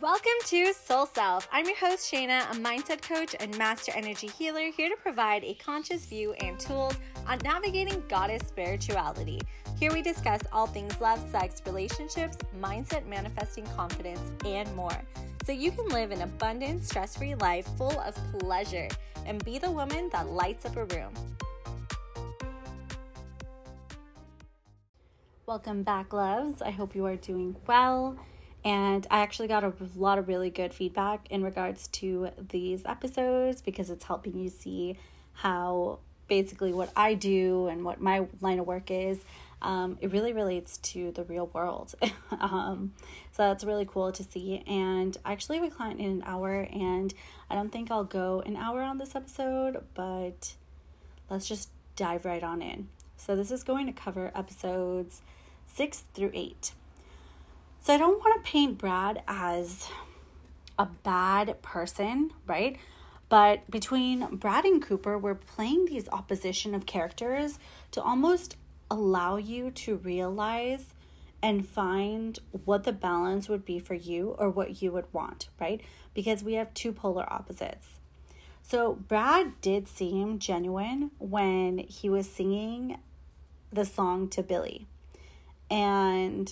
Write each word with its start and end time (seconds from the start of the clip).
Welcome 0.00 0.32
to 0.46 0.72
Soul 0.72 1.06
Self. 1.06 1.46
I'm 1.52 1.66
your 1.66 1.76
host, 1.76 2.10
Shayna, 2.10 2.50
a 2.50 2.54
mindset 2.54 3.00
coach 3.00 3.36
and 3.38 3.56
master 3.56 3.92
energy 3.94 4.26
healer, 4.26 4.70
here 4.70 4.88
to 4.88 4.96
provide 4.96 5.44
a 5.44 5.54
conscious 5.54 6.04
view 6.06 6.32
and 6.40 6.58
tools 6.58 6.94
on 7.28 7.38
navigating 7.44 8.02
goddess 8.08 8.42
spirituality. 8.48 9.40
Here 9.78 9.92
we 9.92 10.02
discuss 10.02 10.40
all 10.52 10.66
things 10.66 11.00
love, 11.00 11.24
sex, 11.30 11.62
relationships, 11.64 12.38
mindset, 12.58 13.06
manifesting 13.06 13.66
confidence, 13.76 14.20
and 14.44 14.74
more. 14.74 15.00
So 15.46 15.52
you 15.52 15.70
can 15.70 15.86
live 15.88 16.10
an 16.10 16.22
abundant, 16.22 16.84
stress 16.84 17.16
free 17.16 17.36
life 17.36 17.68
full 17.76 18.00
of 18.00 18.16
pleasure 18.40 18.88
and 19.26 19.44
be 19.44 19.58
the 19.58 19.70
woman 19.70 20.08
that 20.12 20.28
lights 20.28 20.66
up 20.66 20.76
a 20.76 20.86
room. 20.86 21.12
Welcome 25.46 25.82
back, 25.82 26.12
loves. 26.12 26.62
I 26.62 26.70
hope 26.70 26.96
you 26.96 27.04
are 27.04 27.16
doing 27.16 27.54
well. 27.68 28.18
And 28.64 29.06
I 29.10 29.20
actually 29.20 29.48
got 29.48 29.62
a 29.62 29.72
lot 29.94 30.18
of 30.18 30.26
really 30.26 30.48
good 30.48 30.72
feedback 30.72 31.26
in 31.30 31.44
regards 31.44 31.88
to 31.88 32.30
these 32.48 32.82
episodes 32.86 33.60
because 33.60 33.90
it's 33.90 34.04
helping 34.04 34.38
you 34.38 34.48
see 34.48 34.96
how 35.34 35.98
basically 36.28 36.72
what 36.72 36.90
I 36.96 37.14
do 37.14 37.66
and 37.66 37.84
what 37.84 38.00
my 38.00 38.26
line 38.40 38.58
of 38.58 38.66
work 38.66 38.90
is. 38.90 39.20
Um, 39.60 39.98
it 40.00 40.12
really 40.12 40.32
relates 40.32 40.78
to 40.78 41.10
the 41.12 41.24
real 41.24 41.46
world. 41.48 41.94
um, 42.30 42.92
so 43.32 43.44
that's 43.44 43.64
really 43.64 43.86
cool 43.86 44.12
to 44.12 44.22
see. 44.22 44.62
And 44.66 45.16
I 45.24 45.32
actually 45.32 45.58
a 45.58 45.70
client 45.70 46.00
in 46.00 46.06
an 46.06 46.22
hour, 46.26 46.68
and 46.72 47.12
I 47.48 47.54
don't 47.54 47.70
think 47.70 47.90
I'll 47.90 48.04
go 48.04 48.42
an 48.44 48.56
hour 48.56 48.82
on 48.82 48.98
this 48.98 49.14
episode, 49.14 49.82
but 49.94 50.54
let's 51.30 51.48
just 51.48 51.70
dive 51.96 52.24
right 52.24 52.42
on 52.42 52.60
in. 52.60 52.88
So, 53.16 53.36
this 53.36 53.50
is 53.50 53.62
going 53.62 53.86
to 53.86 53.92
cover 53.92 54.30
episodes 54.34 55.22
six 55.66 56.04
through 56.12 56.32
eight. 56.34 56.72
So 57.84 57.92
I 57.92 57.98
don't 57.98 58.18
want 58.18 58.42
to 58.42 58.50
paint 58.50 58.78
Brad 58.78 59.22
as 59.28 59.90
a 60.78 60.86
bad 60.86 61.60
person, 61.60 62.30
right? 62.46 62.78
But 63.28 63.70
between 63.70 64.36
Brad 64.36 64.64
and 64.64 64.80
Cooper, 64.80 65.18
we're 65.18 65.34
playing 65.34 65.84
these 65.84 66.08
opposition 66.08 66.74
of 66.74 66.86
characters 66.86 67.58
to 67.90 68.02
almost 68.02 68.56
allow 68.90 69.36
you 69.36 69.70
to 69.72 69.96
realize 69.96 70.94
and 71.42 71.68
find 71.68 72.38
what 72.64 72.84
the 72.84 72.92
balance 72.94 73.50
would 73.50 73.66
be 73.66 73.78
for 73.78 73.92
you 73.92 74.34
or 74.38 74.48
what 74.48 74.80
you 74.80 74.90
would 74.90 75.12
want, 75.12 75.48
right? 75.60 75.82
Because 76.14 76.42
we 76.42 76.54
have 76.54 76.72
two 76.72 76.90
polar 76.90 77.30
opposites. 77.30 77.98
So 78.62 78.94
Brad 78.94 79.60
did 79.60 79.88
seem 79.88 80.38
genuine 80.38 81.10
when 81.18 81.76
he 81.76 82.08
was 82.08 82.30
singing 82.30 82.96
the 83.70 83.84
song 83.84 84.30
to 84.30 84.42
Billie. 84.42 84.86
And 85.70 86.50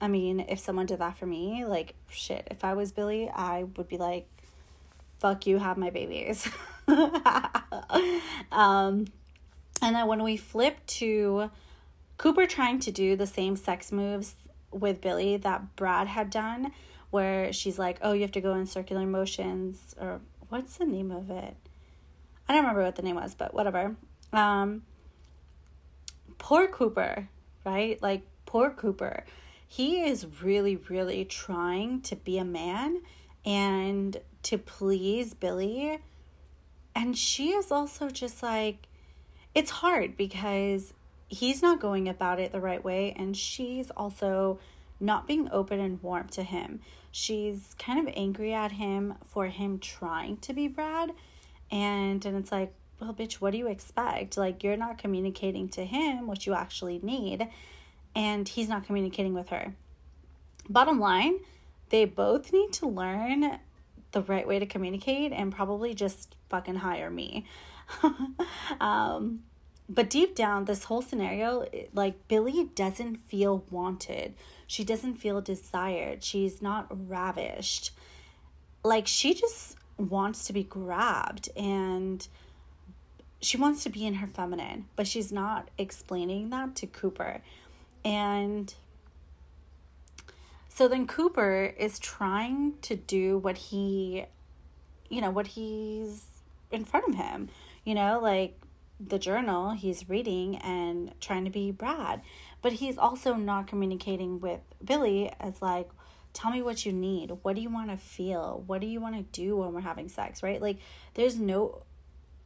I 0.00 0.08
mean, 0.08 0.40
if 0.48 0.58
someone 0.58 0.86
did 0.86 1.00
that 1.00 1.18
for 1.18 1.26
me, 1.26 1.64
like, 1.66 1.94
shit, 2.08 2.48
if 2.50 2.64
I 2.64 2.74
was 2.74 2.90
Billie, 2.90 3.28
I 3.28 3.64
would 3.76 3.88
be 3.88 3.98
like, 3.98 4.26
fuck 5.18 5.46
you, 5.46 5.58
have 5.58 5.76
my 5.76 5.90
babies. 5.90 6.48
um, 8.50 9.06
and 9.82 9.94
then 9.94 10.06
when 10.06 10.22
we 10.22 10.38
flip 10.38 10.84
to 10.86 11.50
Cooper 12.16 12.46
trying 12.46 12.78
to 12.80 12.90
do 12.90 13.14
the 13.14 13.26
same 13.26 13.56
sex 13.56 13.92
moves 13.92 14.34
with 14.70 15.02
Billie 15.02 15.36
that 15.36 15.76
Brad 15.76 16.06
had 16.06 16.30
done, 16.30 16.72
where 17.10 17.52
she's 17.52 17.78
like, 17.78 17.98
oh, 18.02 18.12
you 18.12 18.22
have 18.22 18.32
to 18.32 18.40
go 18.40 18.54
in 18.54 18.66
circular 18.66 19.04
motions, 19.04 19.94
or 20.00 20.20
what's 20.48 20.78
the 20.78 20.86
name 20.86 21.10
of 21.10 21.30
it? 21.30 21.56
I 22.48 22.54
don't 22.54 22.62
remember 22.62 22.82
what 22.82 22.96
the 22.96 23.02
name 23.02 23.16
was, 23.16 23.34
but 23.34 23.52
whatever. 23.52 23.96
Um, 24.32 24.82
poor 26.38 26.68
Cooper, 26.68 27.28
right? 27.66 28.00
Like, 28.02 28.22
poor 28.46 28.70
Cooper 28.70 29.24
he 29.72 30.02
is 30.02 30.26
really, 30.42 30.74
really 30.74 31.24
trying 31.24 32.00
to 32.00 32.16
be 32.16 32.38
a 32.38 32.44
man 32.44 33.00
and 33.46 34.16
to 34.42 34.58
please 34.58 35.32
Billie. 35.32 36.00
And 36.92 37.16
she 37.16 37.50
is 37.50 37.70
also 37.70 38.10
just 38.10 38.42
like, 38.42 38.88
it's 39.54 39.70
hard 39.70 40.16
because 40.16 40.92
he's 41.28 41.62
not 41.62 41.80
going 41.80 42.08
about 42.08 42.40
it 42.40 42.50
the 42.50 42.58
right 42.58 42.82
way. 42.82 43.14
And 43.16 43.36
she's 43.36 43.92
also 43.92 44.58
not 44.98 45.28
being 45.28 45.48
open 45.52 45.78
and 45.78 46.02
warm 46.02 46.26
to 46.30 46.42
him. 46.42 46.80
She's 47.12 47.76
kind 47.78 48.00
of 48.00 48.12
angry 48.16 48.52
at 48.52 48.72
him 48.72 49.14
for 49.24 49.46
him 49.46 49.78
trying 49.78 50.38
to 50.38 50.52
be 50.52 50.66
Brad. 50.66 51.12
And, 51.70 52.26
and 52.26 52.36
it's 52.36 52.50
like, 52.50 52.74
well, 53.00 53.14
bitch, 53.14 53.34
what 53.34 53.52
do 53.52 53.58
you 53.58 53.68
expect? 53.68 54.36
Like, 54.36 54.64
you're 54.64 54.76
not 54.76 54.98
communicating 54.98 55.68
to 55.70 55.84
him 55.84 56.26
what 56.26 56.44
you 56.44 56.54
actually 56.54 56.98
need 57.04 57.48
and 58.14 58.48
he's 58.48 58.68
not 58.68 58.84
communicating 58.86 59.34
with 59.34 59.48
her. 59.50 59.74
Bottom 60.68 61.00
line, 61.00 61.40
they 61.90 62.04
both 62.04 62.52
need 62.52 62.72
to 62.74 62.86
learn 62.86 63.58
the 64.12 64.22
right 64.22 64.46
way 64.46 64.58
to 64.58 64.66
communicate 64.66 65.32
and 65.32 65.52
probably 65.52 65.94
just 65.94 66.36
fucking 66.48 66.76
hire 66.76 67.10
me. 67.10 67.46
um, 68.80 69.40
but 69.88 70.08
deep 70.08 70.34
down, 70.34 70.66
this 70.66 70.84
whole 70.84 71.02
scenario, 71.02 71.66
like 71.92 72.28
Billie 72.28 72.70
doesn't 72.74 73.16
feel 73.28 73.64
wanted. 73.70 74.34
She 74.66 74.84
doesn't 74.84 75.16
feel 75.16 75.40
desired. 75.40 76.22
She's 76.22 76.62
not 76.62 76.86
ravished. 77.08 77.90
Like 78.84 79.06
she 79.06 79.34
just 79.34 79.76
wants 79.98 80.46
to 80.46 80.52
be 80.52 80.62
grabbed 80.62 81.50
and 81.56 82.26
she 83.40 83.56
wants 83.56 83.82
to 83.82 83.90
be 83.90 84.06
in 84.06 84.14
her 84.14 84.26
feminine, 84.26 84.86
but 84.96 85.06
she's 85.06 85.32
not 85.32 85.70
explaining 85.76 86.50
that 86.50 86.76
to 86.76 86.86
Cooper. 86.86 87.42
And 88.04 88.72
so 90.68 90.88
then 90.88 91.06
Cooper 91.06 91.74
is 91.78 91.98
trying 91.98 92.74
to 92.82 92.96
do 92.96 93.38
what 93.38 93.58
he, 93.58 94.24
you 95.08 95.20
know, 95.20 95.30
what 95.30 95.48
he's 95.48 96.24
in 96.70 96.84
front 96.84 97.08
of 97.08 97.14
him, 97.14 97.48
you 97.84 97.94
know, 97.94 98.20
like 98.20 98.58
the 98.98 99.18
journal 99.18 99.70
he's 99.70 100.08
reading 100.08 100.56
and 100.56 101.12
trying 101.20 101.44
to 101.44 101.50
be 101.50 101.70
Brad. 101.70 102.22
But 102.62 102.74
he's 102.74 102.98
also 102.98 103.34
not 103.34 103.66
communicating 103.66 104.40
with 104.40 104.60
Billie 104.84 105.32
as 105.40 105.62
like, 105.62 105.88
tell 106.32 106.50
me 106.50 106.62
what 106.62 106.84
you 106.84 106.92
need. 106.92 107.32
What 107.42 107.56
do 107.56 107.62
you 107.62 107.70
want 107.70 107.90
to 107.90 107.96
feel? 107.96 108.62
What 108.66 108.80
do 108.80 108.86
you 108.86 109.00
want 109.00 109.16
to 109.16 109.40
do 109.40 109.56
when 109.56 109.72
we're 109.72 109.80
having 109.80 110.08
sex, 110.08 110.42
right? 110.42 110.60
Like 110.60 110.78
there's 111.14 111.38
no 111.38 111.82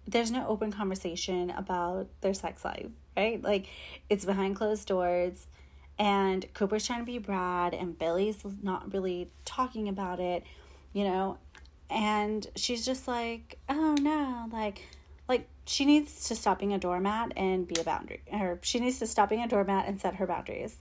there's 0.06 0.31
no 0.31 0.47
open 0.47 0.70
conversation 0.70 1.50
about 1.50 2.09
their 2.20 2.34
sex 2.34 2.64
life, 2.64 2.91
right? 3.16 3.42
Like 3.42 3.66
it's 4.08 4.25
behind 4.25 4.56
closed 4.56 4.86
doors 4.86 5.47
and 5.98 6.47
Cooper's 6.54 6.86
trying 6.86 7.00
to 7.00 7.06
be 7.06 7.19
Brad 7.19 7.72
and 7.75 7.98
Billie's 7.98 8.44
not 8.62 8.92
really 8.92 9.30
talking 9.44 9.88
about 9.88 10.20
it, 10.20 10.44
you 10.92 11.04
know. 11.04 11.38
And 11.91 12.47
she's 12.56 12.84
just 12.84 13.06
like, 13.06 13.58
"Oh 13.69 13.94
no, 14.00 14.47
like 14.52 14.82
like 15.28 15.48
she 15.66 15.84
needs 15.84 16.28
to 16.28 16.34
stop 16.34 16.58
being 16.58 16.72
a 16.72 16.78
doormat 16.78 17.32
and 17.36 17.66
be 17.66 17.80
a 17.80 17.84
boundary 17.84 18.22
or 18.32 18.58
she 18.62 18.80
needs 18.80 18.98
to 18.98 19.06
stop 19.06 19.28
being 19.28 19.42
a 19.42 19.48
doormat 19.48 19.86
and 19.86 20.00
set 20.00 20.16
her 20.16 20.26
boundaries." 20.26 20.78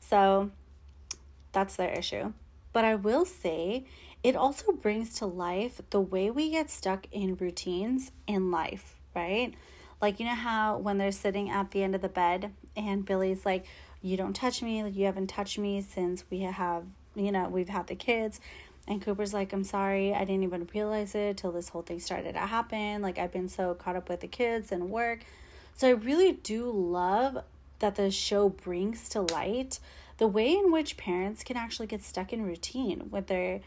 So 0.00 0.50
that's 1.52 1.76
their 1.76 1.90
issue. 1.90 2.32
But 2.72 2.84
I 2.84 2.94
will 2.94 3.24
say 3.24 3.86
it 4.22 4.36
also 4.36 4.72
brings 4.72 5.14
to 5.14 5.26
life 5.26 5.80
the 5.90 6.00
way 6.00 6.30
we 6.30 6.50
get 6.50 6.70
stuck 6.70 7.06
in 7.10 7.36
routines 7.36 8.12
in 8.26 8.50
life, 8.50 9.00
right? 9.14 9.54
Like, 10.00 10.18
you 10.18 10.26
know 10.26 10.34
how 10.34 10.78
when 10.78 10.98
they're 10.98 11.12
sitting 11.12 11.50
at 11.50 11.70
the 11.70 11.82
end 11.82 11.94
of 11.94 12.00
the 12.00 12.08
bed 12.08 12.52
and 12.76 13.04
Billie's 13.04 13.44
like, 13.44 13.66
You 14.02 14.16
don't 14.16 14.34
touch 14.34 14.62
me, 14.62 14.82
like, 14.82 14.96
you 14.96 15.04
haven't 15.04 15.28
touched 15.28 15.58
me 15.58 15.82
since 15.82 16.24
we 16.30 16.40
have, 16.40 16.84
you 17.14 17.32
know, 17.32 17.48
we've 17.48 17.68
had 17.68 17.86
the 17.86 17.96
kids. 17.96 18.40
And 18.88 19.02
Cooper's 19.02 19.34
like, 19.34 19.52
I'm 19.52 19.62
sorry, 19.62 20.14
I 20.14 20.20
didn't 20.20 20.42
even 20.42 20.68
realize 20.74 21.14
it 21.14 21.36
till 21.36 21.52
this 21.52 21.68
whole 21.68 21.82
thing 21.82 22.00
started 22.00 22.32
to 22.32 22.40
happen. 22.40 23.02
Like, 23.02 23.18
I've 23.18 23.32
been 23.32 23.48
so 23.48 23.74
caught 23.74 23.96
up 23.96 24.08
with 24.08 24.20
the 24.20 24.26
kids 24.26 24.72
and 24.72 24.90
work. 24.90 25.20
So, 25.76 25.88
I 25.88 25.92
really 25.92 26.32
do 26.32 26.70
love 26.70 27.44
that 27.80 27.94
the 27.96 28.10
show 28.10 28.48
brings 28.48 29.08
to 29.10 29.22
light 29.22 29.80
the 30.18 30.28
way 30.28 30.52
in 30.52 30.70
which 30.70 30.98
parents 30.98 31.42
can 31.42 31.56
actually 31.56 31.86
get 31.86 32.02
stuck 32.02 32.32
in 32.32 32.44
routine 32.44 33.08
with 33.10 33.26
their 33.26 33.60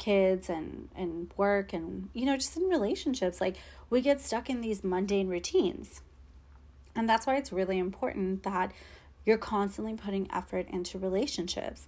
kids 0.00 0.50
and 0.50 0.88
and 0.96 1.32
work 1.36 1.72
and 1.72 2.08
you 2.12 2.26
know 2.26 2.36
just 2.36 2.56
in 2.56 2.64
relationships 2.64 3.40
like 3.40 3.56
we 3.88 4.00
get 4.00 4.20
stuck 4.20 4.50
in 4.50 4.60
these 4.60 4.82
mundane 4.82 5.28
routines. 5.28 6.00
And 6.96 7.08
that's 7.08 7.26
why 7.26 7.36
it's 7.36 7.52
really 7.52 7.78
important 7.78 8.42
that 8.42 8.72
you're 9.24 9.38
constantly 9.38 9.94
putting 9.94 10.28
effort 10.32 10.66
into 10.68 10.98
relationships. 10.98 11.86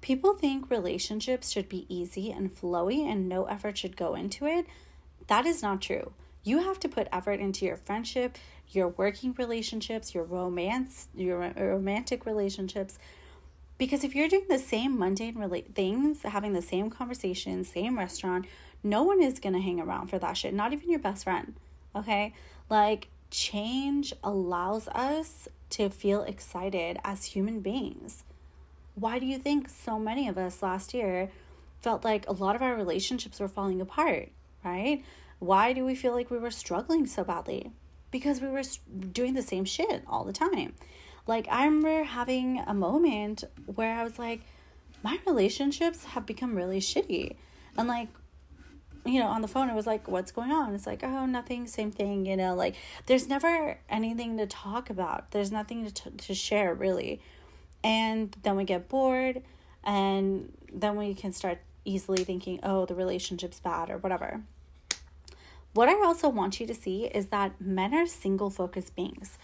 People 0.00 0.34
think 0.34 0.70
relationships 0.70 1.50
should 1.50 1.68
be 1.68 1.86
easy 1.88 2.30
and 2.30 2.54
flowy 2.54 3.10
and 3.10 3.28
no 3.28 3.46
effort 3.46 3.76
should 3.78 3.96
go 3.96 4.14
into 4.14 4.46
it. 4.46 4.66
That 5.26 5.46
is 5.46 5.62
not 5.62 5.82
true. 5.82 6.12
You 6.44 6.58
have 6.58 6.78
to 6.80 6.88
put 6.88 7.08
effort 7.10 7.40
into 7.40 7.64
your 7.64 7.76
friendship 7.76 8.38
your 8.70 8.88
working 8.88 9.34
relationships 9.38 10.14
your 10.14 10.24
romance 10.24 11.08
your 11.14 11.52
romantic 11.56 12.26
relationships 12.26 12.98
because 13.78 14.04
if 14.04 14.14
you're 14.14 14.28
doing 14.28 14.46
the 14.48 14.58
same 14.58 14.98
mundane 14.98 15.62
things, 15.74 16.22
having 16.22 16.52
the 16.52 16.62
same 16.62 16.90
conversation, 16.90 17.64
same 17.64 17.98
restaurant, 17.98 18.46
no 18.82 19.02
one 19.02 19.22
is 19.22 19.38
to 19.40 19.60
hang 19.60 19.80
around 19.80 20.08
for 20.08 20.18
that 20.18 20.36
shit, 20.36 20.54
not 20.54 20.72
even 20.72 20.90
your 20.90 21.00
best 21.00 21.24
friend. 21.24 21.54
Okay? 21.94 22.32
Like, 22.70 23.08
change 23.30 24.12
allows 24.22 24.88
us 24.88 25.48
to 25.70 25.90
feel 25.90 26.22
excited 26.22 26.98
as 27.04 27.24
human 27.24 27.60
beings. 27.60 28.24
Why 28.94 29.18
do 29.18 29.26
you 29.26 29.38
think 29.38 29.68
so 29.68 29.98
many 29.98 30.28
of 30.28 30.38
us 30.38 30.62
last 30.62 30.94
year 30.94 31.30
felt 31.80 32.04
like 32.04 32.26
a 32.28 32.32
lot 32.32 32.56
of 32.56 32.62
our 32.62 32.74
relationships 32.74 33.40
were 33.40 33.48
falling 33.48 33.80
apart, 33.80 34.30
right? 34.64 35.04
Why 35.38 35.72
do 35.72 35.84
we 35.84 35.94
feel 35.94 36.14
like 36.14 36.30
we 36.30 36.38
were 36.38 36.50
struggling 36.50 37.06
so 37.06 37.24
badly? 37.24 37.72
Because 38.10 38.40
we 38.40 38.48
were 38.48 38.62
doing 39.12 39.34
the 39.34 39.42
same 39.42 39.64
shit 39.66 40.02
all 40.06 40.24
the 40.24 40.32
time. 40.32 40.74
Like, 41.26 41.48
I 41.50 41.64
remember 41.64 42.04
having 42.04 42.62
a 42.66 42.74
moment 42.74 43.44
where 43.66 43.98
I 43.98 44.04
was 44.04 44.18
like, 44.18 44.42
my 45.02 45.18
relationships 45.26 46.04
have 46.04 46.26
become 46.26 46.54
really 46.54 46.80
shitty. 46.80 47.36
And 47.76 47.88
like, 47.88 48.08
you 49.04 49.20
know, 49.20 49.26
on 49.26 49.42
the 49.42 49.48
phone, 49.48 49.70
it 49.70 49.74
was 49.74 49.86
like, 49.86 50.08
what's 50.08 50.32
going 50.32 50.50
on? 50.50 50.74
It's 50.74 50.86
like, 50.86 51.02
oh, 51.04 51.26
nothing, 51.26 51.66
same 51.66 51.90
thing, 51.90 52.26
you 52.26 52.36
know, 52.36 52.54
like 52.54 52.74
there's 53.06 53.28
never 53.28 53.78
anything 53.88 54.36
to 54.38 54.46
talk 54.46 54.90
about. 54.90 55.30
There's 55.30 55.52
nothing 55.52 55.84
to, 55.84 55.92
t- 55.92 56.10
to 56.10 56.34
share 56.34 56.74
really. 56.74 57.20
And 57.84 58.36
then 58.42 58.56
we 58.56 58.64
get 58.64 58.88
bored 58.88 59.42
and 59.84 60.52
then 60.72 60.96
we 60.96 61.14
can 61.14 61.32
start 61.32 61.58
easily 61.84 62.24
thinking, 62.24 62.58
oh, 62.62 62.84
the 62.84 62.94
relationship's 62.94 63.60
bad 63.60 63.90
or 63.90 63.98
whatever. 63.98 64.42
What 65.72 65.88
I 65.88 66.02
also 66.04 66.28
want 66.28 66.58
you 66.58 66.66
to 66.66 66.74
see 66.74 67.04
is 67.04 67.26
that 67.26 67.60
men 67.60 67.94
are 67.94 68.06
single 68.06 68.50
focused 68.50 68.96
beings. 68.96 69.38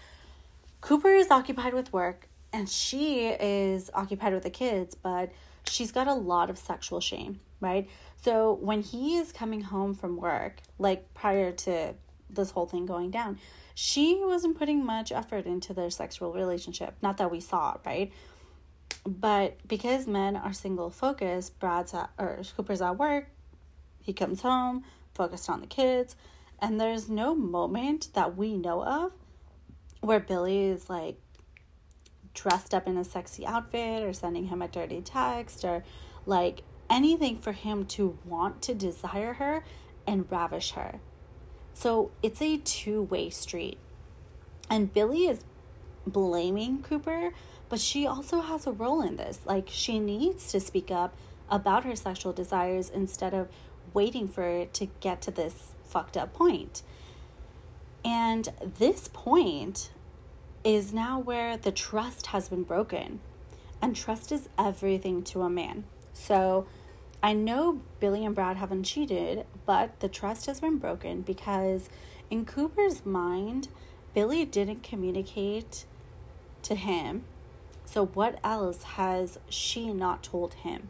Cooper 0.83 1.11
is 1.11 1.31
occupied 1.31 1.73
with 1.73 1.93
work 1.93 2.27
and 2.51 2.69
she 2.69 3.27
is 3.29 3.89
occupied 3.93 4.33
with 4.33 4.43
the 4.43 4.49
kids, 4.49 4.95
but 4.95 5.31
she's 5.65 5.93
got 5.93 6.07
a 6.07 6.13
lot 6.13 6.49
of 6.49 6.57
sexual 6.57 6.99
shame, 6.99 7.39
right? 7.61 7.89
So 8.21 8.55
when 8.55 8.81
he 8.81 9.15
is 9.15 9.31
coming 9.31 9.61
home 9.61 9.93
from 9.93 10.17
work, 10.17 10.57
like 10.77 11.13
prior 11.13 11.53
to 11.53 11.93
this 12.29 12.51
whole 12.51 12.65
thing 12.65 12.85
going 12.85 13.11
down, 13.11 13.39
she 13.73 14.19
wasn't 14.25 14.57
putting 14.57 14.85
much 14.85 15.13
effort 15.13 15.45
into 15.45 15.73
their 15.73 15.89
sexual 15.89 16.33
relationship. 16.33 16.95
Not 17.01 17.15
that 17.15 17.31
we 17.31 17.39
saw, 17.39 17.77
right? 17.85 18.11
But 19.05 19.65
because 19.65 20.05
men 20.05 20.35
are 20.35 20.51
single 20.51 20.89
focused, 20.89 21.59
Brad's 21.59 21.93
at 21.93 22.09
or 22.19 22.41
Cooper's 22.57 22.81
at 22.81 22.97
work, 22.99 23.29
he 24.01 24.11
comes 24.11 24.41
home, 24.41 24.83
focused 25.13 25.49
on 25.49 25.61
the 25.61 25.67
kids, 25.67 26.17
and 26.59 26.77
there's 26.77 27.07
no 27.07 27.33
moment 27.33 28.09
that 28.15 28.35
we 28.35 28.57
know 28.57 28.83
of 28.83 29.13
where 30.03 30.19
Billie 30.19 30.65
is 30.65 30.89
like 30.89 31.17
dressed 32.33 32.73
up 32.73 32.87
in 32.87 32.97
a 32.97 33.03
sexy 33.03 33.45
outfit 33.45 34.03
or 34.03 34.11
sending 34.11 34.47
him 34.47 34.61
a 34.61 34.67
dirty 34.67 35.01
text 35.01 35.63
or 35.63 35.83
like 36.25 36.63
anything 36.89 37.37
for 37.37 37.53
him 37.53 37.85
to 37.85 38.17
want 38.25 38.61
to 38.63 38.73
desire 38.73 39.33
her 39.33 39.63
and 40.05 40.29
ravish 40.29 40.71
her. 40.71 40.99
So 41.73 42.11
it's 42.21 42.41
a 42.41 42.57
two 42.57 43.03
way 43.03 43.29
street. 43.29 43.77
And 44.69 44.93
Billie 44.93 45.27
is 45.27 45.45
blaming 46.05 46.81
Cooper, 46.81 47.31
but 47.69 47.79
she 47.79 48.05
also 48.05 48.41
has 48.41 48.67
a 48.67 48.71
role 48.71 49.01
in 49.01 49.15
this. 49.15 49.39
Like, 49.45 49.67
she 49.69 49.99
needs 49.99 50.51
to 50.51 50.59
speak 50.59 50.91
up 50.91 51.15
about 51.49 51.85
her 51.85 51.95
sexual 51.95 52.33
desires 52.33 52.89
instead 52.89 53.33
of 53.33 53.49
waiting 53.93 54.27
for 54.27 54.43
it 54.43 54.73
to 54.75 54.87
get 54.99 55.21
to 55.21 55.31
this 55.31 55.73
fucked 55.83 56.17
up 56.17 56.33
point. 56.33 56.81
And 58.05 58.49
this 58.77 59.07
point 59.07 59.91
is 60.63 60.93
now 60.93 61.19
where 61.19 61.57
the 61.57 61.71
trust 61.71 62.27
has 62.27 62.49
been 62.49 62.63
broken. 62.63 63.19
And 63.81 63.95
trust 63.95 64.31
is 64.31 64.49
everything 64.57 65.23
to 65.23 65.41
a 65.41 65.49
man. 65.49 65.83
So 66.13 66.67
I 67.21 67.33
know 67.33 67.81
Billie 67.99 68.25
and 68.25 68.35
Brad 68.35 68.57
haven't 68.57 68.83
cheated, 68.83 69.45
but 69.65 69.99
the 70.01 70.09
trust 70.09 70.45
has 70.45 70.59
been 70.59 70.77
broken 70.77 71.21
because 71.21 71.89
in 72.29 72.45
Cooper's 72.45 73.05
mind, 73.05 73.69
Billie 74.13 74.45
didn't 74.45 74.83
communicate 74.83 75.85
to 76.63 76.75
him. 76.75 77.23
So, 77.85 78.05
what 78.07 78.39
else 78.43 78.83
has 78.83 79.39
she 79.49 79.93
not 79.93 80.23
told 80.23 80.55
him? 80.55 80.89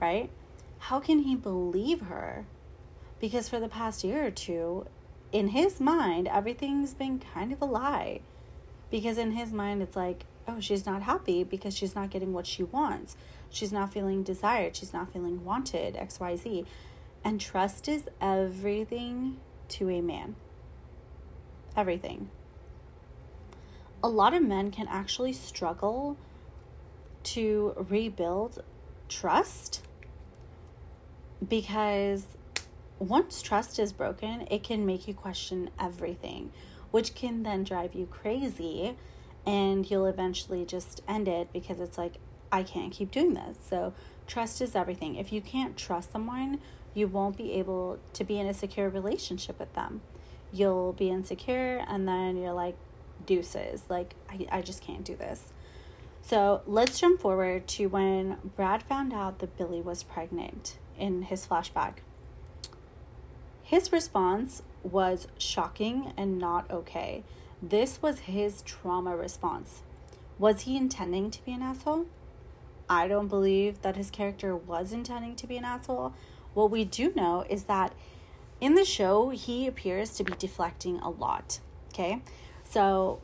Right? 0.00 0.30
How 0.78 1.00
can 1.00 1.20
he 1.20 1.34
believe 1.34 2.02
her? 2.02 2.46
Because 3.20 3.48
for 3.48 3.60
the 3.60 3.68
past 3.68 4.02
year 4.04 4.26
or 4.26 4.30
two, 4.30 4.86
in 5.34 5.48
his 5.48 5.80
mind, 5.80 6.28
everything's 6.28 6.94
been 6.94 7.18
kind 7.18 7.52
of 7.52 7.60
a 7.60 7.64
lie. 7.64 8.20
Because 8.88 9.18
in 9.18 9.32
his 9.32 9.52
mind, 9.52 9.82
it's 9.82 9.96
like, 9.96 10.26
oh, 10.46 10.60
she's 10.60 10.86
not 10.86 11.02
happy 11.02 11.42
because 11.42 11.76
she's 11.76 11.96
not 11.96 12.10
getting 12.10 12.32
what 12.32 12.46
she 12.46 12.62
wants. 12.62 13.16
She's 13.50 13.72
not 13.72 13.92
feeling 13.92 14.22
desired. 14.22 14.76
She's 14.76 14.92
not 14.92 15.12
feeling 15.12 15.44
wanted, 15.44 15.96
XYZ. 15.96 16.66
And 17.24 17.40
trust 17.40 17.88
is 17.88 18.08
everything 18.20 19.40
to 19.70 19.90
a 19.90 20.00
man. 20.00 20.36
Everything. 21.76 22.30
A 24.04 24.08
lot 24.08 24.34
of 24.34 24.42
men 24.42 24.70
can 24.70 24.86
actually 24.86 25.32
struggle 25.32 26.16
to 27.24 27.74
rebuild 27.88 28.62
trust 29.08 29.82
because 31.46 32.24
once 33.08 33.42
trust 33.42 33.78
is 33.78 33.92
broken, 33.92 34.46
it 34.50 34.62
can 34.62 34.86
make 34.86 35.06
you 35.06 35.14
question 35.14 35.70
everything, 35.78 36.52
which 36.90 37.14
can 37.14 37.42
then 37.42 37.64
drive 37.64 37.94
you 37.94 38.06
crazy. 38.06 38.96
And 39.46 39.88
you'll 39.90 40.06
eventually 40.06 40.64
just 40.64 41.02
end 41.06 41.28
it 41.28 41.52
because 41.52 41.78
it's 41.78 41.98
like, 41.98 42.14
I 42.50 42.62
can't 42.62 42.92
keep 42.92 43.10
doing 43.10 43.34
this. 43.34 43.58
So, 43.68 43.92
trust 44.26 44.62
is 44.62 44.74
everything. 44.74 45.16
If 45.16 45.32
you 45.32 45.40
can't 45.40 45.76
trust 45.76 46.12
someone, 46.12 46.60
you 46.94 47.08
won't 47.08 47.36
be 47.36 47.52
able 47.54 47.98
to 48.12 48.24
be 48.24 48.38
in 48.38 48.46
a 48.46 48.54
secure 48.54 48.88
relationship 48.88 49.58
with 49.58 49.74
them. 49.74 50.00
You'll 50.52 50.92
be 50.92 51.10
insecure, 51.10 51.84
and 51.88 52.06
then 52.06 52.36
you're 52.36 52.52
like, 52.52 52.76
deuces. 53.26 53.82
Like, 53.88 54.14
I, 54.30 54.46
I 54.52 54.62
just 54.62 54.82
can't 54.82 55.04
do 55.04 55.16
this. 55.16 55.52
So, 56.22 56.62
let's 56.66 56.98
jump 57.00 57.20
forward 57.20 57.66
to 57.68 57.86
when 57.88 58.38
Brad 58.56 58.82
found 58.84 59.12
out 59.12 59.40
that 59.40 59.58
Billie 59.58 59.82
was 59.82 60.04
pregnant 60.04 60.78
in 60.98 61.22
his 61.22 61.46
flashback. 61.46 61.96
His 63.64 63.90
response 63.90 64.62
was 64.82 65.26
shocking 65.38 66.12
and 66.18 66.38
not 66.38 66.70
okay. 66.70 67.24
This 67.62 68.02
was 68.02 68.20
his 68.20 68.60
trauma 68.60 69.16
response. 69.16 69.82
Was 70.38 70.62
he 70.62 70.76
intending 70.76 71.30
to 71.30 71.42
be 71.46 71.52
an 71.52 71.62
asshole? 71.62 72.04
I 72.90 73.08
don't 73.08 73.28
believe 73.28 73.80
that 73.80 73.96
his 73.96 74.10
character 74.10 74.54
was 74.54 74.92
intending 74.92 75.34
to 75.36 75.46
be 75.46 75.56
an 75.56 75.64
asshole. 75.64 76.12
What 76.52 76.70
we 76.70 76.84
do 76.84 77.14
know 77.14 77.46
is 77.48 77.64
that 77.64 77.94
in 78.60 78.74
the 78.74 78.84
show, 78.84 79.30
he 79.30 79.66
appears 79.66 80.10
to 80.16 80.24
be 80.24 80.34
deflecting 80.38 80.98
a 80.98 81.08
lot. 81.08 81.60
Okay? 81.88 82.22
So, 82.64 83.20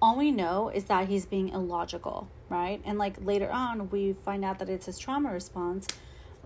all 0.00 0.16
we 0.16 0.30
know 0.30 0.68
is 0.68 0.84
that 0.84 1.08
he's 1.08 1.26
being 1.26 1.48
illogical, 1.48 2.28
right? 2.48 2.80
And 2.84 2.96
like 2.96 3.16
later 3.24 3.50
on, 3.50 3.90
we 3.90 4.12
find 4.12 4.44
out 4.44 4.60
that 4.60 4.68
it's 4.68 4.86
his 4.86 4.98
trauma 4.98 5.32
response 5.32 5.88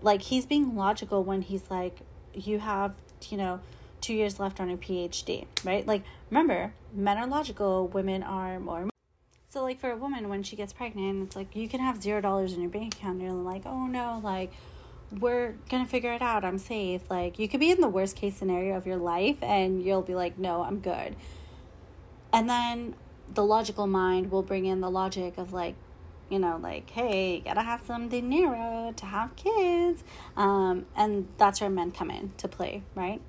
like 0.01 0.21
he's 0.23 0.45
being 0.45 0.75
logical 0.75 1.23
when 1.23 1.41
he's 1.41 1.69
like 1.69 1.99
you 2.33 2.59
have 2.59 2.95
you 3.29 3.37
know 3.37 3.59
two 3.99 4.13
years 4.13 4.39
left 4.39 4.59
on 4.59 4.69
your 4.69 4.77
phd 4.77 5.45
right? 5.63 5.87
Like 5.87 6.03
remember 6.29 6.73
men 6.93 7.17
are 7.17 7.27
logical 7.27 7.87
women 7.87 8.23
are 8.23 8.59
more 8.59 8.89
so 9.49 9.63
like 9.63 9.79
for 9.79 9.91
a 9.91 9.97
woman 9.97 10.29
when 10.29 10.43
she 10.43 10.55
gets 10.55 10.73
pregnant 10.73 11.23
it's 11.23 11.35
like 11.35 11.55
you 11.55 11.67
can 11.67 11.79
have 11.79 12.01
zero 12.01 12.21
dollars 12.21 12.53
in 12.53 12.61
your 12.61 12.69
bank 12.69 12.95
account 12.95 13.15
and 13.15 13.23
you're 13.23 13.31
like 13.31 13.63
oh 13.65 13.87
no 13.87 14.21
like 14.23 14.51
we're 15.11 15.55
gonna 15.69 15.85
figure 15.85 16.13
it 16.13 16.21
out. 16.21 16.43
I'm 16.43 16.57
safe. 16.57 17.09
Like 17.09 17.39
you 17.39 17.47
could 17.47 17.59
be 17.59 17.71
in 17.71 17.81
the 17.81 17.87
worst 17.87 18.15
case 18.15 18.35
scenario 18.35 18.75
of 18.75 18.85
your 18.85 18.97
life 18.97 19.37
and 19.41 19.83
you'll 19.83 20.01
be 20.01 20.15
like 20.15 20.37
no 20.37 20.63
i'm 20.63 20.79
good. 20.79 21.15
And 22.33 22.49
then 22.49 22.95
the 23.33 23.43
logical 23.43 23.87
mind 23.87 24.31
will 24.31 24.43
bring 24.43 24.65
in 24.65 24.81
the 24.81 24.89
logic 24.89 25.37
of 25.37 25.53
like 25.53 25.75
you 26.29 26.39
know, 26.39 26.59
like, 26.61 26.89
hey, 26.89 27.39
gotta 27.39 27.61
have 27.61 27.81
some 27.85 28.09
dinero 28.09 28.93
to 28.95 29.05
have 29.05 29.35
kids. 29.35 30.03
Um, 30.35 30.85
and 30.95 31.27
that's 31.37 31.61
where 31.61 31.69
men 31.69 31.91
come 31.91 32.11
in 32.11 32.33
to 32.37 32.47
play, 32.47 32.83
right? 32.95 33.21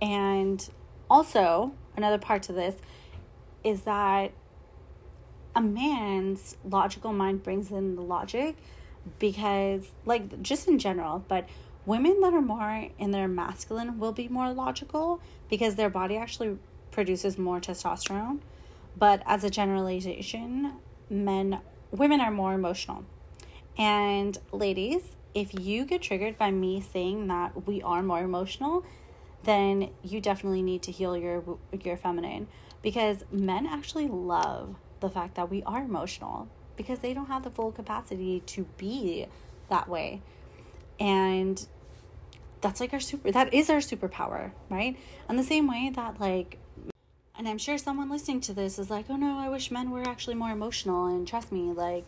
And 0.00 0.66
also, 1.08 1.72
another 1.96 2.18
part 2.18 2.42
to 2.44 2.52
this 2.52 2.76
is 3.62 3.82
that 3.82 4.32
a 5.56 5.60
man's 5.60 6.56
logical 6.64 7.12
mind 7.12 7.42
brings 7.42 7.70
in 7.70 7.94
the 7.96 8.02
logic 8.02 8.56
because, 9.18 9.86
like, 10.04 10.42
just 10.42 10.66
in 10.66 10.78
general, 10.78 11.24
but 11.28 11.48
women 11.86 12.20
that 12.20 12.32
are 12.32 12.42
more 12.42 12.88
in 12.98 13.10
their 13.10 13.28
masculine 13.28 13.98
will 13.98 14.12
be 14.12 14.28
more 14.28 14.52
logical 14.52 15.20
because 15.48 15.76
their 15.76 15.90
body 15.90 16.16
actually 16.16 16.58
produces 16.90 17.38
more 17.38 17.60
testosterone. 17.60 18.40
But 18.96 19.22
as 19.26 19.44
a 19.44 19.50
generalization, 19.50 20.74
men 21.10 21.60
women 21.94 22.20
are 22.20 22.30
more 22.30 22.52
emotional. 22.52 23.04
And 23.78 24.36
ladies, 24.52 25.16
if 25.34 25.58
you 25.58 25.84
get 25.84 26.02
triggered 26.02 26.38
by 26.38 26.50
me 26.50 26.80
saying 26.80 27.26
that 27.28 27.66
we 27.66 27.82
are 27.82 28.02
more 28.02 28.20
emotional, 28.20 28.84
then 29.44 29.90
you 30.02 30.20
definitely 30.20 30.62
need 30.62 30.82
to 30.82 30.92
heal 30.92 31.16
your 31.16 31.42
your 31.82 31.96
feminine 31.96 32.46
because 32.82 33.24
men 33.30 33.66
actually 33.66 34.08
love 34.08 34.76
the 35.00 35.10
fact 35.10 35.34
that 35.34 35.50
we 35.50 35.62
are 35.64 35.82
emotional 35.82 36.48
because 36.76 37.00
they 37.00 37.14
don't 37.14 37.26
have 37.26 37.42
the 37.44 37.50
full 37.50 37.72
capacity 37.72 38.40
to 38.46 38.64
be 38.78 39.26
that 39.68 39.88
way. 39.88 40.22
And 40.98 41.66
that's 42.60 42.80
like 42.80 42.92
our 42.92 43.00
super 43.00 43.30
that 43.32 43.52
is 43.52 43.68
our 43.68 43.78
superpower, 43.78 44.52
right? 44.70 44.96
And 45.28 45.38
the 45.38 45.44
same 45.44 45.68
way 45.68 45.90
that 45.94 46.20
like 46.20 46.58
and 47.36 47.48
I'm 47.48 47.58
sure 47.58 47.76
someone 47.78 48.10
listening 48.10 48.40
to 48.42 48.52
this 48.52 48.78
is 48.78 48.90
like, 48.90 49.06
oh 49.08 49.16
no, 49.16 49.38
I 49.38 49.48
wish 49.48 49.70
men 49.70 49.90
were 49.90 50.06
actually 50.06 50.36
more 50.36 50.50
emotional. 50.50 51.06
And 51.06 51.26
trust 51.26 51.50
me, 51.50 51.72
like, 51.72 52.06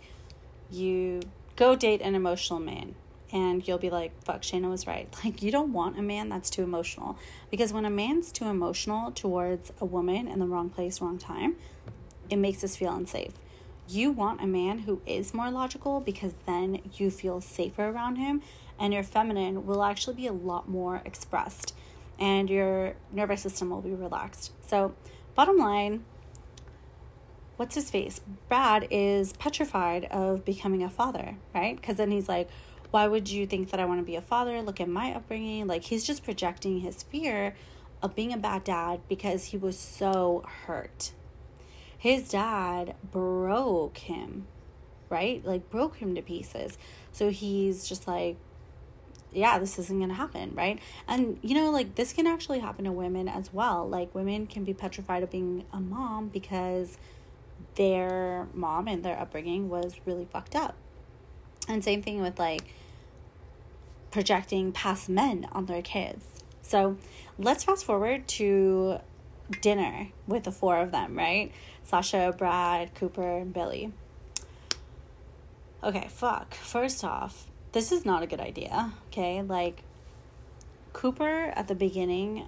you 0.70 1.20
go 1.56 1.74
date 1.74 2.00
an 2.00 2.14
emotional 2.14 2.60
man 2.60 2.94
and 3.32 3.66
you'll 3.66 3.78
be 3.78 3.90
like, 3.90 4.22
fuck, 4.22 4.42
Shayna 4.42 4.70
was 4.70 4.86
right. 4.86 5.12
Like, 5.24 5.42
you 5.42 5.50
don't 5.50 5.72
want 5.72 5.98
a 5.98 6.02
man 6.02 6.28
that's 6.28 6.48
too 6.48 6.62
emotional. 6.62 7.18
Because 7.50 7.72
when 7.72 7.84
a 7.84 7.90
man's 7.90 8.30
too 8.30 8.44
emotional 8.44 9.10
towards 9.10 9.72
a 9.80 9.84
woman 9.84 10.28
in 10.28 10.38
the 10.38 10.46
wrong 10.46 10.70
place, 10.70 11.00
wrong 11.00 11.18
time, 11.18 11.56
it 12.30 12.36
makes 12.36 12.62
us 12.62 12.76
feel 12.76 12.94
unsafe. 12.94 13.32
You 13.88 14.12
want 14.12 14.40
a 14.40 14.46
man 14.46 14.80
who 14.80 15.00
is 15.06 15.34
more 15.34 15.50
logical 15.50 16.00
because 16.00 16.34
then 16.44 16.82
you 16.94 17.10
feel 17.10 17.40
safer 17.40 17.88
around 17.88 18.16
him 18.16 18.42
and 18.78 18.92
your 18.92 19.02
feminine 19.02 19.66
will 19.66 19.82
actually 19.82 20.14
be 20.14 20.26
a 20.28 20.32
lot 20.32 20.68
more 20.68 21.02
expressed 21.04 21.74
and 22.18 22.48
your 22.48 22.94
nervous 23.12 23.42
system 23.42 23.70
will 23.70 23.82
be 23.82 23.94
relaxed. 23.94 24.52
So, 24.66 24.94
bottom 25.36 25.58
line, 25.58 26.02
what's 27.56 27.74
his 27.74 27.90
face? 27.90 28.20
Brad 28.48 28.88
is 28.90 29.34
petrified 29.34 30.06
of 30.06 30.44
becoming 30.44 30.82
a 30.82 30.90
father, 30.90 31.36
right? 31.54 31.76
Because 31.76 31.96
then 31.96 32.10
he's 32.10 32.28
like, 32.28 32.48
why 32.90 33.06
would 33.06 33.28
you 33.28 33.46
think 33.46 33.70
that 33.70 33.78
I 33.78 33.84
want 33.84 34.00
to 34.00 34.06
be 34.06 34.16
a 34.16 34.22
father? 34.22 34.62
Look 34.62 34.80
at 34.80 34.88
my 34.88 35.12
upbringing. 35.14 35.66
Like, 35.66 35.84
he's 35.84 36.04
just 36.04 36.24
projecting 36.24 36.80
his 36.80 37.02
fear 37.02 37.54
of 38.02 38.16
being 38.16 38.32
a 38.32 38.38
bad 38.38 38.64
dad 38.64 39.00
because 39.08 39.44
he 39.44 39.58
was 39.58 39.78
so 39.78 40.44
hurt. 40.66 41.12
His 41.98 42.30
dad 42.30 42.94
broke 43.10 43.98
him, 43.98 44.46
right? 45.10 45.44
Like, 45.44 45.68
broke 45.68 45.96
him 45.96 46.14
to 46.14 46.22
pieces. 46.22 46.78
So 47.12 47.30
he's 47.30 47.86
just 47.86 48.08
like, 48.08 48.36
yeah, 49.36 49.58
this 49.58 49.78
isn't 49.78 49.98
going 49.98 50.08
to 50.08 50.14
happen, 50.14 50.52
right? 50.54 50.80
And, 51.06 51.38
you 51.42 51.54
know, 51.54 51.70
like, 51.70 51.94
this 51.94 52.12
can 52.12 52.26
actually 52.26 52.60
happen 52.60 52.84
to 52.86 52.92
women 52.92 53.28
as 53.28 53.52
well. 53.52 53.88
Like, 53.88 54.14
women 54.14 54.46
can 54.46 54.64
be 54.64 54.74
petrified 54.74 55.22
of 55.22 55.30
being 55.30 55.64
a 55.72 55.80
mom 55.80 56.28
because 56.28 56.98
their 57.76 58.48
mom 58.54 58.88
and 58.88 59.04
their 59.04 59.18
upbringing 59.18 59.68
was 59.68 59.94
really 60.04 60.24
fucked 60.24 60.56
up. 60.56 60.74
And 61.68 61.82
same 61.82 62.02
thing 62.02 62.20
with 62.20 62.38
like 62.38 62.62
projecting 64.10 64.72
past 64.72 65.08
men 65.08 65.48
on 65.52 65.66
their 65.66 65.82
kids. 65.82 66.24
So 66.62 66.96
let's 67.38 67.64
fast 67.64 67.84
forward 67.84 68.26
to 68.28 68.98
dinner 69.60 70.08
with 70.26 70.44
the 70.44 70.52
four 70.52 70.78
of 70.78 70.90
them, 70.90 71.16
right? 71.16 71.52
Sasha, 71.84 72.34
Brad, 72.36 72.94
Cooper, 72.94 73.38
and 73.38 73.52
Billie. 73.52 73.92
Okay, 75.84 76.08
fuck. 76.10 76.54
First 76.54 77.04
off, 77.04 77.46
this 77.76 77.92
is 77.92 78.06
not 78.06 78.22
a 78.22 78.26
good 78.26 78.40
idea, 78.40 78.94
okay? 79.08 79.42
Like, 79.42 79.82
Cooper 80.94 81.52
at 81.54 81.68
the 81.68 81.74
beginning 81.74 82.46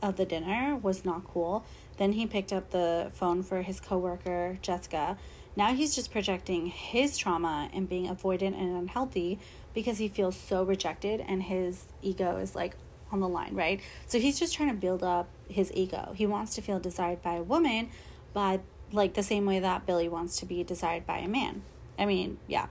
of 0.00 0.16
the 0.16 0.24
dinner 0.24 0.74
was 0.74 1.04
not 1.04 1.22
cool. 1.22 1.66
Then 1.98 2.12
he 2.12 2.26
picked 2.26 2.50
up 2.50 2.70
the 2.70 3.10
phone 3.12 3.42
for 3.42 3.60
his 3.60 3.78
coworker, 3.78 4.56
Jessica. 4.62 5.18
Now 5.54 5.74
he's 5.74 5.94
just 5.94 6.10
projecting 6.10 6.68
his 6.68 7.18
trauma 7.18 7.68
and 7.74 7.86
being 7.86 8.06
avoidant 8.08 8.58
and 8.58 8.74
unhealthy 8.74 9.38
because 9.74 9.98
he 9.98 10.08
feels 10.08 10.34
so 10.34 10.62
rejected 10.62 11.20
and 11.20 11.42
his 11.42 11.84
ego 12.00 12.38
is 12.38 12.54
like 12.54 12.74
on 13.10 13.20
the 13.20 13.28
line, 13.28 13.54
right? 13.54 13.82
So 14.06 14.18
he's 14.18 14.38
just 14.38 14.54
trying 14.54 14.70
to 14.70 14.74
build 14.74 15.02
up 15.02 15.28
his 15.46 15.70
ego. 15.74 16.14
He 16.16 16.24
wants 16.24 16.54
to 16.54 16.62
feel 16.62 16.80
desired 16.80 17.20
by 17.20 17.34
a 17.34 17.42
woman, 17.42 17.90
but 18.32 18.62
like 18.92 19.12
the 19.12 19.22
same 19.22 19.44
way 19.44 19.58
that 19.58 19.84
Billie 19.84 20.08
wants 20.08 20.38
to 20.38 20.46
be 20.46 20.64
desired 20.64 21.06
by 21.06 21.18
a 21.18 21.28
man. 21.28 21.64
I 21.98 22.06
mean, 22.06 22.38
yeah. 22.48 22.68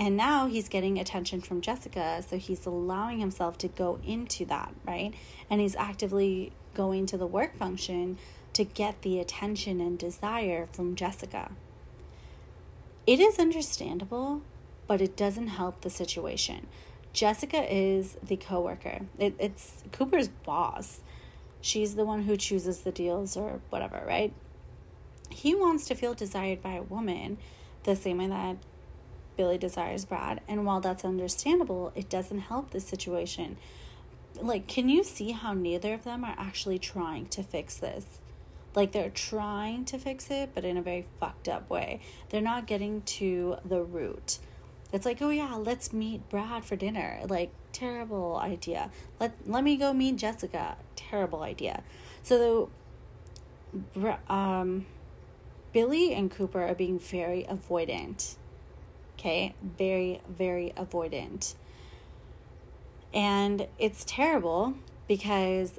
And 0.00 0.16
now 0.16 0.46
he's 0.46 0.70
getting 0.70 0.98
attention 0.98 1.42
from 1.42 1.60
Jessica, 1.60 2.24
so 2.26 2.38
he's 2.38 2.64
allowing 2.64 3.20
himself 3.20 3.58
to 3.58 3.68
go 3.68 4.00
into 4.02 4.46
that, 4.46 4.74
right? 4.86 5.12
And 5.50 5.60
he's 5.60 5.76
actively 5.76 6.52
going 6.72 7.04
to 7.04 7.18
the 7.18 7.26
work 7.26 7.54
function 7.58 8.16
to 8.54 8.64
get 8.64 9.02
the 9.02 9.20
attention 9.20 9.78
and 9.78 9.98
desire 9.98 10.68
from 10.72 10.94
Jessica. 10.94 11.52
It 13.06 13.20
is 13.20 13.38
understandable, 13.38 14.40
but 14.86 15.02
it 15.02 15.18
doesn't 15.18 15.48
help 15.48 15.82
the 15.82 15.90
situation. 15.90 16.66
Jessica 17.12 17.62
is 17.70 18.16
the 18.22 18.38
coworker. 18.38 19.00
It, 19.18 19.34
it's 19.38 19.84
Cooper's 19.92 20.28
boss. 20.28 21.02
She's 21.60 21.94
the 21.94 22.06
one 22.06 22.22
who 22.22 22.38
chooses 22.38 22.80
the 22.80 22.92
deals 22.92 23.36
or 23.36 23.60
whatever, 23.68 24.02
right? 24.06 24.32
He 25.28 25.54
wants 25.54 25.84
to 25.88 25.94
feel 25.94 26.14
desired 26.14 26.62
by 26.62 26.72
a 26.72 26.82
woman 26.82 27.36
the 27.82 27.96
same 27.96 28.16
way 28.16 28.28
that 28.28 28.56
Billie 29.40 29.56
desires 29.56 30.04
Brad. 30.04 30.42
And 30.46 30.66
while 30.66 30.82
that's 30.82 31.02
understandable, 31.02 31.92
it 31.94 32.10
doesn't 32.10 32.40
help 32.40 32.72
the 32.72 32.80
situation. 32.80 33.56
Like, 34.38 34.66
can 34.66 34.90
you 34.90 35.02
see 35.02 35.30
how 35.30 35.54
neither 35.54 35.94
of 35.94 36.04
them 36.04 36.26
are 36.26 36.34
actually 36.36 36.78
trying 36.78 37.24
to 37.28 37.42
fix 37.42 37.78
this? 37.78 38.04
Like, 38.74 38.92
they're 38.92 39.08
trying 39.08 39.86
to 39.86 39.98
fix 39.98 40.30
it, 40.30 40.50
but 40.54 40.66
in 40.66 40.76
a 40.76 40.82
very 40.82 41.06
fucked 41.18 41.48
up 41.48 41.70
way. 41.70 42.00
They're 42.28 42.42
not 42.42 42.66
getting 42.66 43.00
to 43.00 43.56
the 43.64 43.82
root. 43.82 44.40
It's 44.92 45.06
like, 45.06 45.22
oh 45.22 45.30
yeah, 45.30 45.54
let's 45.54 45.90
meet 45.90 46.28
Brad 46.28 46.66
for 46.66 46.76
dinner. 46.76 47.20
Like, 47.26 47.50
terrible 47.72 48.36
idea. 48.36 48.90
Let 49.18 49.32
let 49.46 49.64
me 49.64 49.78
go 49.78 49.94
meet 49.94 50.16
Jessica. 50.16 50.76
Terrible 50.96 51.42
idea. 51.42 51.82
So 52.22 52.68
um 54.28 54.84
Billie 55.72 56.12
and 56.12 56.30
Cooper 56.30 56.62
are 56.62 56.74
being 56.74 56.98
very 56.98 57.46
avoidant. 57.48 58.36
Okay? 59.20 59.54
Very 59.62 60.22
very 60.28 60.72
avoidant. 60.76 61.54
And 63.12 63.68
it's 63.78 64.04
terrible 64.04 64.74
because 65.06 65.78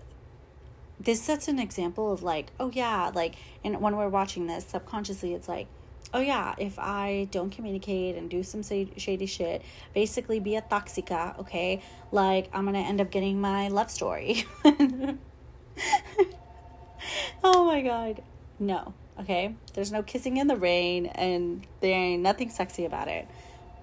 this 0.99 1.21
sets 1.21 1.47
an 1.47 1.57
example 1.57 2.11
of 2.11 2.21
like, 2.21 2.51
oh 2.59 2.69
yeah, 2.71 3.11
like 3.13 3.35
and 3.63 3.81
when 3.81 3.97
we're 3.97 4.09
watching 4.09 4.45
this 4.45 4.65
subconsciously 4.67 5.33
it's 5.33 5.47
like 5.47 5.67
oh 6.13 6.19
yeah, 6.19 6.53
if 6.57 6.77
I 6.77 7.29
don't 7.31 7.49
communicate 7.49 8.15
and 8.15 8.29
do 8.29 8.43
some 8.43 8.61
shady 8.63 9.25
shit, 9.25 9.63
basically 9.93 10.39
be 10.39 10.55
a 10.55 10.61
toxica, 10.61 11.39
okay? 11.39 11.81
Like 12.11 12.49
I'm 12.53 12.65
gonna 12.65 12.79
end 12.79 13.01
up 13.01 13.09
getting 13.11 13.41
my 13.41 13.69
love 13.69 13.89
story. 13.89 14.45
oh 17.43 17.65
my 17.65 17.81
god. 17.81 18.21
No, 18.59 18.93
okay? 19.21 19.55
There's 19.73 19.91
no 19.91 20.03
kissing 20.03 20.37
in 20.37 20.47
the 20.47 20.55
rain 20.55 21.07
and 21.07 21.65
there 21.79 21.97
ain't 21.97 22.21
nothing 22.21 22.49
sexy 22.49 22.85
about 22.85 23.07
it. 23.07 23.27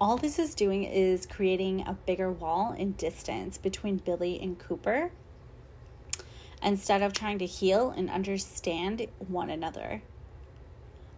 All 0.01 0.17
this 0.17 0.39
is 0.39 0.55
doing 0.55 0.85
is 0.85 1.27
creating 1.27 1.81
a 1.81 1.95
bigger 2.07 2.31
wall 2.31 2.73
in 2.73 2.93
distance 2.93 3.59
between 3.59 3.97
Billie 3.97 4.41
and 4.41 4.59
Cooper 4.59 5.11
instead 6.63 7.03
of 7.03 7.13
trying 7.13 7.39
to 7.39 7.47
heal 7.47 7.91
and 7.91 8.11
understand 8.11 9.07
one 9.19 9.51
another. 9.51 10.03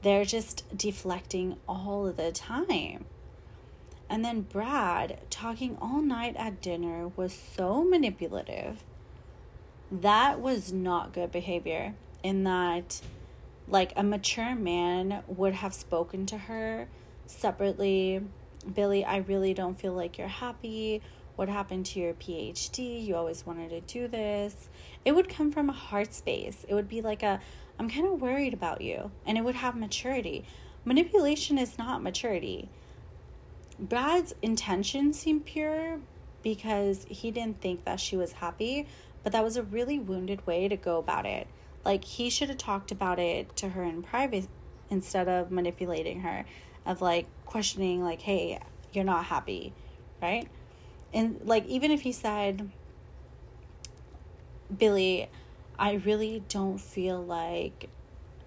They're 0.03 0.25
just 0.25 0.65
deflecting 0.77 1.57
all 1.69 2.11
the 2.13 2.33
time. 2.33 3.05
And 4.09 4.25
then 4.25 4.41
Brad 4.43 5.21
talking 5.31 5.77
all 5.81 6.01
night 6.01 6.35
at 6.37 6.61
dinner 6.61 7.09
was 7.09 7.39
so 7.57 7.85
manipulative. 7.85 8.83
That 9.93 10.41
was 10.41 10.73
not 10.73 11.13
good 11.13 11.31
behavior, 11.31 11.95
in 12.23 12.45
that, 12.45 13.01
like, 13.71 13.93
a 13.97 14.03
mature 14.03 14.55
man 14.55 15.23
would 15.27 15.55
have 15.55 15.75
spoken 15.75 16.27
to 16.27 16.39
her 16.39 16.89
separately 17.27 18.21
Billie, 18.75 19.05
I 19.05 19.19
really 19.19 19.55
don't 19.55 19.79
feel 19.79 19.95
like 19.95 20.19
you're 20.19 20.29
happy. 20.29 21.03
What 21.37 21.49
happened 21.49 21.87
to 21.87 22.01
your 22.01 22.13
PhD? 22.15 23.05
You 23.05 23.17
always 23.17 23.47
wanted 23.47 23.71
to 23.71 23.81
do 23.81 24.09
this. 24.09 24.69
It 25.05 25.13
would 25.13 25.29
come 25.29 25.51
from 25.51 25.71
a 25.71 25.73
heart 25.73 26.13
space. 26.13 26.67
It 26.69 26.75
would 26.75 26.89
be 26.89 27.01
like 27.01 27.23
a, 27.23 27.41
I'm 27.79 27.89
kind 27.89 28.07
of 28.07 28.21
worried 28.21 28.53
about 28.53 28.83
you. 28.83 29.11
And 29.25 29.39
it 29.39 29.45
would 29.45 29.55
have 29.55 29.77
maturity. 29.77 30.45
Manipulation 30.85 31.57
is 31.57 31.79
not 31.79 32.03
maturity. 32.03 32.69
Brad's 33.79 34.35
intention 34.43 35.15
seemed 35.15 35.47
pure 35.47 36.01
because 36.43 37.07
he 37.09 37.31
didn't 37.31 37.63
think 37.63 37.85
that 37.85 38.01
she 38.01 38.17
was 38.17 38.33
happy, 38.33 38.87
but 39.23 39.33
that 39.33 39.45
was 39.45 39.57
a 39.57 39.63
really 39.63 39.99
wounded 39.99 40.47
way 40.47 40.69
to 40.69 40.77
go 40.77 40.99
about 40.99 41.25
it. 41.25 41.47
Like, 41.85 42.05
he 42.05 42.31
should 42.31 42.49
have 42.49 42.59
talked 42.59 42.93
about 42.93 43.19
it 43.19 43.57
to 43.57 43.71
her 43.71 43.83
in 43.83 44.03
private 44.03 44.49
instead 44.91 45.29
of 45.29 45.51
manipulating 45.51 46.21
her, 46.21 46.45
of 46.85 47.01
like 47.01 47.27
questioning, 47.47 48.03
like, 48.03 48.23
hey, 48.23 48.59
you're 48.93 49.05
not 49.05 49.27
happy, 49.27 49.73
right? 50.21 50.49
And 51.13 51.41
like, 51.45 51.67
even 51.67 51.91
if 51.91 52.03
he 52.03 52.13
said, 52.13 52.71
Billie, 54.77 55.29
I 55.79 55.95
really 55.95 56.43
don't 56.49 56.79
feel 56.79 57.23
like 57.23 57.89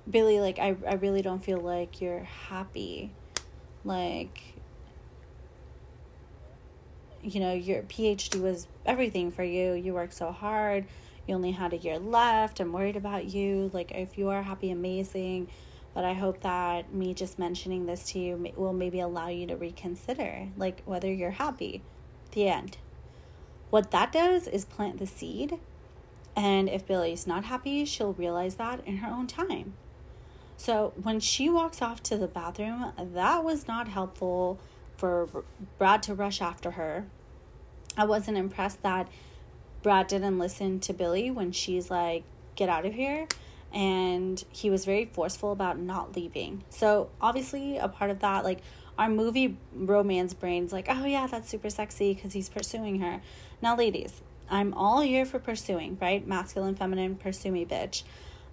Billie 0.09 0.39
like 0.39 0.59
I 0.59 0.75
I 0.87 0.95
really 0.95 1.21
don't 1.21 1.43
feel 1.43 1.59
like 1.59 2.01
you're 2.01 2.23
happy. 2.23 3.11
Like 3.83 4.39
you 7.21 7.39
know, 7.39 7.53
your 7.53 7.83
PhD 7.83 8.41
was 8.41 8.67
everything 8.85 9.31
for 9.31 9.43
you. 9.43 9.73
You 9.73 9.93
worked 9.93 10.13
so 10.13 10.31
hard. 10.31 10.85
You 11.27 11.35
only 11.35 11.51
had 11.51 11.73
a 11.73 11.77
year 11.77 11.99
left. 11.99 12.59
I'm 12.59 12.73
worried 12.73 12.95
about 12.95 13.25
you. 13.25 13.69
Like 13.73 13.91
if 13.91 14.17
you 14.17 14.29
are 14.29 14.43
happy, 14.43 14.71
amazing. 14.71 15.47
But 15.93 16.03
I 16.03 16.13
hope 16.13 16.41
that 16.41 16.93
me 16.93 17.13
just 17.13 17.37
mentioning 17.37 17.85
this 17.85 18.11
to 18.11 18.19
you 18.19 18.51
will 18.55 18.73
maybe 18.73 18.99
allow 18.99 19.27
you 19.27 19.47
to 19.47 19.55
reconsider 19.55 20.47
like 20.57 20.81
whether 20.85 21.11
you're 21.11 21.31
happy. 21.31 21.81
The 22.31 22.47
end. 22.47 22.77
What 23.69 23.91
that 23.91 24.11
does 24.11 24.47
is 24.47 24.65
plant 24.65 24.99
the 24.99 25.07
seed 25.07 25.59
and 26.35 26.67
if 26.67 26.85
Billie's 26.87 27.27
not 27.27 27.45
happy, 27.45 27.85
she'll 27.85 28.13
realize 28.13 28.55
that 28.55 28.85
in 28.87 28.97
her 28.97 29.11
own 29.11 29.27
time. 29.27 29.73
So 30.57 30.93
when 31.01 31.19
she 31.19 31.49
walks 31.49 31.81
off 31.81 32.01
to 32.03 32.17
the 32.17 32.27
bathroom, 32.27 32.91
that 32.97 33.43
was 33.43 33.67
not 33.67 33.87
helpful. 33.87 34.59
for 34.97 35.43
Brad 35.77 36.01
to 36.03 36.13
rush 36.13 36.41
after 36.41 36.71
her. 36.71 37.05
I 37.97 38.05
wasn't 38.05 38.37
impressed 38.37 38.83
that 38.83 39.09
Brad 39.83 40.07
didn't 40.07 40.39
listen 40.39 40.79
to 40.79 40.93
Billie 40.93 41.29
when 41.29 41.51
she's 41.51 41.91
like, 41.91 42.23
get 42.55 42.69
out 42.69 42.85
of 42.85 42.93
here. 42.93 43.27
And 43.73 44.43
he 44.51 44.69
was 44.69 44.85
very 44.85 45.05
forceful 45.05 45.51
about 45.51 45.77
not 45.77 46.15
leaving. 46.15 46.63
So, 46.69 47.09
obviously, 47.19 47.77
a 47.77 47.87
part 47.87 48.09
of 48.11 48.19
that, 48.19 48.43
like, 48.43 48.59
our 48.97 49.09
movie 49.09 49.57
romance 49.73 50.33
brains, 50.33 50.71
like, 50.71 50.85
oh 50.89 51.05
yeah, 51.05 51.27
that's 51.27 51.49
super 51.49 51.69
sexy 51.69 52.13
because 52.13 52.33
he's 52.33 52.49
pursuing 52.49 52.99
her. 52.99 53.21
Now, 53.61 53.75
ladies, 53.75 54.21
I'm 54.49 54.73
all 54.75 55.01
here 55.01 55.25
for 55.25 55.39
pursuing, 55.39 55.97
right? 55.99 56.25
Masculine, 56.25 56.75
feminine, 56.75 57.15
pursue 57.15 57.51
me, 57.51 57.65
bitch. 57.65 58.03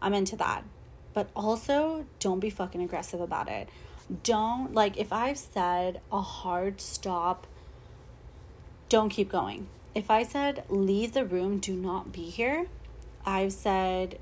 I'm 0.01 0.15
into 0.15 0.37
that. 0.37 0.65
But 1.13 1.29
also, 1.37 2.07
don't 2.19 2.41
be 2.41 2.49
fucking 2.49 2.81
aggressive 2.81 3.21
about 3.21 3.49
it. 3.51 3.69
Don't, 4.23 4.73
like, 4.73 4.97
if 4.97 5.13
I've 5.13 5.39
said 5.39 6.01
a 6.11 6.23
hard 6.23 6.81
stop, 6.81 7.47
don't 8.89 9.11
keep 9.11 9.29
going. 9.29 9.69
If 9.95 10.11
I 10.11 10.23
said, 10.23 10.65
leave 10.69 11.13
the 11.13 11.25
room, 11.25 11.59
do 11.59 11.75
not 11.75 12.13
be 12.13 12.23
here, 12.23 12.67
I've 13.25 13.53
said, 13.53 14.19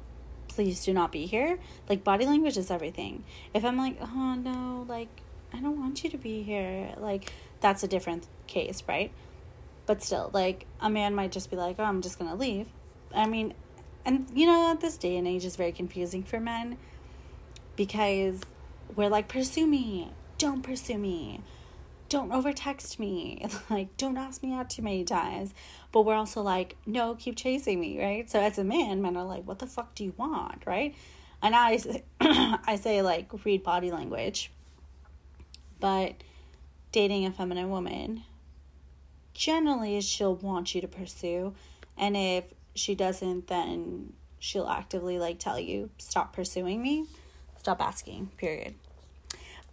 please 0.48 0.84
do 0.84 0.92
not 0.92 1.12
be 1.12 1.26
here. 1.26 1.58
Like, 1.88 2.02
body 2.02 2.24
language 2.24 2.56
is 2.56 2.70
everything. 2.70 3.24
If 3.54 3.64
I'm 3.64 3.76
like, 3.76 3.98
oh 4.00 4.34
no, 4.34 4.86
like, 4.88 5.08
I 5.52 5.60
don't 5.60 5.78
want 5.78 6.02
you 6.02 6.10
to 6.10 6.18
be 6.18 6.42
here, 6.42 6.94
like, 6.98 7.32
that's 7.60 7.82
a 7.82 7.88
different 7.88 8.26
case, 8.46 8.82
right? 8.88 9.12
But 9.86 10.02
still, 10.02 10.30
like, 10.32 10.66
a 10.80 10.90
man 10.90 11.14
might 11.14 11.32
just 11.32 11.50
be 11.50 11.56
like, 11.56 11.76
oh, 11.78 11.84
I'm 11.84 12.02
just 12.02 12.18
gonna 12.18 12.34
leave. 12.34 12.68
I 13.14 13.26
mean, 13.26 13.54
and 14.04 14.26
you 14.34 14.46
know, 14.46 14.76
this 14.78 14.96
day 14.96 15.16
and 15.16 15.28
age 15.28 15.44
is 15.44 15.56
very 15.56 15.72
confusing 15.72 16.22
for 16.22 16.40
men 16.40 16.78
because 17.76 18.40
we're 18.96 19.08
like, 19.10 19.28
pursue 19.28 19.66
me, 19.66 20.10
don't 20.38 20.62
pursue 20.62 20.98
me 20.98 21.42
don't 22.08 22.32
over 22.32 22.52
text 22.52 22.98
me. 22.98 23.46
Like 23.70 23.96
don't 23.96 24.16
ask 24.16 24.42
me 24.42 24.54
out 24.54 24.70
too 24.70 24.82
many 24.82 25.04
times. 25.04 25.54
But 25.92 26.02
we're 26.02 26.14
also 26.14 26.42
like 26.42 26.76
no 26.86 27.14
keep 27.14 27.36
chasing 27.36 27.80
me 27.80 28.02
right? 28.02 28.30
So 28.30 28.40
as 28.40 28.58
a 28.58 28.64
man 28.64 29.02
men 29.02 29.16
are 29.16 29.24
like 29.24 29.44
what 29.44 29.58
the 29.58 29.66
fuck 29.66 29.94
do 29.94 30.04
you 30.04 30.14
want 30.16 30.64
right? 30.66 30.94
And 31.42 31.54
i 31.54 31.78
i 32.20 32.76
say 32.76 33.02
like 33.02 33.30
read 33.44 33.62
body 33.62 33.90
language. 33.90 34.50
But 35.80 36.14
dating 36.92 37.26
a 37.26 37.30
feminine 37.30 37.70
woman 37.70 38.24
generally 39.34 40.00
she'll 40.00 40.34
want 40.34 40.74
you 40.74 40.80
to 40.80 40.88
pursue. 40.88 41.54
And 41.96 42.16
if 42.16 42.44
she 42.74 42.94
doesn't 42.94 43.48
then 43.48 44.12
she'll 44.38 44.68
actively 44.68 45.18
like 45.18 45.38
tell 45.38 45.58
you 45.58 45.90
stop 45.98 46.32
pursuing 46.32 46.82
me. 46.82 47.06
Stop 47.58 47.82
asking 47.82 48.30
period 48.36 48.74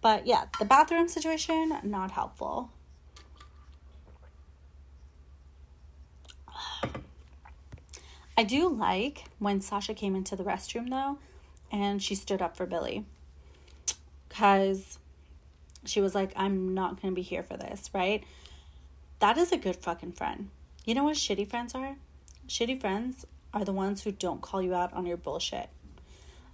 but 0.06 0.28
yeah, 0.28 0.44
the 0.60 0.66
bathroom 0.66 1.08
situation, 1.08 1.76
not 1.82 2.12
helpful. 2.12 2.70
I 8.38 8.44
do 8.44 8.70
like 8.70 9.24
when 9.40 9.62
Sasha 9.62 9.96
came 9.96 10.16
into 10.16 10.36
the 10.36 10.44
restroom 10.44 10.92
though, 10.92 11.18
and 11.72 12.04
she 12.04 12.14
stood 12.14 12.40
up 12.40 12.56
for 12.56 12.68
Billie. 12.68 13.04
Because 14.30 15.00
she 15.86 16.02
was 16.02 16.14
like, 16.14 16.34
I'm 16.36 16.76
not 16.76 17.02
going 17.02 17.12
to 17.12 17.16
be 17.16 17.24
here 17.24 17.42
for 17.42 17.58
this, 17.58 17.90
right? 17.92 18.24
That 19.18 19.40
is 19.40 19.52
a 19.52 19.58
good 19.58 19.78
fucking 19.78 20.12
friend. 20.12 20.52
You 20.86 20.94
know 20.94 21.06
what 21.06 21.16
shitty 21.16 21.50
friends 21.50 21.74
are? 21.74 21.96
Shitty 22.48 22.80
friends 22.80 23.26
are 23.56 23.66
the 23.66 23.74
ones 23.74 24.04
who 24.04 24.12
don't 24.12 24.42
call 24.42 24.62
you 24.62 24.76
out 24.76 24.94
on 24.94 25.08
your 25.08 25.18
bullshit. 25.18 25.72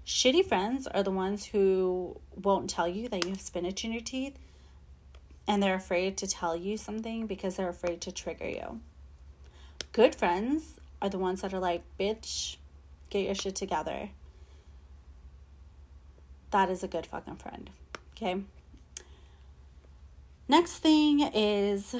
Shitty 0.05 0.45
friends 0.45 0.87
are 0.87 1.03
the 1.03 1.11
ones 1.11 1.45
who 1.45 2.19
won't 2.35 2.69
tell 2.69 2.87
you 2.87 3.07
that 3.09 3.23
you 3.23 3.31
have 3.31 3.41
spinach 3.41 3.85
in 3.85 3.91
your 3.91 4.01
teeth 4.01 4.37
and 5.47 5.61
they're 5.61 5.75
afraid 5.75 6.17
to 6.17 6.27
tell 6.27 6.55
you 6.55 6.77
something 6.77 7.27
because 7.27 7.55
they're 7.55 7.69
afraid 7.69 8.01
to 8.01 8.11
trigger 8.11 8.47
you. 8.47 8.79
Good 9.91 10.15
friends 10.15 10.79
are 11.01 11.09
the 11.09 11.17
ones 11.17 11.41
that 11.41 11.53
are 11.53 11.59
like, 11.59 11.83
bitch, 11.99 12.57
get 13.09 13.25
your 13.25 13.35
shit 13.35 13.55
together. 13.55 14.09
That 16.51 16.69
is 16.69 16.83
a 16.83 16.87
good 16.87 17.05
fucking 17.05 17.37
friend. 17.37 17.69
Okay. 18.15 18.41
Next 20.47 20.77
thing 20.77 21.21
is 21.33 21.95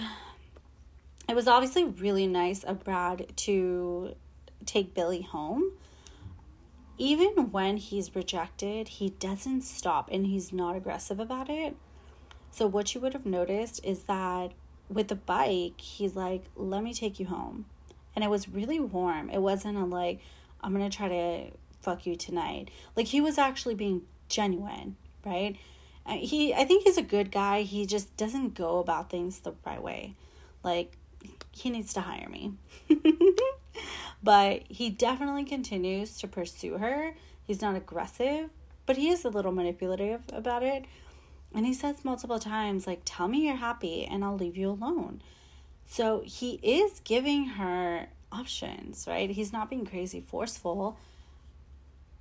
it 1.27 1.35
was 1.35 1.47
obviously 1.47 1.85
really 1.85 2.27
nice 2.27 2.63
of 2.63 2.83
Brad 2.83 3.31
to 3.37 4.15
take 4.65 4.93
Billie 4.93 5.21
home 5.21 5.71
even 6.97 7.51
when 7.51 7.77
he's 7.77 8.15
rejected, 8.15 8.87
he 8.87 9.09
doesn't 9.11 9.61
stop 9.61 10.09
and 10.11 10.25
he's 10.27 10.53
not 10.53 10.75
aggressive 10.75 11.19
about 11.19 11.49
it. 11.49 11.75
So, 12.51 12.67
what 12.67 12.93
you 12.93 13.01
would 13.01 13.13
have 13.13 13.25
noticed 13.25 13.83
is 13.83 14.03
that 14.03 14.51
with 14.89 15.07
the 15.07 15.15
bike, 15.15 15.79
he's 15.79 16.15
like, 16.15 16.43
Let 16.55 16.83
me 16.83 16.93
take 16.93 17.19
you 17.19 17.27
home. 17.27 17.65
And 18.15 18.23
it 18.23 18.29
was 18.29 18.49
really 18.49 18.79
warm. 18.79 19.29
It 19.29 19.41
wasn't 19.41 19.77
a 19.77 19.85
like, 19.85 20.19
I'm 20.61 20.73
gonna 20.73 20.89
try 20.89 21.07
to 21.07 21.51
fuck 21.81 22.05
you 22.05 22.15
tonight. 22.15 22.69
Like, 22.95 23.07
he 23.07 23.21
was 23.21 23.37
actually 23.37 23.75
being 23.75 24.03
genuine, 24.27 24.97
right? 25.25 25.55
Uh, 26.05 26.17
he, 26.17 26.53
I 26.53 26.65
think 26.65 26.83
he's 26.83 26.97
a 26.97 27.03
good 27.03 27.31
guy. 27.31 27.61
He 27.61 27.85
just 27.85 28.15
doesn't 28.17 28.55
go 28.55 28.79
about 28.79 29.09
things 29.09 29.39
the 29.39 29.53
right 29.65 29.81
way. 29.81 30.15
Like, 30.63 30.97
he 31.51 31.69
needs 31.69 31.93
to 31.93 32.01
hire 32.01 32.27
me. 32.29 32.53
But 34.23 34.63
he 34.69 34.89
definitely 34.89 35.45
continues 35.45 36.17
to 36.19 36.27
pursue 36.27 36.77
her. 36.77 37.15
He's 37.43 37.61
not 37.61 37.75
aggressive, 37.75 38.49
but 38.85 38.97
he 38.97 39.09
is 39.09 39.25
a 39.25 39.29
little 39.29 39.51
manipulative 39.51 40.21
about 40.31 40.63
it. 40.63 40.85
And 41.53 41.65
he 41.65 41.73
says 41.73 42.05
multiple 42.05 42.39
times, 42.39 42.87
like, 42.87 43.01
tell 43.03 43.27
me 43.27 43.47
you're 43.47 43.55
happy 43.55 44.05
and 44.05 44.23
I'll 44.23 44.37
leave 44.37 44.55
you 44.55 44.69
alone. 44.69 45.21
So 45.85 46.23
he 46.25 46.59
is 46.63 47.01
giving 47.03 47.45
her 47.45 48.07
options, 48.31 49.05
right? 49.07 49.29
He's 49.29 49.51
not 49.51 49.69
being 49.69 49.85
crazy 49.85 50.21
forceful, 50.21 50.97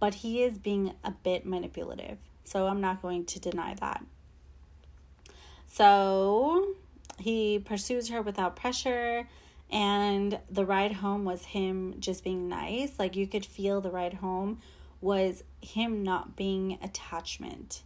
but 0.00 0.14
he 0.14 0.42
is 0.42 0.58
being 0.58 0.94
a 1.04 1.12
bit 1.12 1.46
manipulative. 1.46 2.18
So 2.42 2.66
I'm 2.66 2.80
not 2.80 3.00
going 3.02 3.26
to 3.26 3.38
deny 3.38 3.74
that. 3.74 4.04
So 5.68 6.74
he 7.18 7.60
pursues 7.60 8.08
her 8.08 8.22
without 8.22 8.56
pressure. 8.56 9.28
And 9.72 10.38
the 10.50 10.64
ride 10.64 10.92
home 10.92 11.24
was 11.24 11.44
him 11.44 11.94
just 12.00 12.24
being 12.24 12.48
nice. 12.48 12.92
Like 12.98 13.16
you 13.16 13.26
could 13.26 13.46
feel 13.46 13.80
the 13.80 13.90
ride 13.90 14.14
home 14.14 14.60
was 15.00 15.44
him 15.60 16.02
not 16.02 16.36
being 16.36 16.78
attachment. 16.82 17.82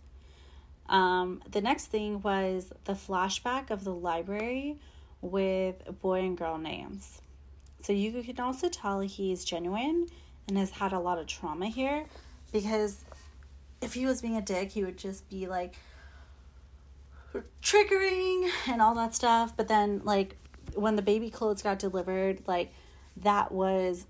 Um, 0.88 1.42
the 1.51 1.61
next 1.61 1.87
thing 1.87 2.20
was 2.23 2.73
the 2.85 2.94
flashback 2.94 3.70
of 3.70 3.85
the 3.85 3.94
library 3.94 4.79
with 5.20 6.01
boy 6.01 6.20
and 6.20 6.37
girl 6.37 6.59
names. 6.59 7.20
So 7.83 7.92
you 7.92 8.23
can 8.23 8.40
also 8.40 8.68
tell 8.68 9.01
he's 9.01 9.44
genuine 9.44 10.07
and 10.49 10.59
has 10.59 10.70
had 10.70 10.92
a 10.92 10.99
lot 10.99 11.18
of 11.18 11.27
trauma 11.27 11.66
here 11.66 12.07
because 12.53 13.05
if 13.81 13.94
he 13.94 14.07
was 14.07 14.23
being 14.23 14.37
a 14.37 14.42
dick, 14.42 14.73
he 14.73 14.85
would 14.85 14.97
just 14.97 15.29
be 15.29 15.47
like 15.47 15.75
triggering 17.62 18.49
and 18.68 18.81
all 18.81 18.94
that 18.94 19.14
stuff. 19.14 19.55
But 19.57 19.68
then, 19.68 20.01
like, 20.05 20.37
when 20.74 20.96
the 20.96 21.02
baby 21.02 21.30
clothes 21.30 21.62
got 21.62 21.78
delivered, 21.78 22.42
like 22.46 22.72
that 23.16 23.52
was 23.52 24.06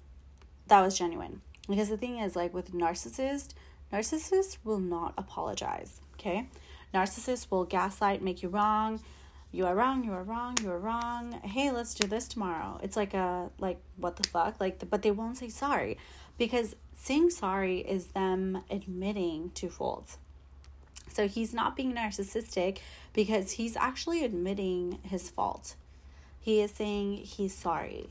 that 0.69 0.81
was 0.81 0.97
genuine. 0.97 1.41
Because 1.69 1.89
the 1.89 1.97
thing 1.97 2.19
is, 2.19 2.37
like 2.37 2.53
with 2.53 2.73
narcissist, 2.73 3.51
narcissists 3.93 4.59
will 4.65 4.79
not 4.79 5.15
apologize. 5.17 6.01
Okay, 6.15 6.49
narcissists 6.93 7.51
will 7.51 7.65
gaslight, 7.65 8.23
make 8.23 8.43
you 8.43 8.49
wrong. 8.49 9.01
You 9.51 9.67
are 9.67 9.75
wrong. 9.75 10.03
You 10.03 10.13
are 10.13 10.23
wrong. 10.25 10.57
You 10.61 10.71
are 10.73 10.79
wrong. 10.79 11.41
Hey, 11.45 11.71
let's 11.71 11.95
do 11.95 12.09
this 12.09 12.27
tomorrow. 12.27 12.81
It's 12.83 12.97
like 12.97 13.15
a 13.15 13.51
like 13.59 13.79
what 13.97 14.17
the 14.17 14.29
fuck 14.29 14.61
like, 14.61 14.81
the, 14.81 14.87
but 14.87 15.03
they 15.03 15.13
won't 15.13 15.39
say 15.39 15.49
sorry 15.49 15.97
because 16.39 16.75
saying 16.97 17.31
sorry 17.31 17.79
is 17.79 18.07
them 18.09 18.63
admitting 18.71 19.51
to 19.51 19.69
faults. 19.69 20.19
So 21.09 21.29
he's 21.29 21.55
not 21.55 21.77
being 21.77 21.95
narcissistic 21.95 22.79
because 23.13 23.53
he's 23.53 23.77
actually 23.77 24.25
admitting 24.25 24.99
his 25.05 25.31
fault 25.31 25.77
he 26.45 26.61
is 26.61 26.73
saying 26.73 27.15
he's 27.15 27.55
sorry. 27.55 28.11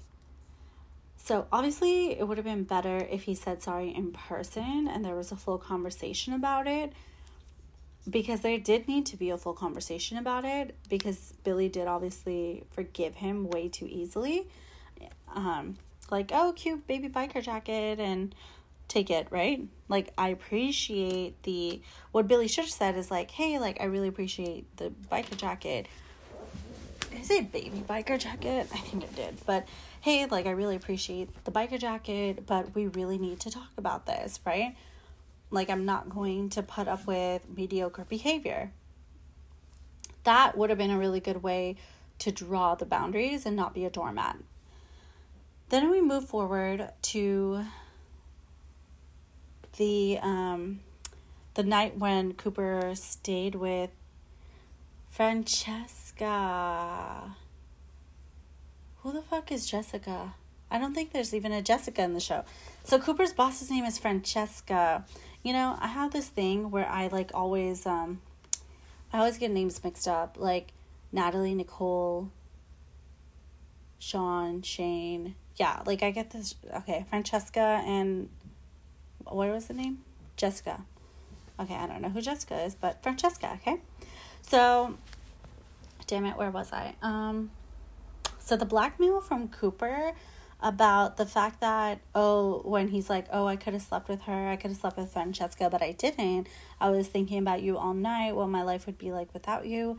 So, 1.18 1.46
obviously, 1.52 2.18
it 2.18 2.28
would 2.28 2.40
have 2.40 2.46
been 2.46 2.64
better 2.64 2.98
if 2.98 3.24
he 3.24 3.36
said 3.36 3.62
sorry 3.62 3.94
in 3.94 4.12
person 4.12 4.88
and 4.92 5.06
there 5.06 5.14
was 5.14 5.32
a 5.32 5.36
full 5.36 5.60
conversation 5.60 6.34
about 6.34 6.66
it 6.66 6.94
because 8.10 8.42
there 8.42 8.58
did 8.58 8.88
need 8.88 9.06
to 9.06 9.18
be 9.18 9.30
a 9.30 9.38
full 9.38 9.54
conversation 9.54 10.18
about 10.18 10.46
it 10.46 10.76
because 10.90 11.36
Billie 11.44 11.70
did 11.70 11.88
obviously 11.88 12.64
forgive 12.72 13.14
him 13.14 13.48
way 13.48 13.70
too 13.70 13.86
easily. 13.88 14.48
Um, 15.36 15.76
like, 16.10 16.32
oh, 16.34 16.54
cute 16.56 16.88
baby 16.88 17.10
biker 17.10 17.44
jacket 17.44 18.00
and 18.00 18.34
take 18.88 19.12
it, 19.12 19.28
right? 19.30 19.62
Like, 19.90 20.12
I 20.18 20.30
appreciate 20.30 21.44
the 21.44 21.82
what 22.12 22.28
Billie 22.28 22.48
should 22.48 22.64
have 22.64 22.74
said 22.74 22.98
is 22.98 23.12
like, 23.12 23.30
hey, 23.30 23.60
like, 23.60 23.80
I 23.80 23.86
really 23.86 24.08
appreciate 24.08 24.66
the 24.78 24.92
biker 25.12 25.38
jacket 25.38 25.88
did 27.14 27.22
I 27.22 27.24
say 27.24 27.42
baby 27.42 27.84
biker 27.88 28.18
jacket? 28.20 28.68
I 28.74 28.78
think 28.78 29.04
it 29.04 29.16
did. 29.16 29.38
But 29.46 29.68
hey, 30.02 30.26
like 30.26 30.46
I 30.46 30.52
really 30.52 30.76
appreciate 30.76 31.44
the 31.46 31.52
biker 31.52 31.80
jacket, 31.80 32.46
but 32.46 32.74
we 32.76 32.88
really 32.88 33.18
need 33.18 33.40
to 33.42 33.52
talk 33.52 33.70
about 33.78 34.06
this, 34.06 34.40
right? 34.46 34.76
Like 35.52 35.70
I'm 35.70 35.86
not 35.86 36.10
going 36.10 36.50
to 36.52 36.64
put 36.64 36.88
up 36.88 37.06
with 37.08 37.42
mediocre 37.56 38.06
behavior. 38.06 38.72
that 40.24 40.58
would 40.58 40.70
have 40.70 40.80
been 40.80 40.92
a 40.92 40.98
really 40.98 41.20
good 41.20 41.44
way 41.44 41.76
to 42.20 42.32
draw 42.32 42.76
the 42.76 42.86
boundaries 42.86 43.46
and 43.46 43.56
not 43.56 43.74
be 43.74 43.86
a 43.86 43.90
doormat. 43.90 44.38
Then 45.70 45.90
we 45.90 46.02
move 46.02 46.28
forward 46.30 46.90
to 47.02 47.66
the 49.78 50.20
um, 50.22 50.80
the 51.56 51.64
night 51.64 51.98
when 51.98 52.34
Cooper 52.34 52.92
stayed 52.96 53.56
with 53.56 53.90
Francesca. 55.10 56.03
Who 59.02 59.12
the 59.12 59.22
fuck 59.22 59.52
is 59.52 59.66
Jessica? 59.66 60.36
I 60.72 60.80
don't 60.80 60.94
think 60.94 61.12
there's 61.12 61.34
even 61.34 61.52
a 61.52 61.62
Jessica 61.62 62.02
in 62.04 62.14
the 62.14 62.20
show. 62.20 62.46
So 62.84 63.00
Cooper's 63.00 63.34
boss's 63.34 63.70
name 63.70 63.86
is 63.86 63.98
Francesca. 63.98 65.06
You 65.44 65.54
know, 65.54 65.78
I 65.80 65.88
have 65.88 66.12
this 66.12 66.30
thing 66.30 66.72
where 66.72 66.88
I 66.88 67.08
like 67.08 67.32
always 67.34 67.86
um 67.86 68.22
I 69.12 69.20
always 69.20 69.38
get 69.38 69.52
names 69.52 69.84
mixed 69.84 70.08
up. 70.08 70.38
Like 70.40 70.74
Natalie, 71.12 71.54
Nicole, 71.54 72.32
Sean, 74.00 74.62
Shane. 74.62 75.36
Yeah, 75.58 75.82
like 75.86 76.02
I 76.02 76.12
get 76.12 76.32
this 76.32 76.56
okay, 76.76 77.06
Francesca 77.10 77.82
and 77.86 78.30
what 79.26 79.50
was 79.50 79.68
the 79.68 79.74
name? 79.74 80.00
Jessica. 80.38 80.84
Okay, 81.60 81.76
I 81.76 81.88
don't 81.88 82.02
know 82.02 82.10
who 82.10 82.22
Jessica 82.22 82.64
is, 82.64 82.76
but 82.76 83.04
Francesca, 83.04 83.60
okay? 83.62 83.80
So, 84.42 84.98
damn 86.14 86.26
it, 86.26 86.38
where 86.38 86.52
was 86.52 86.72
I? 86.72 86.94
Um, 87.02 87.50
so 88.38 88.56
the 88.56 88.66
blackmail 88.66 89.20
from 89.20 89.48
Cooper 89.48 90.14
about 90.62 91.18
the 91.18 91.26
fact 91.26 91.60
that, 91.62 92.02
oh, 92.14 92.62
when 92.66 92.90
he's 92.90 93.10
like, 93.10 93.26
oh, 93.32 93.48
I 93.48 93.56
could 93.56 93.74
have 93.74 93.82
slept 93.82 94.08
with 94.08 94.22
her, 94.22 94.48
I 94.48 94.56
could 94.56 94.70
have 94.70 94.80
slept 94.80 94.96
with 94.96 95.12
Francesca, 95.12 95.72
but 95.72 95.82
I 95.82 95.94
didn't. 95.94 96.48
I 96.80 96.92
was 96.92 97.08
thinking 97.08 97.40
about 97.40 97.64
you 97.64 97.80
all 97.80 97.96
night, 97.96 98.36
what 98.36 98.48
my 98.48 98.62
life 98.62 98.86
would 98.86 99.00
be 99.00 99.12
like 99.12 99.34
without 99.34 99.66
you. 99.66 99.98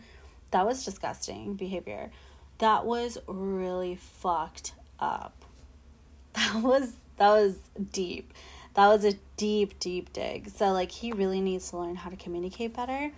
That 0.52 0.64
was 0.64 0.84
disgusting 0.84 1.54
behavior. 1.54 2.12
That 2.58 2.86
was 2.86 3.18
really 3.26 3.96
fucked 3.96 4.74
up. 5.00 5.44
That 6.34 6.62
was 6.62 6.92
that 7.16 7.30
was 7.30 7.58
deep 7.92 8.32
that 8.74 8.88
was 8.88 9.04
a 9.04 9.12
deep, 9.36 9.78
deep 9.78 10.12
dig. 10.12 10.50
So, 10.50 10.72
like, 10.72 10.90
he 10.90 11.12
really 11.12 11.40
needs 11.40 11.70
to 11.70 11.78
learn 11.78 11.94
how 11.94 12.10
to 12.10 12.16
communicate 12.16 12.74
better 12.74 13.12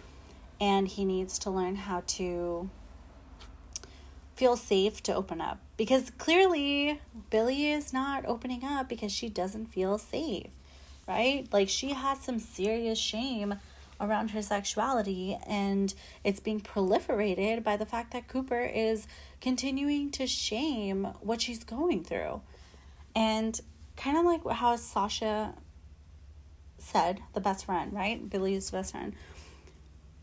and 0.61 0.89
he 0.89 1.05
needs 1.05 1.39
to 1.41 1.51
learn 1.51 1.77
how 1.77 2.03
to 2.07 2.71
feel 4.37 4.57
safe 4.57 5.03
to 5.03 5.15
open 5.15 5.41
up 5.41 5.59
because 5.77 6.11
clearly 6.11 7.01
Billie 7.31 7.71
is 7.71 7.93
not 7.93 8.27
opening 8.27 8.63
up 8.65 8.89
because 8.89 9.11
she 9.11 9.29
doesn't 9.31 9.67
feel 9.67 9.97
safe, 9.97 10.51
right? 11.09 11.49
Like, 11.51 11.69
she 11.71 11.95
has 11.95 12.21
some 12.21 12.39
serious 12.39 12.99
shame 12.99 13.57
around 13.99 14.33
her 14.33 14.43
sexuality 14.43 15.39
and 15.47 15.95
it's 16.23 16.39
being 16.39 16.61
proliferated 16.61 17.65
by 17.65 17.79
the 17.79 17.87
fact 17.87 18.13
that 18.13 18.29
Cooper 18.29 18.61
is 18.61 19.07
continuing 19.41 20.11
to 20.11 20.27
shame 20.27 21.05
what 21.21 21.41
she's 21.41 21.65
going 21.65 22.05
through. 22.05 22.43
And 23.15 23.59
kind 23.97 24.19
of 24.19 24.27
like 24.27 24.47
how 24.47 24.77
Sasha 24.77 25.55
said, 26.79 27.21
the 27.33 27.41
best 27.41 27.65
friend, 27.65 27.93
right? 27.95 28.29
Billie's 28.29 28.71
best 28.71 28.93
friend. 28.93 29.15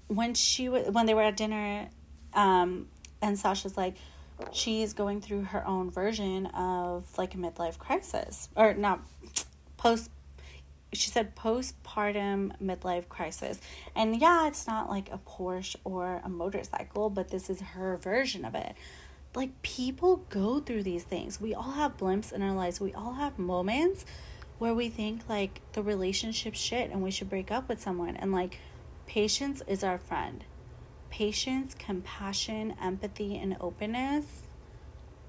When 0.08 0.36
she 0.36 0.66
w- 0.66 0.92
when 0.92 1.08
they 1.08 1.16
were 1.16 1.24
at 1.24 1.36
dinner, 1.36 1.90
um, 2.36 2.88
and 3.24 3.38
Sasha's 3.38 3.78
like, 3.78 3.96
she's 4.52 4.94
going 4.94 5.22
through 5.22 5.44
her 5.46 5.66
own 5.66 5.90
version 5.90 6.48
of 6.48 7.06
like 7.18 7.34
a 7.34 7.38
midlife 7.38 7.78
crisis, 7.78 8.50
or 8.56 8.74
not 8.74 9.02
post. 9.78 10.12
She 10.92 11.10
said 11.10 11.36
postpartum 11.36 12.52
midlife 12.62 13.10
crisis, 13.10 13.60
and 13.96 14.22
yeah, 14.22 14.48
it's 14.48 14.68
not 14.68 14.90
like 14.90 15.10
a 15.12 15.18
Porsche 15.18 15.76
or 15.84 16.22
a 16.24 16.30
motorcycle, 16.30 17.10
but 17.10 17.30
this 17.30 17.50
is 17.50 17.62
her 17.62 17.98
version 17.98 18.46
of 18.46 18.54
it 18.54 18.76
like 19.36 19.62
people 19.62 20.18
go 20.30 20.60
through 20.60 20.84
these 20.84 21.04
things. 21.04 21.42
We 21.42 21.54
all 21.54 21.72
have 21.72 21.98
blimps 21.98 22.32
in 22.32 22.42
our 22.42 22.54
lives. 22.54 22.80
We 22.80 22.94
all 22.94 23.14
have 23.14 23.40
moments 23.40 24.06
where 24.60 24.74
we 24.74 24.90
think 24.90 25.28
like 25.28 25.62
the 25.74 25.82
relationship 25.82 26.56
shit 26.56 26.92
and 26.92 27.02
we 27.02 27.12
should 27.12 27.30
break 27.30 27.52
up 27.52 27.68
with 27.68 27.82
someone 27.82 28.16
and 28.16 28.32
like 28.32 28.60
patience 29.08 29.62
is 29.68 29.84
our 29.84 29.98
friend. 29.98 30.44
Patience, 31.14 31.76
compassion, 31.78 32.74
empathy 32.82 33.38
and 33.38 33.56
openness 33.62 34.26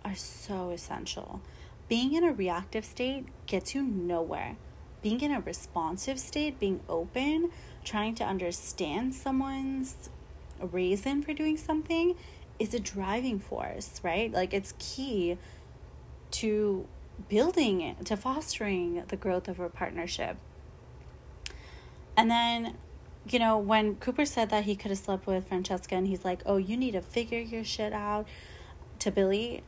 are 0.02 0.14
so 0.14 0.70
essential. 0.70 1.42
Being 1.90 2.14
in 2.14 2.24
a 2.24 2.32
reactive 2.32 2.86
state 2.86 3.26
gets 3.44 3.74
you 3.74 3.82
nowhere. 3.82 4.56
Being 5.02 5.20
in 5.20 5.30
a 5.30 5.40
responsive 5.40 6.18
state, 6.18 6.58
being 6.58 6.80
open, 6.88 7.50
trying 7.84 8.14
to 8.14 8.24
understand 8.24 9.14
someone's 9.14 10.08
reason 10.58 11.22
for 11.22 11.34
doing 11.34 11.58
something 11.58 12.16
is 12.58 12.72
a 12.72 12.80
driving 12.80 13.38
force, 13.38 14.00
right? 14.02 14.32
Like 14.32 14.54
it's 14.54 14.72
key 14.78 15.36
to 16.30 16.86
building 17.28 17.94
to 18.06 18.16
fostering 18.16 19.02
the 19.08 19.18
growth 19.18 19.48
of 19.48 19.60
a 19.60 19.68
partnership. 19.68 20.38
And 22.16 22.30
then, 22.30 22.78
you 23.28 23.38
know, 23.38 23.58
when 23.58 23.96
Cooper 23.96 24.24
said 24.24 24.50
that 24.50 24.64
he 24.64 24.76
could 24.76 24.90
have 24.90 24.98
slept 24.98 25.26
with 25.26 25.48
Francesca 25.48 25.94
and 25.94 26.06
he's 26.06 26.24
like, 26.24 26.42
"Oh, 26.46 26.56
you 26.56 26.76
need 26.76 26.92
to 26.92 27.00
figure 27.00 27.38
your 27.40 27.64
shit 27.64 27.92
out." 27.92 28.26
To 29.00 29.10
Billie, 29.10 29.62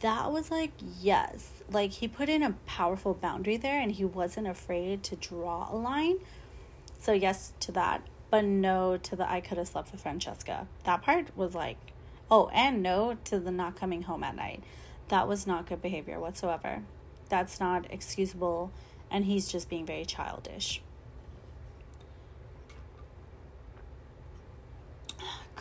that 0.00 0.32
was 0.32 0.50
like, 0.50 0.72
yes. 1.00 1.62
Like 1.70 1.92
he 1.92 2.08
put 2.08 2.28
in 2.28 2.42
a 2.42 2.54
powerful 2.66 3.14
boundary 3.14 3.56
there 3.56 3.80
and 3.80 3.92
he 3.92 4.04
wasn't 4.04 4.46
afraid 4.46 5.02
to 5.04 5.16
draw 5.16 5.68
a 5.70 5.76
line. 5.76 6.18
So 6.98 7.12
yes 7.12 7.52
to 7.60 7.72
that, 7.72 8.02
but 8.30 8.44
no 8.44 8.96
to 8.96 9.16
the 9.16 9.28
I 9.30 9.40
could 9.40 9.58
have 9.58 9.68
slept 9.68 9.92
with 9.92 10.02
Francesca. 10.02 10.66
That 10.84 11.02
part 11.02 11.36
was 11.36 11.54
like 11.54 11.78
Oh, 12.30 12.48
and 12.54 12.82
no 12.82 13.18
to 13.24 13.38
the 13.38 13.50
not 13.50 13.76
coming 13.76 14.02
home 14.02 14.24
at 14.24 14.34
night. 14.34 14.64
That 15.08 15.28
was 15.28 15.46
not 15.46 15.66
good 15.66 15.82
behavior 15.82 16.18
whatsoever. 16.18 16.82
That's 17.28 17.60
not 17.60 17.86
excusable, 17.90 18.72
and 19.10 19.26
he's 19.26 19.48
just 19.48 19.68
being 19.68 19.84
very 19.84 20.06
childish. 20.06 20.80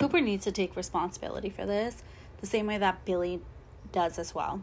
Cooper 0.01 0.19
needs 0.19 0.45
to 0.45 0.51
take 0.51 0.75
responsibility 0.75 1.51
for 1.51 1.65
this 1.65 2.01
the 2.39 2.47
same 2.47 2.65
way 2.65 2.79
that 2.79 3.05
Billie 3.05 3.39
does 3.91 4.17
as 4.17 4.33
well. 4.33 4.61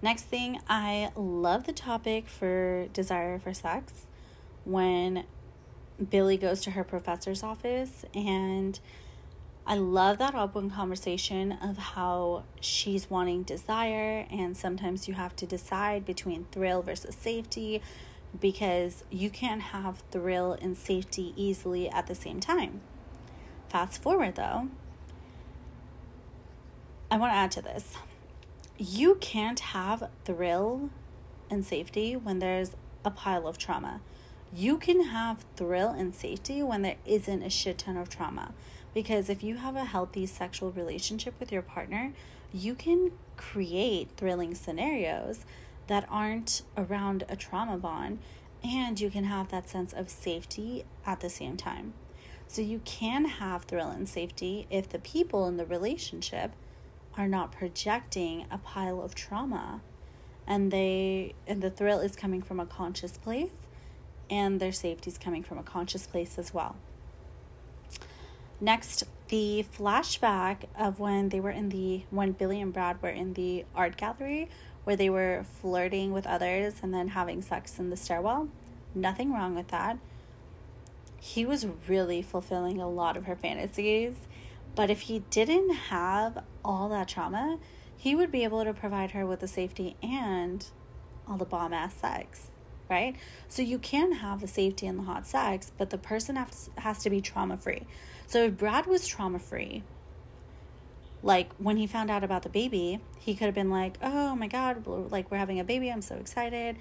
Next 0.00 0.22
thing, 0.22 0.60
I 0.68 1.10
love 1.16 1.64
the 1.64 1.72
topic 1.72 2.28
for 2.28 2.86
desire 2.92 3.40
for 3.40 3.52
sex 3.52 4.06
when 4.64 5.24
Billie 6.08 6.36
goes 6.36 6.60
to 6.62 6.70
her 6.70 6.84
professor's 6.84 7.42
office 7.42 8.04
and 8.14 8.78
I 9.66 9.74
love 9.74 10.18
that 10.18 10.36
open 10.36 10.70
conversation 10.70 11.50
of 11.52 11.76
how 11.76 12.44
she's 12.60 13.10
wanting 13.10 13.42
desire, 13.42 14.26
and 14.30 14.56
sometimes 14.56 15.06
you 15.06 15.14
have 15.14 15.36
to 15.36 15.46
decide 15.46 16.04
between 16.04 16.46
thrill 16.50 16.82
versus 16.82 17.14
safety 17.14 17.82
because 18.40 19.04
you 19.10 19.30
can't 19.30 19.60
have 19.60 20.02
thrill 20.10 20.56
and 20.60 20.76
safety 20.76 21.34
easily 21.36 21.88
at 21.88 22.06
the 22.06 22.14
same 22.14 22.40
time. 22.40 22.80
Fast 23.70 24.02
forward 24.02 24.34
though, 24.34 24.66
I 27.08 27.16
want 27.16 27.32
to 27.32 27.36
add 27.36 27.52
to 27.52 27.62
this. 27.62 27.94
You 28.76 29.14
can't 29.20 29.60
have 29.60 30.10
thrill 30.24 30.90
and 31.48 31.64
safety 31.64 32.16
when 32.16 32.40
there's 32.40 32.72
a 33.04 33.12
pile 33.12 33.46
of 33.46 33.58
trauma. 33.58 34.00
You 34.52 34.76
can 34.76 35.04
have 35.04 35.44
thrill 35.54 35.90
and 35.90 36.12
safety 36.12 36.64
when 36.64 36.82
there 36.82 36.96
isn't 37.06 37.44
a 37.44 37.50
shit 37.50 37.78
ton 37.78 37.96
of 37.96 38.08
trauma. 38.08 38.54
Because 38.92 39.30
if 39.30 39.44
you 39.44 39.58
have 39.58 39.76
a 39.76 39.84
healthy 39.84 40.26
sexual 40.26 40.72
relationship 40.72 41.34
with 41.38 41.52
your 41.52 41.62
partner, 41.62 42.12
you 42.52 42.74
can 42.74 43.12
create 43.36 44.08
thrilling 44.16 44.56
scenarios 44.56 45.44
that 45.86 46.08
aren't 46.10 46.62
around 46.76 47.22
a 47.28 47.36
trauma 47.36 47.78
bond, 47.78 48.18
and 48.64 48.98
you 49.00 49.10
can 49.10 49.24
have 49.24 49.48
that 49.50 49.68
sense 49.68 49.92
of 49.92 50.10
safety 50.10 50.84
at 51.06 51.20
the 51.20 51.30
same 51.30 51.56
time. 51.56 51.92
So 52.50 52.62
you 52.62 52.80
can 52.84 53.26
have 53.26 53.62
thrill 53.62 53.90
and 53.90 54.08
safety 54.08 54.66
if 54.70 54.88
the 54.88 54.98
people 54.98 55.46
in 55.46 55.56
the 55.56 55.64
relationship 55.64 56.50
are 57.16 57.28
not 57.28 57.52
projecting 57.52 58.44
a 58.50 58.58
pile 58.58 59.00
of 59.00 59.14
trauma 59.14 59.82
and 60.48 60.72
they 60.72 61.34
and 61.46 61.62
the 61.62 61.70
thrill 61.70 62.00
is 62.00 62.16
coming 62.16 62.42
from 62.42 62.58
a 62.58 62.66
conscious 62.66 63.16
place 63.16 63.52
and 64.28 64.58
their 64.58 64.72
safety 64.72 65.10
is 65.10 65.16
coming 65.16 65.44
from 65.44 65.58
a 65.58 65.62
conscious 65.62 66.08
place 66.08 66.38
as 66.40 66.52
well. 66.52 66.74
Next, 68.60 69.04
the 69.28 69.64
flashback 69.78 70.64
of 70.76 70.98
when 70.98 71.28
they 71.28 71.38
were 71.38 71.52
in 71.52 71.68
the 71.68 72.02
when 72.10 72.32
Billie 72.32 72.60
and 72.60 72.72
Brad 72.72 73.00
were 73.00 73.10
in 73.10 73.34
the 73.34 73.64
art 73.76 73.96
gallery 73.96 74.48
where 74.82 74.96
they 74.96 75.08
were 75.08 75.44
flirting 75.60 76.10
with 76.10 76.26
others 76.26 76.80
and 76.82 76.92
then 76.92 77.06
having 77.06 77.42
sex 77.42 77.78
in 77.78 77.90
the 77.90 77.96
stairwell. 77.96 78.48
Nothing 78.92 79.32
wrong 79.32 79.54
with 79.54 79.68
that. 79.68 79.98
He 81.20 81.44
was 81.44 81.66
really 81.86 82.22
fulfilling 82.22 82.80
a 82.80 82.88
lot 82.88 83.16
of 83.16 83.26
her 83.26 83.36
fantasies, 83.36 84.14
but 84.74 84.90
if 84.90 85.02
he 85.02 85.20
didn't 85.30 85.70
have 85.74 86.42
all 86.64 86.88
that 86.88 87.08
trauma, 87.08 87.58
he 87.96 88.14
would 88.14 88.32
be 88.32 88.42
able 88.42 88.64
to 88.64 88.72
provide 88.72 89.10
her 89.10 89.26
with 89.26 89.40
the 89.40 89.48
safety 89.48 89.96
and 90.02 90.66
all 91.28 91.36
the 91.36 91.44
bomb 91.44 91.74
ass 91.74 91.94
sex, 91.94 92.48
right? 92.88 93.14
So 93.48 93.60
you 93.60 93.78
can 93.78 94.12
have 94.12 94.40
the 94.40 94.48
safety 94.48 94.86
and 94.86 94.98
the 94.98 95.02
hot 95.02 95.26
sex, 95.26 95.70
but 95.76 95.90
the 95.90 95.98
person 95.98 96.36
has, 96.36 96.70
has 96.78 97.02
to 97.02 97.10
be 97.10 97.20
trauma 97.20 97.58
free. 97.58 97.86
So 98.26 98.44
if 98.44 98.56
Brad 98.56 98.86
was 98.86 99.06
trauma 99.06 99.38
free, 99.38 99.82
like 101.22 101.52
when 101.58 101.76
he 101.76 101.86
found 101.86 102.10
out 102.10 102.24
about 102.24 102.42
the 102.42 102.48
baby, 102.48 103.00
he 103.18 103.34
could 103.34 103.44
have 103.44 103.54
been 103.54 103.70
like, 103.70 103.98
"Oh 104.02 104.34
my 104.34 104.46
god, 104.46 104.86
like 104.86 105.30
we're 105.30 105.36
having 105.36 105.60
a 105.60 105.64
baby. 105.64 105.90
I'm 105.90 106.00
so 106.00 106.14
excited." 106.14 106.76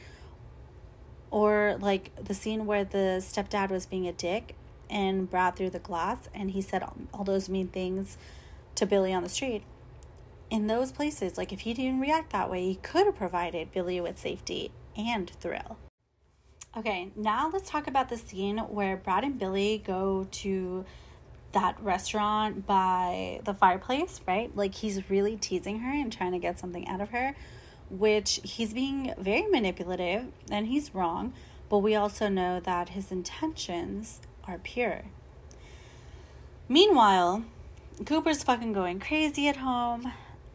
Or 1.32 1.78
like 1.80 2.16
the 2.24 2.34
scene 2.34 2.66
where 2.66 2.84
the 2.84 3.22
stepdad 3.22 3.70
was 3.70 3.86
being 3.86 4.08
a 4.08 4.14
dick 4.14 4.56
and 4.90 5.30
Brad 5.30 5.56
threw 5.56 5.70
the 5.70 5.80
glass 5.80 6.30
and 6.34 6.52
he 6.52 6.62
said 6.62 6.84
all 7.14 7.24
those 7.24 7.50
mean 7.50 7.68
things 7.68 8.18
to 8.76 8.86
Billie 8.86 9.14
on 9.14 9.24
the 9.24 9.30
street. 9.30 9.64
In 10.50 10.68
those 10.68 10.92
places, 10.92 11.38
like 11.38 11.54
if 11.54 11.62
he 11.62 11.74
didn't 11.74 12.00
react 12.00 12.32
that 12.32 12.50
way, 12.50 12.64
he 12.64 12.76
could 12.76 13.06
have 13.06 13.16
provided 13.16 13.72
Billie 13.72 14.02
with 14.02 14.18
safety 14.18 14.72
and 14.98 15.30
thrill. 15.40 15.78
Okay, 16.78 17.12
now 17.16 17.50
let's 17.52 17.70
talk 17.70 17.88
about 17.88 18.10
the 18.10 18.18
scene 18.18 18.58
where 18.58 18.98
Brad 18.98 19.24
and 19.24 19.38
Billie 19.38 19.82
go 19.86 20.28
to 20.32 20.86
that 21.52 21.82
restaurant 21.82 22.68
by 22.68 23.42
the 23.44 23.54
fireplace, 23.54 24.22
right? 24.28 24.56
Like 24.56 24.76
he's 24.76 25.10
really 25.10 25.36
teasing 25.36 25.80
her 25.80 25.92
and 25.92 26.14
trying 26.14 26.32
to 26.32 26.40
get 26.40 26.60
something 26.60 26.88
out 26.88 27.02
of 27.02 27.10
her, 27.10 27.36
which 27.90 28.40
he's 28.44 28.74
being 28.74 29.14
very 29.18 29.48
manipulative 29.48 30.26
and 30.52 30.68
he's 30.68 30.94
wrong, 30.94 31.34
but 31.70 31.80
we 31.80 31.96
also 31.96 32.28
know 32.28 32.60
that 32.60 32.90
his 32.90 33.12
intentions 33.12 34.22
are 34.46 34.58
pure. 34.58 35.06
Meanwhile, 36.68 37.44
Cooper's 38.06 38.44
fucking 38.44 38.74
going 38.74 39.00
crazy 39.00 39.48
at 39.48 39.58
home. 39.58 40.14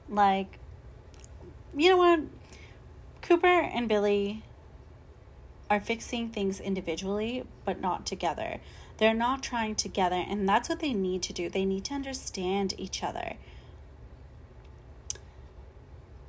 Like, 0.08 0.58
you 1.76 1.90
know 1.90 1.96
what? 1.96 2.20
Cooper 3.20 3.46
and 3.46 3.88
Billie 3.88 4.42
are 5.70 5.80
fixing 5.80 6.28
things 6.28 6.60
individually, 6.60 7.44
but 7.64 7.80
not 7.80 8.06
together. 8.06 8.60
They're 8.98 9.14
not 9.14 9.42
trying 9.42 9.74
together, 9.74 10.24
and 10.28 10.48
that's 10.48 10.68
what 10.68 10.80
they 10.80 10.92
need 10.92 11.22
to 11.22 11.32
do. 11.32 11.48
They 11.48 11.64
need 11.64 11.84
to 11.86 11.94
understand 11.94 12.74
each 12.78 13.02
other. 13.02 13.34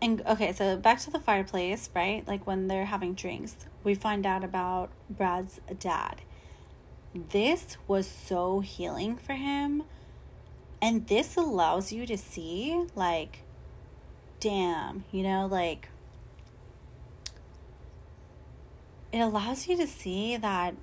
And 0.05 0.21
okay, 0.27 0.53
so 0.53 0.77
back 0.77 0.99
to 0.99 1.09
the 1.09 1.19
fireplace, 1.19 1.89
right? 1.95 2.27
Like 2.27 2.45
when 2.45 2.67
they're 2.67 2.85
having 2.85 3.15
drinks, 3.15 3.55
we 3.83 3.95
find 3.95 4.23
out 4.23 4.43
about 4.43 4.91
Brad's 5.09 5.59
dad. 5.79 6.21
This 7.15 7.77
was 7.87 8.05
so 8.05 8.59
healing 8.59 9.17
for 9.17 9.33
him. 9.33 9.81
And 10.79 11.07
this 11.07 11.35
allows 11.35 11.91
you 11.91 12.05
to 12.05 12.19
see, 12.19 12.85
like, 12.93 13.39
damn, 14.39 15.05
you 15.11 15.23
know, 15.23 15.47
like, 15.47 15.89
it 19.11 19.17
allows 19.17 19.67
you 19.67 19.75
to 19.75 19.87
see 19.87 20.37
that 20.37 20.75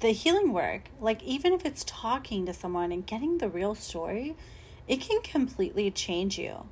the 0.00 0.10
healing 0.10 0.52
work, 0.52 0.90
like 1.00 1.22
even 1.22 1.54
if 1.54 1.64
it's 1.64 1.82
talking 1.84 2.44
to 2.44 2.52
someone 2.52 2.92
and 2.92 3.06
getting 3.06 3.38
the 3.38 3.48
real 3.48 3.74
story, 3.74 4.36
it 4.86 5.00
can 5.00 5.22
completely 5.22 5.90
change 5.90 6.38
you. 6.38 6.66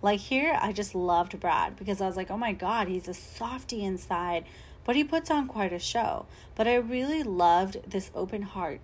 Like 0.00 0.20
here, 0.20 0.58
I 0.60 0.72
just 0.72 0.94
loved 0.94 1.38
Brad 1.40 1.76
because 1.76 2.00
I 2.00 2.06
was 2.06 2.16
like, 2.16 2.30
oh 2.30 2.36
my 2.36 2.52
God, 2.52 2.88
he's 2.88 3.08
a 3.08 3.14
softy 3.14 3.84
inside, 3.84 4.44
but 4.84 4.96
he 4.96 5.02
puts 5.02 5.30
on 5.30 5.48
quite 5.48 5.72
a 5.72 5.78
show. 5.78 6.26
But 6.54 6.68
I 6.68 6.76
really 6.76 7.22
loved 7.22 7.90
this 7.90 8.10
open 8.14 8.42
heart 8.42 8.80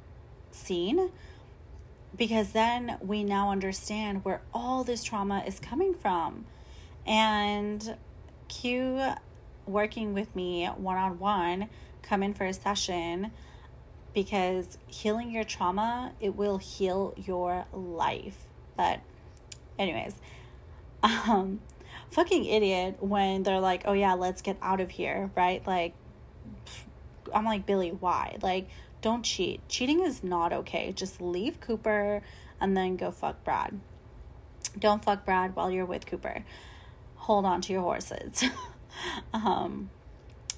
scene 0.51 1.11
because 2.17 2.53
then 2.53 2.99
we 3.01 3.25
now 3.25 3.51
understand 3.51 4.25
where 4.25 4.43
all 4.53 4.85
this 4.85 5.05
trauma 5.05 5.43
is 5.47 5.61
coming 5.61 5.95
from. 5.95 6.47
And 7.07 7.97
Q 8.49 9.15
working 9.67 10.15
with 10.15 10.35
me 10.35 10.67
one 10.67 10.97
on 10.97 11.19
one, 11.19 11.69
come 12.03 12.23
in 12.23 12.35
for 12.35 12.45
a 12.45 12.53
session 12.53 13.31
because 14.13 14.79
healing 14.87 15.31
your 15.31 15.45
trauma, 15.45 16.13
it 16.21 16.37
will 16.37 16.59
heal 16.59 17.15
your 17.17 17.67
life. 17.73 18.47
But 18.77 19.01
anyways, 19.79 20.17
um 21.05 21.61
fucking 22.11 22.45
idiot 22.45 22.97
when 23.01 23.43
they're 23.43 23.61
like, 23.61 23.83
"Oh 23.85 23.93
yeah, 23.93 24.15
let's 24.15 24.43
get 24.43 24.57
out 24.63 24.81
of 24.81 24.91
here." 24.91 25.31
Right? 25.37 25.67
Like 25.67 25.95
I'm 27.33 27.45
like, 27.45 27.67
"Billie, 27.67 27.91
why?" 27.91 28.39
Like 28.43 28.69
don't 29.05 29.23
cheat. 29.23 29.61
Cheating 29.69 30.01
is 30.01 30.25
not 30.25 30.51
okay. 30.51 30.91
Just 30.91 31.21
leave 31.21 31.61
Cooper 31.61 32.23
and 32.59 32.75
then 32.75 32.97
go 32.97 33.11
fuck 33.11 33.45
Brad. 33.45 33.79
Don't 34.79 35.05
fuck 35.05 35.27
Brad 35.27 35.55
while 35.55 35.71
you're 35.71 35.85
with 35.85 36.07
Cooper. 36.07 36.43
Hold 37.17 37.45
on 37.45 37.61
to 37.61 37.73
your 37.75 37.83
horses. 37.83 38.45
um, 39.35 39.91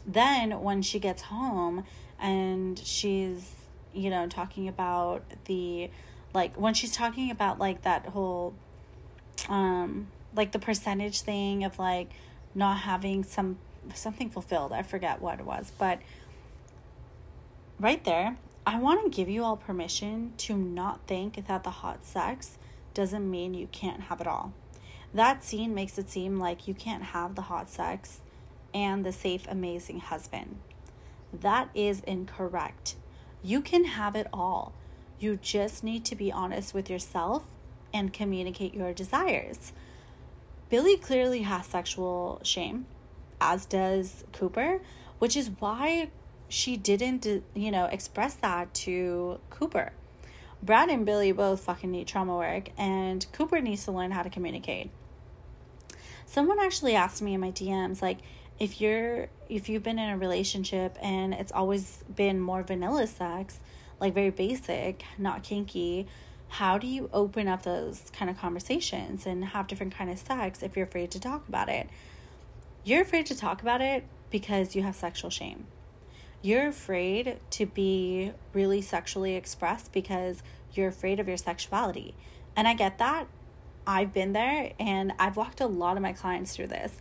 then 0.07 0.61
when 0.61 0.81
she 0.81 1.01
gets 1.01 1.23
home 1.23 1.85
and 2.21 2.79
she's, 2.79 3.51
you 3.93 4.11
know, 4.11 4.29
talking 4.29 4.69
about 4.69 5.25
the, 5.47 5.91
like, 6.33 6.59
when 6.59 6.73
she's 6.73 6.93
talking 6.93 7.33
about, 7.33 7.59
like, 7.59 7.83
that 7.83 8.07
whole, 8.07 8.55
um, 9.49 10.07
like 10.37 10.53
the 10.53 10.59
percentage 10.59 11.23
thing 11.23 11.65
of, 11.65 11.79
like, 11.79 12.11
not 12.55 12.79
having 12.79 13.25
some, 13.25 13.59
something 13.95 14.31
fulfilled. 14.31 14.73
I 14.73 14.83
forget 14.83 15.21
what 15.21 15.41
it 15.41 15.47
was, 15.47 15.73
but 15.79 16.01
right 17.79 18.03
there, 18.05 18.37
I 18.67 18.79
want 18.79 19.05
to 19.05 19.17
give 19.17 19.29
you 19.29 19.45
all 19.45 19.57
permission 19.57 20.33
to 20.39 20.57
not 20.57 21.01
think 21.07 21.47
that 21.47 21.63
the 21.63 21.71
hot 21.71 22.05
sex 22.05 22.59
doesn't 22.95 23.31
mean 23.31 23.55
you 23.55 23.69
can't 23.69 24.03
have 24.03 24.21
it 24.21 24.27
all. 24.27 24.53
That 25.15 25.45
scene 25.45 25.75
makes 25.75 25.99
it 25.99 26.11
seem 26.11 26.39
like 26.39 26.67
you 26.67 26.75
can't 26.75 27.05
have 27.05 27.35
the 27.35 27.43
hot 27.43 27.71
sex 27.71 28.21
and 28.75 29.05
the 29.05 29.13
safe, 29.13 29.47
amazing 29.49 30.01
husband. 30.01 30.57
That 31.33 31.71
is 31.75 32.01
incorrect. 32.01 32.97
You 33.43 33.61
can 33.61 33.85
have 33.85 34.17
it 34.17 34.27
all. 34.33 34.73
You 35.19 35.37
just 35.37 35.85
need 35.85 36.05
to 36.07 36.17
be 36.17 36.33
honest 36.33 36.75
with 36.75 36.91
yourself 36.91 37.45
and 37.95 38.13
communicate 38.13 38.75
your 38.75 38.93
desires. 38.93 39.73
Billie 40.69 40.97
clearly 40.97 41.43
has 41.43 41.67
sexual 41.67 42.41
shame, 42.43 42.87
as 43.41 43.67
does 43.67 44.25
Cooper, 44.33 44.81
which 45.19 45.37
is 45.37 45.51
why 45.59 46.11
she 46.49 46.77
didn't, 46.77 47.27
you 47.55 47.71
know, 47.71 47.87
express 47.87 48.35
that 48.35 48.75
to 48.75 49.41
Cooper. 49.51 49.93
Brad 50.63 50.89
and 50.89 51.07
Billie 51.07 51.33
both 51.33 51.61
fucking 51.61 51.91
need 51.91 52.07
trauma 52.07 52.37
work, 52.37 52.71
and 52.77 53.27
Cooper 53.33 53.61
needs 53.61 53.85
to 53.85 53.93
learn 53.93 54.11
how 54.11 54.23
to 54.23 54.31
communicate. 54.31 54.91
Someone 56.25 56.59
actually 56.59 56.97
asked 56.97 57.23
me 57.23 57.35
in 57.35 57.41
my 57.41 57.53
DMs, 57.53 58.03
like, 58.03 58.19
if 58.59 58.81
you're 58.81 59.29
if 59.49 59.69
you've 59.69 59.83
been 59.83 59.99
in 59.99 60.09
a 60.09 60.17
relationship 60.17 60.97
and 61.03 61.35
it's 61.35 61.53
always 61.53 62.03
been 62.15 62.41
more 62.41 62.63
vanilla 62.63 63.07
sex, 63.07 63.61
like 64.01 64.15
very 64.15 64.31
basic, 64.31 65.05
not 65.19 65.43
kinky, 65.43 66.07
how 66.49 66.79
do 66.79 66.87
you 66.87 67.11
open 67.13 67.49
up 67.49 67.63
those 67.63 68.11
kind 68.13 68.31
of 68.31 68.39
conversations 68.39 69.27
and 69.27 69.45
have 69.47 69.67
different 69.67 69.95
kind 69.95 70.11
of 70.11 70.19
sex 70.19 70.63
if 70.63 70.77
you're 70.77 70.87
afraid 70.87 71.11
to 71.13 71.21
talk 71.21 71.47
about 71.49 71.69
it? 71.69 71.89
You're 72.85 73.03
afraid 73.03 73.27
to 73.27 73.37
talk 73.37 73.63
about 73.63 73.81
it 73.81 74.05
because 74.31 74.77
you 74.77 74.83
have 74.83 74.97
sexual 74.97 75.31
shame. 75.31 75.67
You're 76.43 76.69
afraid 76.69 77.39
to 77.51 77.67
be 77.67 78.33
really 78.53 78.81
sexually 78.81 79.35
expressed 79.35 79.93
because 79.93 80.43
you're 80.73 80.89
afraid 80.89 81.19
of 81.19 81.27
your 81.27 81.37
sexuality. 81.37 82.15
And 82.55 82.69
I 82.69 82.75
get 82.75 82.99
that. 82.99 83.27
I've 83.87 84.13
been 84.13 84.33
there 84.33 84.73
and 84.79 85.13
I've 85.19 85.37
walked 85.37 85.61
a 85.61 85.67
lot 85.67 85.97
of 85.97 86.03
my 86.03 86.13
clients 86.13 86.55
through 86.55 86.69
this 86.69 86.99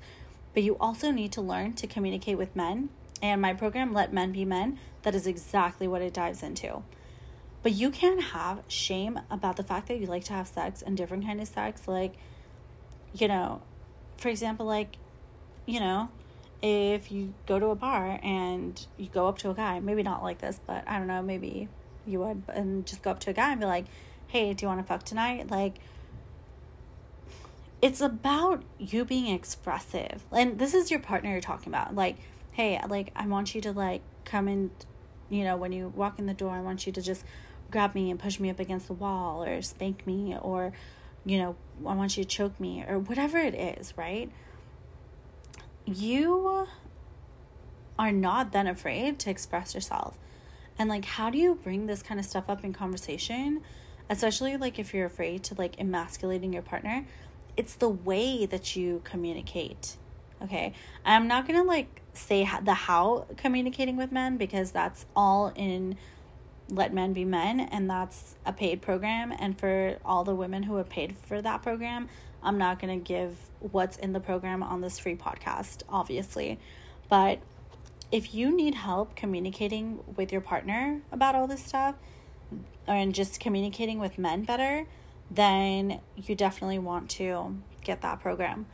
but 0.55 0.63
you 0.63 0.77
also 0.79 1.11
need 1.11 1.33
to 1.33 1.41
learn 1.41 1.73
to 1.73 1.85
communicate 1.85 2.37
with 2.37 2.55
men. 2.55 2.89
And 3.21 3.41
my 3.41 3.53
program, 3.53 3.93
Let 3.93 4.13
Men 4.13 4.31
Be 4.31 4.45
Men, 4.45 4.79
that 5.03 5.13
is 5.13 5.27
exactly 5.27 5.87
what 5.87 6.01
it 6.01 6.13
dives 6.13 6.41
into. 6.41 6.81
But 7.65 7.73
you 7.73 7.89
can't 7.89 8.21
have 8.21 8.61
shame 8.67 9.19
about 9.31 9.55
the 9.55 9.63
fact 9.63 9.87
that 9.87 9.97
you 9.97 10.05
like 10.05 10.23
to 10.25 10.33
have 10.33 10.47
sex 10.47 10.83
and 10.83 10.95
different 10.95 11.25
kind 11.25 11.41
of 11.41 11.47
sex. 11.47 11.87
Like, 11.87 12.13
you 13.11 13.27
know, 13.27 13.63
for 14.17 14.29
example, 14.29 14.67
like, 14.67 14.97
you 15.65 15.79
know, 15.79 16.09
if 16.61 17.11
you 17.11 17.33
go 17.47 17.57
to 17.57 17.65
a 17.69 17.75
bar 17.75 18.19
and 18.21 18.85
you 18.97 19.07
go 19.07 19.27
up 19.27 19.39
to 19.39 19.49
a 19.49 19.55
guy, 19.55 19.79
maybe 19.79 20.03
not 20.03 20.21
like 20.21 20.41
this, 20.41 20.59
but 20.67 20.87
I 20.87 20.99
don't 20.99 21.07
know, 21.07 21.23
maybe 21.23 21.67
you 22.05 22.19
would, 22.19 22.43
and 22.49 22.85
just 22.85 23.01
go 23.01 23.09
up 23.09 23.19
to 23.21 23.31
a 23.31 23.33
guy 23.33 23.53
and 23.53 23.59
be 23.59 23.65
like, 23.65 23.85
hey, 24.27 24.53
do 24.53 24.63
you 24.63 24.67
want 24.67 24.81
to 24.81 24.85
fuck 24.85 25.01
tonight? 25.01 25.49
Like, 25.49 25.77
it's 27.81 27.99
about 27.99 28.61
you 28.77 29.05
being 29.05 29.33
expressive. 29.33 30.23
And 30.31 30.59
this 30.59 30.75
is 30.75 30.91
your 30.91 30.99
partner 30.99 31.31
you're 31.31 31.41
talking 31.41 31.69
about. 31.69 31.95
Like, 31.95 32.17
hey, 32.51 32.79
like 32.87 33.11
I 33.15 33.25
want 33.25 33.55
you 33.55 33.61
to 33.61 33.71
like 33.71 34.03
come 34.23 34.47
in, 34.47 34.69
you 35.31 35.43
know, 35.43 35.57
when 35.57 35.71
you 35.71 35.87
walk 35.95 36.19
in 36.19 36.27
the 36.27 36.35
door, 36.35 36.51
I 36.51 36.61
want 36.61 36.85
you 36.85 36.93
to 36.93 37.01
just 37.01 37.25
grab 37.71 37.95
me 37.95 38.11
and 38.11 38.19
push 38.19 38.39
me 38.39 38.49
up 38.49 38.59
against 38.59 38.87
the 38.87 38.93
wall 38.93 39.43
or 39.43 39.61
spank 39.61 40.05
me 40.05 40.35
or 40.41 40.73
you 41.27 41.39
know, 41.39 41.55
I 41.79 41.95
want 41.95 42.17
you 42.17 42.23
to 42.23 42.29
choke 42.29 42.59
me 42.59 42.85
or 42.87 42.99
whatever 42.99 43.39
it 43.39 43.55
is, 43.55 43.97
right? 43.97 44.31
You 45.85 46.67
are 47.97 48.11
not 48.11 48.51
then 48.51 48.67
afraid 48.67 49.17
to 49.19 49.31
express 49.31 49.73
yourself. 49.73 50.17
And 50.77 50.89
like 50.89 51.05
how 51.05 51.29
do 51.29 51.37
you 51.37 51.55
bring 51.55 51.87
this 51.87 52.03
kind 52.03 52.19
of 52.19 52.25
stuff 52.25 52.45
up 52.47 52.63
in 52.63 52.73
conversation? 52.73 53.61
Especially 54.09 54.55
like 54.55 54.77
if 54.77 54.93
you're 54.93 55.07
afraid 55.07 55.43
to 55.45 55.55
like 55.55 55.79
emasculating 55.79 56.53
your 56.53 56.61
partner 56.61 57.05
it's 57.57 57.75
the 57.75 57.89
way 57.89 58.45
that 58.45 58.75
you 58.75 59.01
communicate. 59.03 59.97
Okay. 60.41 60.73
I'm 61.05 61.27
not 61.27 61.47
going 61.47 61.59
to 61.59 61.65
like 61.65 62.01
say 62.13 62.47
the 62.63 62.73
how 62.73 63.25
communicating 63.37 63.97
with 63.97 64.11
men 64.11 64.37
because 64.37 64.71
that's 64.71 65.05
all 65.15 65.51
in 65.55 65.97
Let 66.69 66.93
Men 66.93 67.13
Be 67.13 67.25
Men, 67.25 67.59
and 67.59 67.89
that's 67.89 68.35
a 68.45 68.53
paid 68.53 68.81
program. 68.81 69.33
And 69.37 69.57
for 69.59 69.97
all 70.03 70.23
the 70.23 70.35
women 70.35 70.63
who 70.63 70.75
have 70.77 70.89
paid 70.89 71.15
for 71.17 71.41
that 71.41 71.61
program, 71.61 72.09
I'm 72.41 72.57
not 72.57 72.79
going 72.79 72.99
to 72.99 73.03
give 73.03 73.37
what's 73.59 73.97
in 73.97 74.13
the 74.13 74.19
program 74.19 74.63
on 74.63 74.81
this 74.81 74.99
free 74.99 75.15
podcast, 75.15 75.83
obviously. 75.89 76.59
But 77.09 77.39
if 78.11 78.33
you 78.33 78.55
need 78.55 78.75
help 78.75 79.15
communicating 79.15 79.99
with 80.15 80.31
your 80.31 80.41
partner 80.41 81.01
about 81.11 81.35
all 81.35 81.47
this 81.47 81.63
stuff, 81.63 81.95
and 82.87 83.13
just 83.13 83.39
communicating 83.39 83.99
with 83.99 84.17
men 84.17 84.43
better, 84.43 84.85
then 85.31 85.99
you 86.15 86.35
definitely 86.35 86.79
want 86.79 87.09
to 87.09 87.57
get 87.83 88.01
that 88.01 88.19
program. 88.21 88.65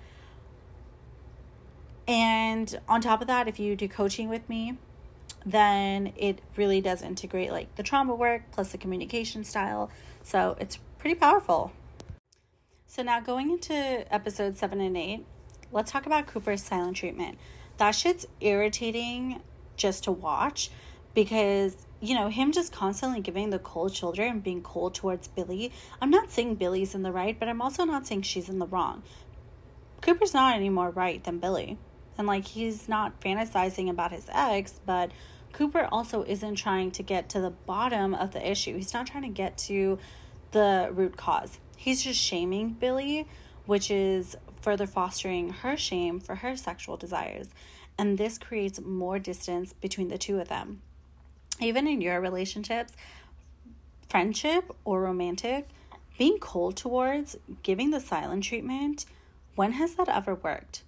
And 2.07 2.79
on 2.89 3.01
top 3.01 3.21
of 3.21 3.27
that, 3.27 3.47
if 3.47 3.59
you 3.59 3.75
do 3.75 3.87
coaching 3.87 4.27
with 4.27 4.47
me, 4.49 4.77
then 5.45 6.13
it 6.15 6.39
really 6.55 6.81
does 6.81 7.01
integrate 7.01 7.51
like 7.51 7.75
the 7.75 7.83
trauma 7.83 8.13
work 8.13 8.43
plus 8.51 8.71
the 8.71 8.77
communication 8.77 9.43
style. 9.43 9.89
So 10.23 10.55
it's 10.59 10.77
pretty 10.99 11.15
powerful. 11.15 11.71
So 12.87 13.03
now 13.03 13.19
going 13.19 13.51
into 13.51 13.73
episode 14.13 14.57
seven 14.57 14.81
and 14.81 14.97
eight, 14.97 15.25
let's 15.71 15.91
talk 15.91 16.05
about 16.05 16.27
Cooper's 16.27 16.61
silent 16.61 16.97
treatment. 16.97 17.37
That 17.77 17.91
shit's 17.91 18.27
irritating 18.39 19.41
just 19.77 20.03
to 20.03 20.11
watch 20.11 20.69
because 21.13 21.75
you 21.99 22.15
know 22.15 22.29
him 22.29 22.51
just 22.51 22.71
constantly 22.71 23.21
giving 23.21 23.49
the 23.49 23.59
cold 23.59 23.95
shoulder 23.95 24.23
and 24.23 24.43
being 24.43 24.61
cold 24.61 24.93
towards 24.93 25.27
Billie. 25.27 25.71
I'm 26.01 26.09
not 26.09 26.31
saying 26.31 26.55
Billie's 26.55 26.93
in 26.93 27.03
the 27.03 27.11
right, 27.11 27.37
but 27.39 27.47
I'm 27.47 27.61
also 27.61 27.85
not 27.85 28.05
saying 28.05 28.23
she's 28.23 28.49
in 28.49 28.59
the 28.59 28.67
wrong. 28.67 29.03
Cooper's 30.01 30.33
not 30.33 30.55
any 30.55 30.69
more 30.69 30.89
right 30.89 31.23
than 31.23 31.39
Billie. 31.39 31.77
And 32.17 32.27
like 32.27 32.45
he's 32.45 32.87
not 32.87 33.19
fantasizing 33.21 33.89
about 33.89 34.11
his 34.11 34.27
ex, 34.31 34.79
but 34.85 35.11
Cooper 35.53 35.87
also 35.91 36.23
isn't 36.23 36.55
trying 36.55 36.91
to 36.91 37.03
get 37.03 37.29
to 37.29 37.41
the 37.41 37.49
bottom 37.49 38.13
of 38.13 38.31
the 38.31 38.49
issue. 38.49 38.75
He's 38.75 38.93
not 38.93 39.07
trying 39.07 39.23
to 39.23 39.29
get 39.29 39.57
to 39.59 39.99
the 40.51 40.89
root 40.91 41.17
cause. 41.17 41.59
He's 41.75 42.03
just 42.03 42.19
shaming 42.19 42.71
Billie, 42.73 43.27
which 43.65 43.89
is 43.89 44.35
further 44.61 44.87
fostering 44.87 45.49
her 45.49 45.75
shame 45.75 46.19
for 46.19 46.35
her 46.35 46.55
sexual 46.55 46.97
desires. 46.97 47.49
And 47.97 48.17
this 48.17 48.37
creates 48.37 48.79
more 48.79 49.19
distance 49.19 49.73
between 49.73 50.07
the 50.07 50.17
two 50.17 50.39
of 50.39 50.47
them. 50.47 50.81
Even 51.59 51.87
in 51.87 52.01
your 52.01 52.21
relationships, 52.21 52.93
friendship 54.09 54.71
or 54.83 55.01
romantic, 55.01 55.67
being 56.17 56.37
cold 56.39 56.77
towards, 56.77 57.35
giving 57.63 57.91
the 57.91 57.99
silent 57.99 58.43
treatment, 58.43 59.05
when 59.55 59.73
has 59.73 59.95
that 59.95 60.09
ever 60.09 60.35
worked? 60.35 60.83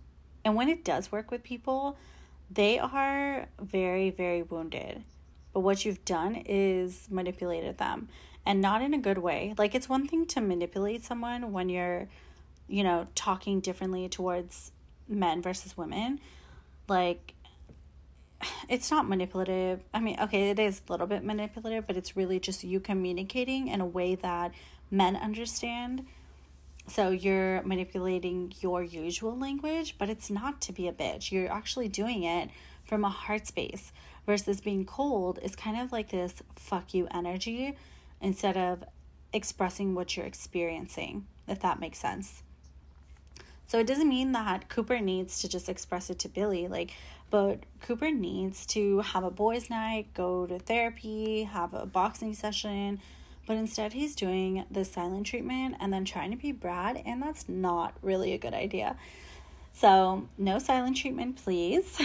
And 0.45 0.55
when 0.55 0.69
it 0.69 0.83
does 0.83 1.11
work 1.11 1.31
with 1.31 1.43
people, 1.43 1.97
they 2.51 2.79
are 2.79 3.47
very, 3.59 4.09
very 4.09 4.43
wounded. 4.43 5.03
But 5.53 5.61
what 5.61 5.85
you've 5.85 6.03
done 6.05 6.35
is 6.45 7.07
manipulated 7.09 7.77
them 7.77 8.09
and 8.45 8.61
not 8.61 8.81
in 8.81 8.93
a 8.93 8.97
good 8.97 9.17
way. 9.17 9.53
Like, 9.57 9.75
it's 9.75 9.87
one 9.87 10.07
thing 10.07 10.25
to 10.27 10.41
manipulate 10.41 11.03
someone 11.03 11.51
when 11.51 11.69
you're, 11.69 12.09
you 12.67 12.83
know, 12.83 13.07
talking 13.15 13.59
differently 13.59 14.09
towards 14.09 14.71
men 15.07 15.41
versus 15.41 15.77
women. 15.77 16.19
Like, 16.87 17.33
it's 18.69 18.91
not 18.91 19.07
manipulative. 19.07 19.81
I 19.93 19.99
mean, 19.99 20.19
okay, 20.19 20.49
it 20.49 20.59
is 20.59 20.81
a 20.87 20.91
little 20.91 21.07
bit 21.07 21.23
manipulative, 21.23 21.87
but 21.87 21.95
it's 21.95 22.17
really 22.17 22.39
just 22.39 22.63
you 22.63 22.79
communicating 22.79 23.67
in 23.67 23.79
a 23.79 23.85
way 23.85 24.15
that 24.15 24.51
men 24.91 25.15
understand 25.15 26.05
so 26.87 27.09
you're 27.09 27.63
manipulating 27.63 28.53
your 28.59 28.83
usual 28.83 29.37
language, 29.37 29.95
but 29.97 30.09
it's 30.09 30.29
not 30.29 30.61
to 30.61 30.73
be 30.73 30.87
a 30.87 30.93
bitch. 30.93 31.31
You're 31.31 31.51
actually 31.51 31.87
doing 31.87 32.23
it 32.23 32.49
from 32.85 33.05
a 33.05 33.09
heart 33.09 33.47
space 33.47 33.91
versus 34.25 34.61
being 34.61 34.85
cold 34.85 35.39
is 35.41 35.55
kind 35.55 35.79
of 35.79 35.91
like 35.91 36.09
this 36.09 36.43
fuck 36.55 36.93
you 36.93 37.07
energy 37.11 37.77
instead 38.21 38.57
of 38.57 38.83
expressing 39.31 39.95
what 39.95 40.15
you're 40.15 40.25
experiencing, 40.25 41.25
if 41.47 41.59
that 41.61 41.79
makes 41.79 41.99
sense. 41.99 42.43
So 43.65 43.79
it 43.79 43.87
doesn't 43.87 44.09
mean 44.09 44.33
that 44.33 44.69
Cooper 44.69 44.99
needs 44.99 45.41
to 45.41 45.49
just 45.49 45.69
express 45.69 46.09
it 46.09 46.19
to 46.19 46.29
Billie, 46.29 46.67
like, 46.67 46.91
but 47.29 47.61
Cooper 47.81 48.11
needs 48.11 48.65
to 48.67 48.99
have 48.99 49.23
a 49.23 49.31
boys' 49.31 49.69
night, 49.69 50.13
go 50.13 50.45
to 50.45 50.59
therapy, 50.59 51.43
have 51.43 51.73
a 51.73 51.85
boxing 51.85 52.33
session, 52.33 52.99
but 53.45 53.57
instead, 53.57 53.93
he's 53.93 54.15
doing 54.15 54.65
the 54.71 54.85
silent 54.85 55.27
treatment 55.27 55.75
and 55.79 55.91
then 55.91 56.05
trying 56.05 56.31
to 56.31 56.37
be 56.37 56.51
Brad, 56.51 57.01
and 57.05 57.21
that's 57.21 57.49
not 57.49 57.93
really 58.01 58.33
a 58.33 58.37
good 58.37 58.53
idea. 58.53 58.95
So, 59.73 60.29
no 60.37 60.59
silent 60.59 60.97
treatment, 60.97 61.37
please. 61.43 61.99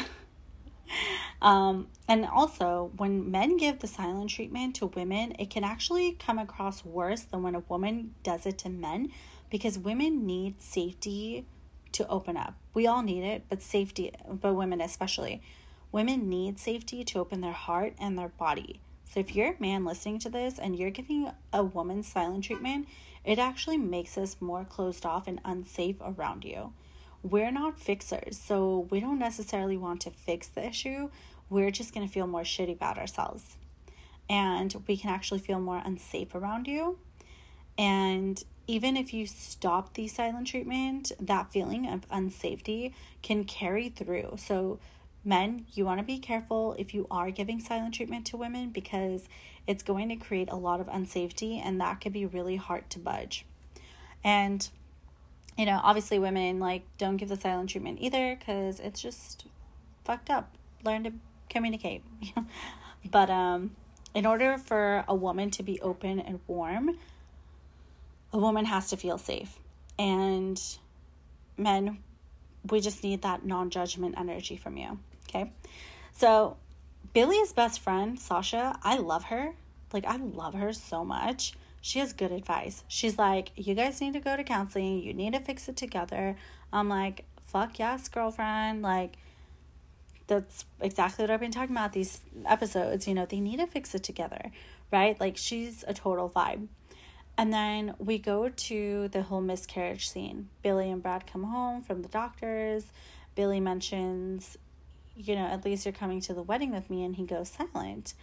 um, 1.43 1.89
and 2.09 2.27
also, 2.27 2.91
when 2.97 3.31
men 3.31 3.57
give 3.57 3.79
the 3.79 3.87
silent 3.87 4.31
treatment 4.31 4.77
to 4.77 4.87
women, 4.87 5.35
it 5.39 5.51
can 5.51 5.65
actually 5.65 6.13
come 6.13 6.39
across 6.39 6.85
worse 6.85 7.23
than 7.23 7.43
when 7.43 7.55
a 7.55 7.61
woman 7.61 8.15
does 8.23 8.47
it 8.47 8.59
to 8.59 8.69
men 8.69 9.11
because 9.51 9.79
women 9.79 10.27
need 10.27 10.61
safety 10.61 11.47
to 11.93 12.09
open 12.09 12.37
up. 12.37 12.55
We 12.75 12.87
all 12.87 13.03
need 13.03 13.23
it, 13.23 13.45
but 13.49 13.63
safety, 13.63 14.13
but 14.29 14.55
women 14.55 14.81
especially. 14.81 15.43
Women 15.93 16.29
need 16.29 16.59
safety 16.59 17.05
to 17.05 17.19
open 17.19 17.41
their 17.41 17.53
heart 17.53 17.95
and 17.99 18.19
their 18.19 18.29
body. 18.29 18.81
If 19.19 19.35
you're 19.35 19.55
a 19.55 19.61
man 19.61 19.85
listening 19.85 20.21
to 20.21 20.31
this 20.31 20.61
and 20.61 20.79
you're 20.79 20.91
giving 20.91 21.29
a 21.53 21.65
woman 21.65 22.05
silent 22.05 22.45
treatment, 22.45 22.87
it 23.25 23.41
actually 23.41 23.77
makes 23.77 24.17
us 24.17 24.37
more 24.41 24.65
closed 24.65 25.05
off 25.05 25.27
and 25.27 25.41
unsafe 25.45 25.97
around 26.01 26.45
you. 26.45 26.73
We're 27.25 27.51
not 27.51 27.81
fixers, 27.81 28.39
so 28.39 28.87
we 28.91 29.01
don't 29.01 29.19
necessarily 29.19 29.77
want 29.77 30.03
to 30.03 30.11
fix 30.11 30.47
the 30.47 30.65
issue. 30.65 31.11
We're 31.51 31.73
just 31.73 31.93
going 31.93 32.07
to 32.07 32.13
feel 32.13 32.29
more 32.29 32.43
shitty 32.43 32.75
about 32.75 32.97
ourselves. 32.97 33.57
And 34.31 34.85
we 34.87 34.97
can 34.97 35.11
actually 35.11 35.41
feel 35.41 35.59
more 35.59 35.83
unsafe 35.85 36.33
around 36.37 36.69
you. 36.69 37.01
And 37.77 38.41
even 38.69 38.97
if 38.97 39.13
you 39.13 39.27
stop 39.27 39.95
the 39.95 40.07
silent 40.07 40.47
treatment, 40.47 41.11
that 41.19 41.51
feeling 41.51 41.89
of 41.89 42.09
unsafety 42.09 42.95
can 43.23 43.43
carry 43.43 43.89
through. 43.89 44.37
So 44.37 44.79
Men, 45.25 45.67
you 45.75 45.85
want 45.85 46.01
to 46.01 46.05
be 46.05 46.19
careful 46.19 46.75
if 46.79 46.95
you 46.95 47.07
are 47.11 47.31
giving 47.31 47.61
silent 47.61 47.95
treatment 47.95 48.27
to 48.27 48.37
women 48.37 48.71
because 48.71 49.29
it's 49.67 49.83
going 49.83 50.09
to 50.09 50.17
create 50.17 50.49
a 50.51 50.57
lot 50.57 50.81
of 50.81 50.87
unsafety 50.87 51.61
and 51.63 51.81
that 51.81 52.01
could 52.01 52.13
be 52.13 52.25
really 52.25 52.57
hard 52.57 52.89
to 52.91 52.99
budge. 52.99 53.45
And, 54.25 54.69
you 55.57 55.67
know, 55.67 55.81
obviously, 55.83 56.19
women 56.19 56.59
like 56.59 56.83
don't 56.97 57.17
give 57.17 57.29
the 57.29 57.37
silent 57.37 57.71
treatment 57.71 57.99
either 58.01 58.37
because 58.37 58.81
it's 58.81 59.01
just 59.01 59.47
fucked 60.05 60.31
up. 60.31 60.55
Learn 60.85 61.05
to 61.05 61.13
communicate. 61.51 62.03
but 63.11 63.29
um, 63.29 63.73
in 64.15 64.25
order 64.25 64.59
for 64.59 65.05
a 65.07 65.15
woman 65.15 65.51
to 65.53 65.63
be 65.63 65.81
open 65.81 66.21
and 66.21 66.41
warm, 66.47 66.99
a 68.33 68.39
woman 68.39 68.65
has 68.65 68.89
to 68.91 68.97
feel 68.97 69.19
safe. 69.19 69.59
And 69.99 70.61
men, 71.57 71.99
we 72.71 72.81
just 72.81 73.03
need 73.03 73.23
that 73.23 73.45
non 73.45 73.71
judgment 73.71 74.15
energy 74.19 74.57
from 74.57 74.77
you. 74.77 74.99
Okay. 75.29 75.53
So 76.13 76.57
Billie's 77.13 77.53
best 77.53 77.81
friend, 77.81 78.19
Sasha, 78.19 78.79
I 78.83 78.97
love 78.99 79.25
her. 79.25 79.55
Like, 79.93 80.05
I 80.07 80.17
love 80.17 80.55
her 80.55 80.73
so 80.73 81.05
much. 81.05 81.55
She 81.81 81.99
has 82.01 82.13
good 82.13 82.33
advice. 82.33 82.85
She's 82.89 83.19
like, 83.19 83.51
you 83.57 83.75
guys 83.75 84.01
need 84.01 84.13
to 84.15 84.21
go 84.21 84.37
to 84.37 84.45
counseling. 84.45 85.03
You 85.03 85.15
need 85.15 85.33
to 85.33 85.41
fix 85.41 85.69
it 85.69 85.77
together. 85.77 86.37
I'm 86.73 86.89
like, 86.89 87.25
fuck 87.47 87.79
yes, 87.79 88.09
girlfriend. 88.09 88.83
Like, 88.83 89.17
that's 90.27 90.67
exactly 90.81 91.23
what 91.23 91.31
I've 91.31 91.41
been 91.41 91.51
talking 91.51 91.75
about 91.75 91.93
these 91.93 92.21
episodes. 92.47 93.09
You 93.09 93.15
know, 93.15 93.27
they 93.27 93.41
need 93.41 93.59
to 93.59 93.67
fix 93.67 93.95
it 93.95 94.03
together, 94.03 94.51
right? 94.93 95.19
Like, 95.19 95.37
she's 95.37 95.85
a 95.89 95.95
total 95.95 96.29
vibe. 96.29 96.67
And 97.39 97.53
then 97.53 97.95
we 97.99 98.19
go 98.19 98.49
to 98.49 99.09
the 99.09 99.23
whole 99.23 99.41
miscarriage 99.41 100.09
scene. 100.09 100.49
Billie 100.63 100.91
and 100.91 101.03
Brad 101.03 101.27
come 101.27 101.45
home 101.45 101.83
from 101.83 102.03
the 102.03 102.09
doctors. 102.09 102.87
Billie 103.37 103.61
mentions 103.61 104.59
you 105.19 105.35
know, 105.35 105.47
at 105.47 105.65
least 105.65 105.85
you're 105.85 105.93
coming 105.93 106.21
to 106.23 106.33
the 106.33 106.43
wedding 106.43 106.71
with 106.71 106.89
me. 106.89 107.05
And 107.05 107.17
he 107.17 107.25
goes 107.25 107.51
silent. 107.51 108.15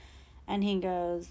And 0.48 0.64
he 0.64 0.80
goes, 0.80 1.28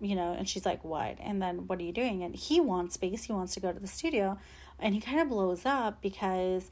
you 0.00 0.14
know, 0.14 0.32
and 0.32 0.48
she's 0.48 0.64
like, 0.64 0.84
what? 0.84 1.16
And 1.20 1.42
then 1.42 1.66
what 1.66 1.78
are 1.78 1.82
you 1.82 1.92
doing? 1.92 2.22
And 2.22 2.34
he 2.34 2.60
wants 2.60 2.94
space. 2.94 3.24
He 3.24 3.32
wants 3.32 3.54
to 3.54 3.60
go 3.60 3.72
to 3.72 3.80
the 3.80 3.86
studio. 3.86 4.38
And 4.78 4.94
he 4.94 5.00
kind 5.00 5.20
of 5.20 5.28
blows 5.28 5.64
up 5.64 6.00
because 6.00 6.70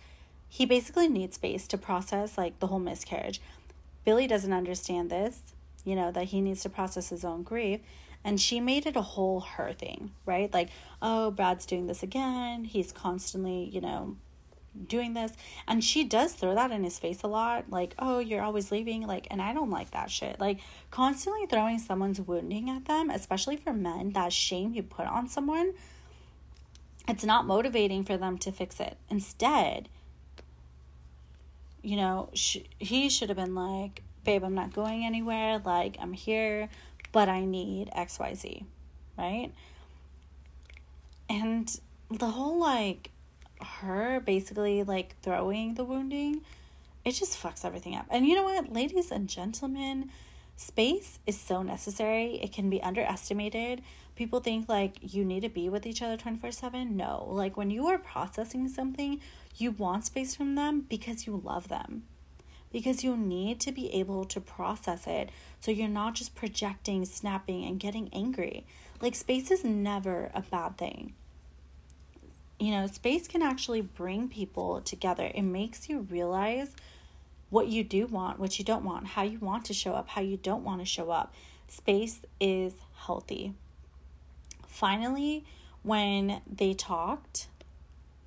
he 0.49 0.67
basically 0.67 1.09
needs 1.09 1.37
space 1.37 1.67
to 1.69 1.79
process 1.79 2.37
like 2.37 2.59
the 2.59 2.67
whole 2.69 2.81
miscarriage. 2.81 3.41
Billie 4.05 4.27
doesn't 4.27 4.53
understand 4.53 5.11
this, 5.11 5.55
you 5.85 5.95
know, 5.95 6.11
that 6.11 6.25
he 6.25 6.41
needs 6.41 6.63
to 6.63 6.69
process 6.69 7.11
his 7.11 7.25
own 7.25 7.43
grief. 7.43 7.81
And 8.25 8.41
she 8.41 8.61
made 8.61 8.85
it 8.85 8.97
a 8.97 9.03
whole 9.03 9.41
her 9.41 9.73
thing, 9.73 10.11
right? 10.27 10.53
Like, 10.53 10.69
oh, 11.01 11.31
Brad's 11.31 11.65
doing 11.65 11.87
this 11.87 12.03
again. 12.03 12.65
He's 12.65 12.93
constantly, 12.93 13.65
you 13.65 13.81
know, 13.81 14.17
doing 14.87 15.15
this. 15.15 15.33
And 15.67 15.83
she 15.83 16.05
does 16.05 16.33
throw 16.33 16.55
that 16.55 16.71
in 16.71 16.85
his 16.85 16.99
face 16.99 17.23
a 17.23 17.27
lot 17.27 17.71
like 17.71 17.95
oh 17.99 18.19
you're 18.19 18.43
always 18.43 18.71
leaving 18.71 19.07
like 19.07 19.27
and 19.31 19.43
i 19.43 19.53
don't 19.53 19.71
like 19.71 19.91
that 19.93 20.11
shit. 20.11 20.41
Like 20.41 20.61
constantly 20.91 21.47
throwing 21.47 21.79
someone's 21.79 22.21
wounding 22.21 22.71
at 22.71 22.87
them 22.87 23.11
especially 23.11 23.57
for 23.57 23.73
men 23.73 24.11
that 24.13 24.33
shame 24.33 24.75
you 24.75 24.83
put 24.83 25.07
on 25.07 25.29
someone 25.29 25.73
it's 27.09 27.25
not 27.25 27.47
motivating 27.47 28.05
for 28.05 28.17
them 28.17 28.39
to 28.39 28.53
fix 28.53 28.81
it. 28.81 28.97
Instead 29.09 29.89
you 31.83 31.97
know 31.97 32.29
sh- 32.35 32.59
he 32.79 33.09
should 33.09 33.31
have 33.31 33.39
been 33.39 33.55
like 33.55 34.03
babe 34.25 34.45
i'm 34.45 34.55
not 34.55 34.73
going 34.73 35.05
anywhere. 35.05 35.61
Like 35.65 35.97
i'm 36.01 36.13
here 36.13 36.69
but 37.13 37.29
I 37.29 37.45
need 37.45 37.91
XYZ, 37.97 38.65
right? 39.19 39.51
And 41.29 41.81
the 42.11 42.29
whole 42.29 42.59
like 42.59 43.10
her 43.63 44.21
basically 44.21 44.83
like 44.83 45.17
throwing 45.23 45.75
the 45.75 45.85
wounding, 45.85 46.43
it 47.05 47.13
just 47.13 47.41
fucks 47.41 47.65
everything 47.65 47.95
up. 47.95 48.07
And 48.11 48.27
you 48.27 48.35
know 48.35 48.45
what, 48.45 48.73
ladies 48.73 49.11
and 49.11 49.29
gentlemen, 49.29 50.11
space 50.57 51.19
is 51.27 51.39
so 51.41 51.63
necessary. 51.63 52.35
It 52.43 52.53
can 52.53 52.69
be 52.69 52.83
underestimated. 52.83 53.83
People 54.17 54.41
think 54.41 54.69
like 54.69 54.97
you 55.01 55.25
need 55.25 55.41
to 55.41 55.49
be 55.49 55.69
with 55.69 55.87
each 55.87 56.03
other 56.03 56.17
24 56.17 56.53
7. 56.53 56.97
No, 56.97 57.27
like 57.29 57.57
when 57.57 57.71
you 57.71 57.87
are 57.87 57.99
processing 57.99 58.69
something, 58.69 59.21
you 59.57 59.71
want 59.71 60.07
space 60.07 60.35
from 60.35 60.55
them 60.55 60.87
because 60.89 61.27
you 61.27 61.41
love 61.43 61.69
them. 61.69 62.05
Because 62.73 63.03
you 63.03 63.17
need 63.17 63.59
to 63.61 63.73
be 63.73 63.93
able 63.93 64.25
to 64.27 64.41
process 64.41 65.07
it 65.07 65.31
so 65.59 65.73
you're 65.73 65.89
not 65.89 66.15
just 66.15 66.37
projecting, 66.37 67.05
snapping, 67.05 67.65
and 67.65 67.81
getting 67.81 68.09
angry. 68.13 68.65
Like, 69.01 69.17
space 69.17 69.51
is 69.51 69.65
never 69.65 70.31
a 70.35 70.43
bad 70.43 70.79
thing 70.79 71.15
you 72.61 72.73
know, 72.73 72.87
space 72.87 73.27
can 73.27 73.43
actually 73.43 73.81
bring 73.81 74.29
people 74.29 74.83
together. 74.83 75.31
It 75.35 75.43
makes 75.43 75.89
you 75.89 76.01
realize 76.11 76.77
what 77.49 77.69
you 77.69 77.83
do 77.83 78.07
want, 78.07 78.39
what 78.39 78.59
you 78.59 78.65
don't 78.65 78.85
want, 78.85 79.07
how 79.09 79.23
you 79.23 79.39
want 79.39 79.65
to 79.65 79.75
show 79.75 79.95
up, 79.95 80.11
how 80.11 80.21
you 80.21 80.37
don't 80.37 80.63
want 80.63 80.81
to 80.81 80.85
show 80.85 81.11
up. 81.11 81.35
Space 81.69 82.21
is 82.39 82.75
healthy. 82.95 83.55
Finally, 84.67 85.45
when 85.83 86.43
they 86.47 86.75
talked 86.75 87.49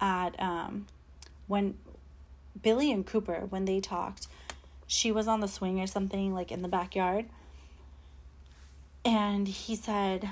at 0.01 0.37
um 0.41 0.87
when 1.45 1.77
Billie 2.59 2.91
and 2.91 3.05
Cooper 3.05 3.45
when 3.49 3.65
they 3.65 3.79
talked, 3.79 4.27
she 4.87 5.11
was 5.11 5.27
on 5.27 5.41
the 5.41 5.47
swing 5.47 5.79
or 5.79 5.87
something 5.87 6.33
like 6.33 6.51
in 6.51 6.63
the 6.63 6.67
backyard. 6.67 7.25
And 9.05 9.47
he 9.47 9.75
said, 9.75 10.29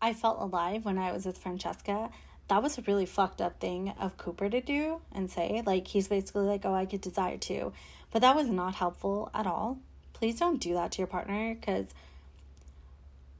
I 0.00 0.12
felt 0.12 0.40
alive 0.40 0.84
when 0.84 0.98
I 0.98 1.12
was 1.12 1.24
with 1.24 1.38
Francesca 1.38 2.10
that 2.48 2.62
was 2.62 2.78
a 2.78 2.82
really 2.82 3.06
fucked 3.06 3.40
up 3.40 3.60
thing 3.60 3.94
of 4.00 4.16
Cooper 4.16 4.48
to 4.48 4.60
do 4.60 5.00
and 5.12 5.30
say. 5.30 5.62
Like, 5.64 5.86
he's 5.86 6.08
basically 6.08 6.46
like, 6.46 6.64
oh, 6.64 6.74
I 6.74 6.86
could 6.86 7.00
desire 7.00 7.38
to. 7.38 7.72
But 8.10 8.22
that 8.22 8.34
was 8.34 8.48
not 8.48 8.74
helpful 8.74 9.30
at 9.34 9.46
all. 9.46 9.78
Please 10.14 10.38
don't 10.38 10.60
do 10.60 10.74
that 10.74 10.92
to 10.92 10.98
your 10.98 11.06
partner 11.06 11.54
because 11.54 11.94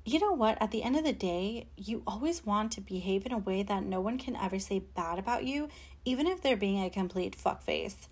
you 0.05 0.19
know 0.19 0.33
what? 0.33 0.57
At 0.61 0.71
the 0.71 0.83
end 0.83 0.97
of 0.97 1.05
the 1.05 1.13
day, 1.13 1.67
you 1.77 2.03
always 2.07 2.45
want 2.47 2.73
to 2.73 2.81
behave 2.81 3.27
in 3.27 3.33
a 3.33 3.39
way 3.39 3.63
that 3.63 3.83
no 3.83 4.01
one 4.01 4.19
can 4.19 4.37
ever 4.37 4.59
say 4.59 4.79
bad 4.79 5.19
about 5.19 5.45
you, 5.45 5.69
even 6.05 6.27
if 6.27 6.41
they're 6.41 6.57
being 6.57 6.83
a 6.83 6.89
complete 6.89 7.37
fuckface. 7.37 8.09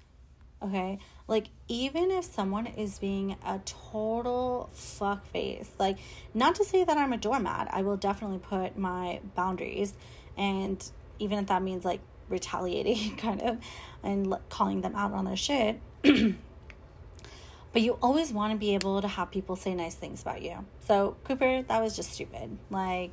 Okay? 0.62 0.99
Like, 1.26 1.47
even 1.68 2.11
if 2.11 2.24
someone 2.24 2.66
is 2.66 2.99
being 2.99 3.36
a 3.44 3.61
total 3.64 4.70
fuckface, 4.74 5.68
like, 5.78 5.99
not 6.34 6.57
to 6.57 6.64
say 6.64 6.84
that 6.84 6.99
I'm 6.99 7.12
a 7.12 7.18
doormat, 7.18 7.68
I 7.70 7.82
will 7.82 7.97
definitely 7.97 8.38
put 8.38 8.76
my 8.76 9.20
boundaries 9.34 9.94
and 10.37 10.91
even 11.18 11.39
if 11.39 11.47
that 11.47 11.62
means 11.62 11.84
like 11.84 12.01
retaliating 12.28 13.16
kind 13.18 13.43
of 13.43 13.59
and 14.03 14.28
like, 14.28 14.49
calling 14.49 14.80
them 14.80 14.95
out 14.95 15.12
on 15.12 15.24
their 15.24 15.37
shit 15.37 15.80
but 16.03 17.82
you 17.82 17.99
always 18.03 18.32
want 18.32 18.53
to 18.53 18.59
be 18.59 18.74
able 18.74 19.01
to 19.03 19.09
have 19.09 19.30
people 19.30 19.55
say 19.55 19.74
nice 19.74 19.95
things 19.95 20.22
about 20.22 20.41
you. 20.41 20.64
So 20.87 21.16
cooper 21.24 21.62
that 21.62 21.82
was 21.82 21.95
just 21.95 22.12
stupid. 22.12 22.57
Like 22.70 23.12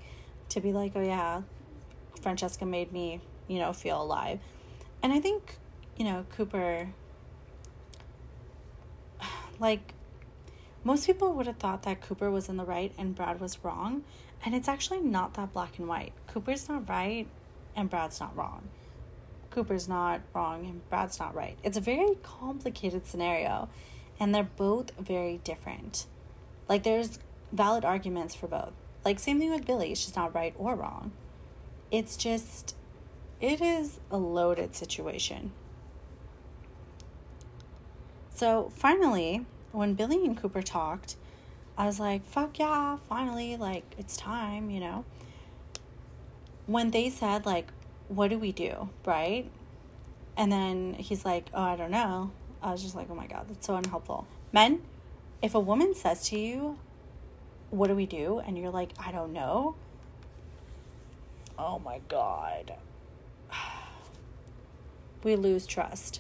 to 0.49 0.61
be 0.61 0.71
like 0.71 0.93
oh 0.95 1.03
yeah 1.03 1.41
francesca 2.21 2.65
made 2.65 2.91
me 2.93 3.19
you 3.47 3.59
know 3.59 3.74
feel 3.74 4.01
alive. 4.01 4.39
And 5.01 5.11
i 5.11 5.19
think 5.19 5.57
you 5.97 6.05
know 6.05 6.26
cooper 6.36 6.88
like 9.59 9.93
most 10.84 11.05
people 11.05 11.34
would 11.34 11.47
have 11.47 11.57
thought 11.57 11.84
that 11.84 12.01
Cooper 12.01 12.30
was 12.30 12.49
in 12.49 12.57
the 12.57 12.65
right 12.65 12.91
and 12.97 13.15
Brad 13.15 13.39
was 13.39 13.63
wrong, 13.63 14.03
and 14.44 14.54
it's 14.54 14.68
actually 14.68 15.00
not 15.00 15.34
that 15.36 15.54
black 15.54 15.80
and 15.80 15.88
white. 15.88 16.14
Cooper's 16.28 16.68
not 16.68 16.88
right 16.89 17.28
and 17.76 17.89
Brad's 17.89 18.20
not 18.20 18.36
wrong. 18.36 18.70
Cooper's 19.50 19.88
not 19.88 20.22
wrong 20.34 20.66
and 20.66 20.88
Brad's 20.89 21.20
not 21.20 21.34
right. 21.34 21.58
It's 21.64 21.78
a 21.78 21.82
very 21.82 22.16
complicated 22.24 23.06
scenario, 23.06 23.70
and 24.20 24.34
they're 24.34 24.44
both 24.44 24.91
very 25.00 25.39
different. 25.44 26.08
Like, 26.68 26.84
there's 26.84 27.20
valid 27.52 27.86
arguments 27.86 28.36
for 28.36 28.48
both. 28.48 28.74
Like, 29.06 29.20
same 29.20 29.39
thing 29.39 29.52
with 29.52 29.66
Billie, 29.66 29.96
she's 29.96 30.16
not 30.16 30.34
right 30.34 30.54
or 30.58 30.76
wrong. 30.76 31.12
It's 31.91 32.18
just, 32.18 32.76
it 33.39 33.62
is 33.62 34.00
a 34.10 34.18
loaded 34.18 34.76
situation. 34.76 35.52
So, 38.34 38.72
finally, 38.76 39.46
when 39.72 39.94
Billie 39.94 40.26
and 40.26 40.36
Cooper 40.36 40.64
talked, 40.64 41.16
I 41.78 41.86
was 41.86 41.99
like, 41.99 42.26
fuck 42.26 42.59
yeah, 42.59 42.97
finally, 43.09 43.57
like, 43.57 43.95
it's 43.97 44.15
time, 44.15 44.69
you 44.69 44.80
know? 44.80 45.05
When 46.67 46.91
they 46.91 47.09
said, 47.09 47.45
like, 47.45 47.71
what 48.07 48.30
do 48.30 48.38
we 48.38 48.51
do, 48.51 48.89
right? 49.05 49.49
And 50.38 50.51
then 50.51 50.93
he's 50.93 51.26
like, 51.26 51.49
oh, 51.53 51.61
I 51.61 51.76
don't 51.76 51.91
know. 51.91 52.32
I 52.61 52.71
was 52.71 52.82
just 52.82 52.95
like, 52.95 53.07
oh 53.09 53.15
my 53.15 53.28
God, 53.28 53.45
that's 53.49 53.65
so 53.65 53.76
unhelpful. 53.76 54.28
Men, 54.51 54.82
if 55.41 55.55
a 55.55 55.59
woman 55.59 55.93
says 55.93 56.30
to 56.30 56.39
you, 56.39 56.78
what 57.69 57.88
do 57.88 57.95
we 57.95 58.05
do? 58.05 58.39
And 58.39 58.57
you're 58.57 58.71
like, 58.71 58.91
I 58.97 59.11
don't 59.11 59.34
know. 59.34 59.76
Oh 61.57 61.80
my 61.80 61.99
God. 62.07 62.74
We 65.24 65.38
lose 65.38 65.65
trust. 65.65 66.19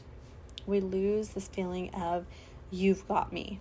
We 0.65 0.79
lose 0.79 1.29
this 1.29 1.49
feeling 1.49 1.93
of, 1.93 2.25
you've 2.71 3.05
got 3.05 3.33
me. 3.33 3.59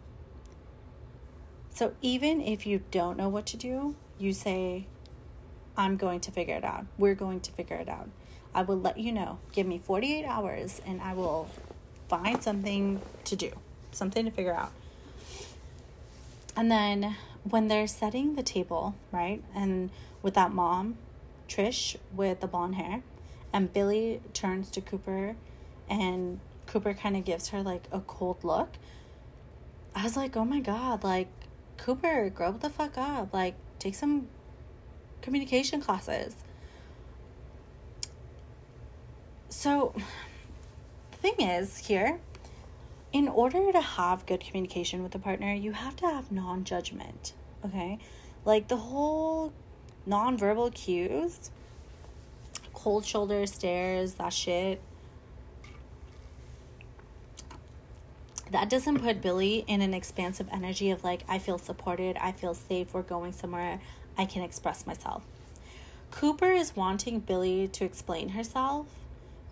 So 1.73 1.95
even 2.03 2.41
if 2.41 2.67
you 2.67 2.83
don't 2.91 3.17
know 3.17 3.29
what 3.29 3.47
to 3.47 3.57
do, 3.57 3.97
you 4.19 4.33
say, 4.33 4.87
I'm 5.77 5.97
going 5.97 6.21
to 6.21 6.31
figure 6.31 6.57
it 6.57 6.65
out. 6.65 6.87
We're 6.99 7.15
going 7.15 7.41
to 7.41 7.53
figure 7.53 7.77
it 7.77 7.89
out. 7.89 8.09
I 8.55 8.63
will 8.63 8.79
let 8.79 8.99
you 8.99 9.13
know. 9.13 9.39
Give 9.53 9.67
me 9.67 9.79
48 9.79 10.25
hours 10.27 10.83
and 10.87 11.01
I 11.01 11.15
will 11.15 11.49
find 12.09 12.43
something 12.43 13.01
to 13.25 13.37
do, 13.37 13.51
something 13.91 14.27
to 14.27 14.31
figure 14.31 14.55
out. 14.55 14.73
And 16.55 16.71
then 16.71 17.17
when 17.45 17.69
they're 17.69 17.87
setting 17.87 18.35
the 18.35 18.43
table, 18.43 18.95
right? 19.11 19.43
And 19.55 19.91
with 20.21 20.35
that 20.35 20.53
mom, 20.53 20.99
Trish 21.49 21.97
with 22.15 22.41
the 22.41 22.47
blonde 22.47 22.75
hair, 22.75 23.03
and 23.53 23.73
Billie 23.73 24.21
turns 24.33 24.71
to 24.71 24.81
Cooper 24.81 25.37
and 25.89 26.41
Cooper 26.67 26.95
kind 26.95 27.17
of 27.17 27.25
gives 27.25 27.49
her 27.49 27.63
like 27.63 27.85
a 27.93 28.01
cold 28.01 28.45
look. 28.45 28.71
I 29.95 30.05
was 30.05 30.17
like, 30.17 30.37
oh 30.37 30.45
my 30.45 30.61
God, 30.61 31.05
like 31.05 31.29
Cooper, 31.83 32.31
grow 32.31 32.53
the 32.53 32.71
fuck 32.71 32.97
up. 32.97 33.35
Like, 33.35 33.57
take 33.81 33.97
some 33.97 34.29
communication 35.21 35.81
classes. 35.81 36.37
So, 39.49 39.93
the 41.11 41.17
thing 41.17 41.41
is, 41.41 41.79
here, 41.79 42.21
in 43.13 43.27
order 43.27 43.73
to 43.73 43.81
have 43.81 44.27
good 44.27 44.41
communication 44.41 45.03
with 45.03 45.13
a 45.17 45.19
partner, 45.19 45.53
you 45.53 45.73
have 45.73 45.97
to 45.97 46.07
have 46.07 46.31
non 46.31 46.63
judgment, 46.63 47.33
okay? 47.67 47.99
Like, 48.45 48.69
the 48.69 48.77
whole 48.77 49.53
non-verbal 50.07 50.71
cues, 50.71 51.51
cold 52.73 53.05
shoulder 53.05 53.45
stares, 53.47 54.15
that 54.15 54.33
shit, 54.33 54.81
that 58.53 58.69
doesn't 58.69 59.01
put 59.01 59.23
Billie 59.23 59.65
in 59.67 59.81
an 59.81 59.95
expansive 59.95 60.47
energy 60.53 60.91
of 60.91 61.03
like, 61.03 61.23
I 61.27 61.39
feel 61.39 61.57
supported, 61.57 62.17
I 62.19 62.33
feel 62.33 62.53
safe, 62.53 62.93
we're 62.93 63.03
going 63.03 63.33
somewhere, 63.33 63.81
I 64.17 64.27
can 64.27 64.43
express 64.43 64.87
myself. 64.87 65.23
Cooper 66.11 66.53
is 66.53 66.77
wanting 66.77 67.21
Billie 67.21 67.67
to 67.69 67.85
explain 67.87 68.31
herself, 68.31 68.87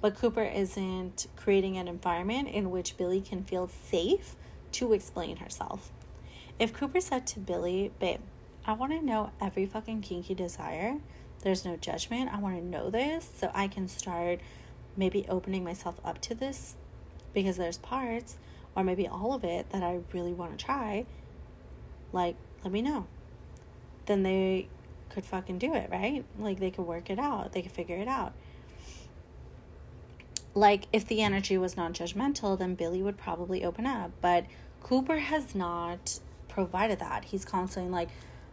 but 0.03 0.17
Cooper 0.17 0.45
isn't 0.45 1.27
creating 1.35 1.79
an 1.79 1.89
environment 1.89 2.49
in 2.49 2.71
which 2.71 2.99
Billie 2.99 3.23
can 3.23 3.43
feel 3.43 3.69
safe 3.69 4.37
to 4.73 4.93
explain 4.93 5.39
herself. 5.39 5.91
If 6.59 6.75
Cooper 6.75 7.01
said 7.01 7.27
to 7.29 7.41
Billie, 7.41 7.93
Babe, 7.99 8.21
I 8.67 8.75
want 8.75 8.93
to 8.93 9.01
know 9.03 9.31
every 9.41 9.65
fucking 9.65 10.03
kinky 10.03 10.35
desire, 10.35 10.99
there's 11.43 11.65
no 11.65 11.77
judgment, 11.77 12.31
I 12.31 12.39
want 12.39 12.57
to 12.57 12.65
know 12.65 12.91
this 12.91 13.31
so 13.35 13.51
I 13.55 13.67
can 13.67 13.89
start 13.89 14.41
maybe 14.95 15.25
opening 15.27 15.65
myself 15.65 15.99
up 16.05 16.21
to 16.21 16.35
this 16.35 16.77
because 17.33 17.57
there's 17.57 17.79
parts 17.79 18.37
or 18.77 18.85
maybe 18.85 19.07
all 19.09 19.35
of 19.35 19.45
it 19.45 19.71
that 19.71 19.83
I 19.83 20.01
really 20.13 20.33
want 20.33 20.59
to 20.59 20.65
try, 20.65 21.07
like, 22.13 22.37
let 22.65 22.73
me 22.73 22.83
know. 22.83 23.07
Then 24.07 24.23
they 24.23 24.69
could 25.09 25.25
fucking 25.25 25.59
do 25.59 25.75
it, 25.75 25.91
right? 25.91 26.25
Like, 26.39 26.61
they 26.61 26.71
could 26.71 26.87
work 26.87 27.11
it 27.11 27.19
out, 27.19 27.53
they 27.53 27.63
could 27.63 27.73
figure 27.73 27.97
it 27.97 28.09
out. 28.09 28.33
Like, 30.55 30.87
if 30.93 31.07
the 31.07 31.23
energy 31.23 31.57
was 31.59 31.77
non 31.77 31.93
judgmental, 31.93 32.59
then 32.59 32.75
Billie 32.75 33.03
would 33.03 33.17
probably 33.17 33.65
open 33.65 33.87
up. 33.87 34.11
But 34.21 34.47
Cooper 34.83 35.19
has 35.19 35.55
not 35.55 36.19
provided 36.49 36.99
that. 36.99 37.27
He's 37.27 37.45
constantly 37.45 37.91
like 37.91 38.09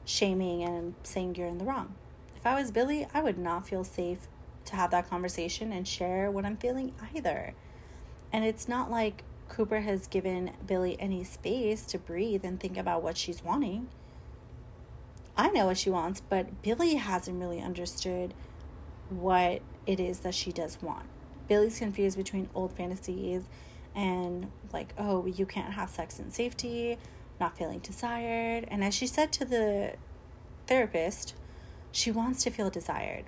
shaming 0.06 0.64
and 0.64 0.94
saying 1.04 1.36
you're 1.36 1.48
in 1.48 1.58
the 1.58 1.66
wrong. 1.66 1.96
If 2.36 2.46
I 2.46 2.60
was 2.60 2.72
Billie, 2.72 3.08
I 3.14 3.22
would 3.22 3.38
not 3.38 3.68
feel 3.68 3.84
safe 3.84 4.28
to 4.66 4.76
have 4.76 4.92
that 4.92 5.10
conversation 5.10 5.74
and 5.74 5.88
share 5.88 6.30
what 6.30 6.46
I'm 6.46 6.58
feeling 6.58 6.94
either. 7.16 7.54
And 8.32 8.46
it's 8.46 8.68
not 8.68 8.92
like 8.92 9.24
Cooper 9.58 9.80
has 9.80 10.06
given 10.06 10.52
Billie 10.68 10.98
any 11.00 11.24
space 11.24 11.82
to 11.88 11.98
breathe 11.98 12.46
and 12.46 12.60
think 12.60 12.78
about 12.78 13.02
what 13.02 13.18
she's 13.18 13.44
wanting. 13.44 13.88
I 15.36 15.50
know 15.50 15.66
what 15.66 15.80
she 15.80 15.90
wants, 15.90 16.22
but 16.22 16.62
Billie 16.62 16.94
hasn't 16.94 17.42
really 17.42 17.60
understood 17.60 18.36
what 19.10 19.64
it 19.88 20.00
is 20.00 20.20
that 20.20 20.36
she 20.36 20.52
does 20.52 20.80
want. 20.80 21.08
Billie's 21.48 21.80
confused 21.80 22.18
between 22.18 22.52
old 22.54 22.74
fantasies 22.74 23.46
and 23.96 24.52
like, 24.72 24.94
oh, 24.96 25.26
you 25.26 25.48
can't 25.48 25.74
have 25.74 25.90
sex 25.90 26.20
in 26.20 26.30
safety, 26.30 27.00
not 27.40 27.58
feeling 27.58 27.80
desired. 27.80 28.68
And 28.68 28.84
as 28.84 28.94
she 28.94 29.08
said 29.08 29.32
to 29.34 29.46
the 29.46 29.94
therapist, 30.68 31.34
she 31.92 32.12
wants 32.12 32.44
to 32.44 32.52
feel 32.52 32.70
desired. 32.70 33.24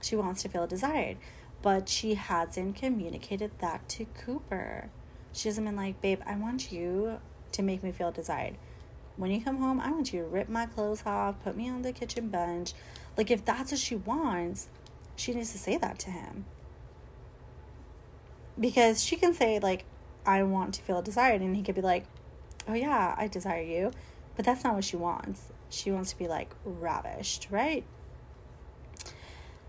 She 0.00 0.14
wants 0.14 0.42
to 0.42 0.48
feel 0.48 0.68
desired, 0.68 1.16
but 1.62 1.88
she 1.88 2.14
hasn't 2.14 2.76
communicated 2.76 3.50
that 3.58 3.88
to 3.88 4.04
Cooper. 4.04 4.90
She 5.32 5.48
hasn't 5.48 5.66
been 5.66 5.76
like, 5.76 6.00
babe, 6.00 6.20
I 6.26 6.36
want 6.36 6.72
you 6.72 7.20
to 7.52 7.62
make 7.62 7.82
me 7.82 7.92
feel 7.92 8.10
desired. 8.10 8.56
When 9.16 9.30
you 9.30 9.40
come 9.40 9.58
home, 9.58 9.80
I 9.80 9.90
want 9.90 10.12
you 10.12 10.20
to 10.20 10.26
rip 10.26 10.48
my 10.48 10.66
clothes 10.66 11.02
off, 11.04 11.42
put 11.44 11.56
me 11.56 11.68
on 11.68 11.82
the 11.82 11.92
kitchen 11.92 12.28
bench. 12.28 12.72
Like, 13.16 13.30
if 13.30 13.44
that's 13.44 13.70
what 13.70 13.80
she 13.80 13.96
wants, 13.96 14.68
she 15.16 15.34
needs 15.34 15.52
to 15.52 15.58
say 15.58 15.76
that 15.76 15.98
to 16.00 16.10
him 16.10 16.46
because 18.60 19.02
she 19.02 19.16
can 19.16 19.32
say 19.32 19.58
like 19.58 19.84
I 20.26 20.42
want 20.42 20.74
to 20.74 20.82
feel 20.82 21.00
desired 21.00 21.40
and 21.40 21.56
he 21.56 21.62
could 21.62 21.74
be 21.74 21.80
like, 21.80 22.04
"Oh 22.68 22.74
yeah, 22.74 23.14
I 23.16 23.26
desire 23.26 23.62
you." 23.62 23.90
But 24.36 24.44
that's 24.44 24.62
not 24.62 24.74
what 24.74 24.84
she 24.84 24.96
wants. 24.96 25.50
She 25.70 25.90
wants 25.90 26.10
to 26.10 26.18
be 26.18 26.28
like 26.28 26.54
ravished, 26.64 27.48
right? 27.50 27.84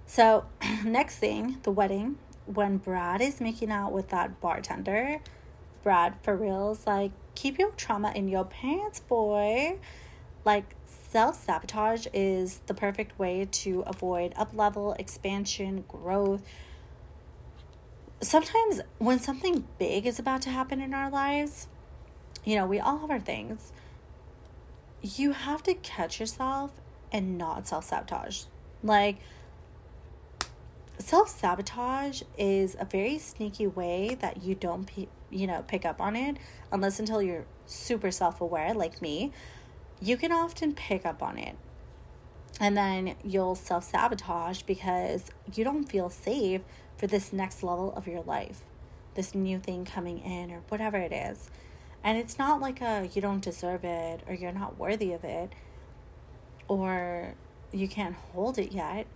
So, 0.06 0.46
next 0.86 1.18
thing, 1.18 1.60
the 1.64 1.72
wedding, 1.72 2.18
when 2.46 2.78
Brad 2.78 3.22
is 3.22 3.40
making 3.40 3.72
out 3.72 3.94
with 3.94 4.10
that 4.10 4.42
bartender, 4.42 5.22
Brad 5.84 6.16
for 6.24 6.36
reals 6.36 6.86
like, 6.88 7.12
"Keep 7.36 7.60
your 7.60 7.72
trauma 7.72 8.12
in 8.16 8.28
your 8.28 8.46
pants, 8.46 9.00
boy." 9.00 9.80
Like 10.46 10.76
self 10.86 11.44
sabotage 11.44 12.08
is 12.14 12.60
the 12.68 12.74
perfect 12.74 13.18
way 13.20 13.48
to 13.52 13.82
avoid 13.86 14.34
up 14.36 14.54
level, 14.54 14.94
expansion, 14.94 15.84
growth, 15.88 16.42
sometimes 18.22 18.82
when 19.00 19.20
something 19.20 19.68
big 19.80 20.06
is 20.06 20.20
about 20.20 20.42
to 20.44 20.50
happen 20.50 20.80
in 20.80 20.94
our 20.94 21.10
lives, 21.10 21.68
you 22.46 22.56
know, 22.56 22.66
we 22.66 22.80
all 22.80 23.00
have 23.00 23.12
our 23.12 23.20
things. 23.20 23.74
You 25.02 25.34
have 25.34 25.64
to 25.64 25.74
catch 25.74 26.20
yourself 26.20 26.72
and 27.12 27.38
not 27.38 27.68
self 27.68 27.86
sabotage. 27.86 28.44
Like, 28.84 29.18
self 30.98 31.30
sabotage 31.30 32.22
is 32.38 32.76
a 32.80 32.86
very 32.86 33.18
sneaky 33.18 33.68
way 33.68 34.18
that 34.22 34.44
you 34.44 34.56
don't, 34.56 34.90
you 35.30 35.48
know, 35.48 35.64
pick 35.68 35.86
up 35.86 36.00
on 36.02 36.16
it 36.16 36.38
unless 36.72 37.00
until 37.00 37.22
you're 37.22 37.46
super 37.66 38.12
self 38.12 38.42
aware, 38.42 38.74
like 38.74 39.02
me. 39.02 39.32
You 40.00 40.18
can 40.18 40.32
often 40.32 40.74
pick 40.74 41.06
up 41.06 41.22
on 41.22 41.38
it. 41.38 41.56
And 42.60 42.76
then 42.76 43.16
you'll 43.24 43.56
self 43.56 43.84
sabotage 43.84 44.64
because 44.64 45.32
you 45.54 45.64
don't 45.64 45.86
feel 45.86 46.10
safe 46.10 46.62
for 46.98 47.08
this 47.08 47.34
next 47.34 47.64
level 47.64 47.94
of 47.94 48.08
your 48.08 48.22
life, 48.22 48.62
this 49.16 49.34
new 49.34 49.60
thing 49.60 49.86
coming 49.86 50.20
in, 50.20 50.52
or 50.52 50.62
whatever 50.70 50.98
it 50.98 51.12
is. 51.12 51.50
And 52.04 52.18
it's 52.18 52.38
not 52.38 52.62
like 52.62 52.82
a 52.82 53.10
you 53.14 53.22
don't 53.22 53.42
deserve 53.42 53.84
it 53.84 54.22
or 54.28 54.34
you're 54.34 54.52
not 54.52 54.78
worthy 54.78 55.14
of 55.14 55.24
it 55.24 55.54
or 56.68 57.36
you 57.72 57.88
can't 57.88 58.16
hold 58.16 58.58
it 58.58 58.72
yet. 58.72 59.08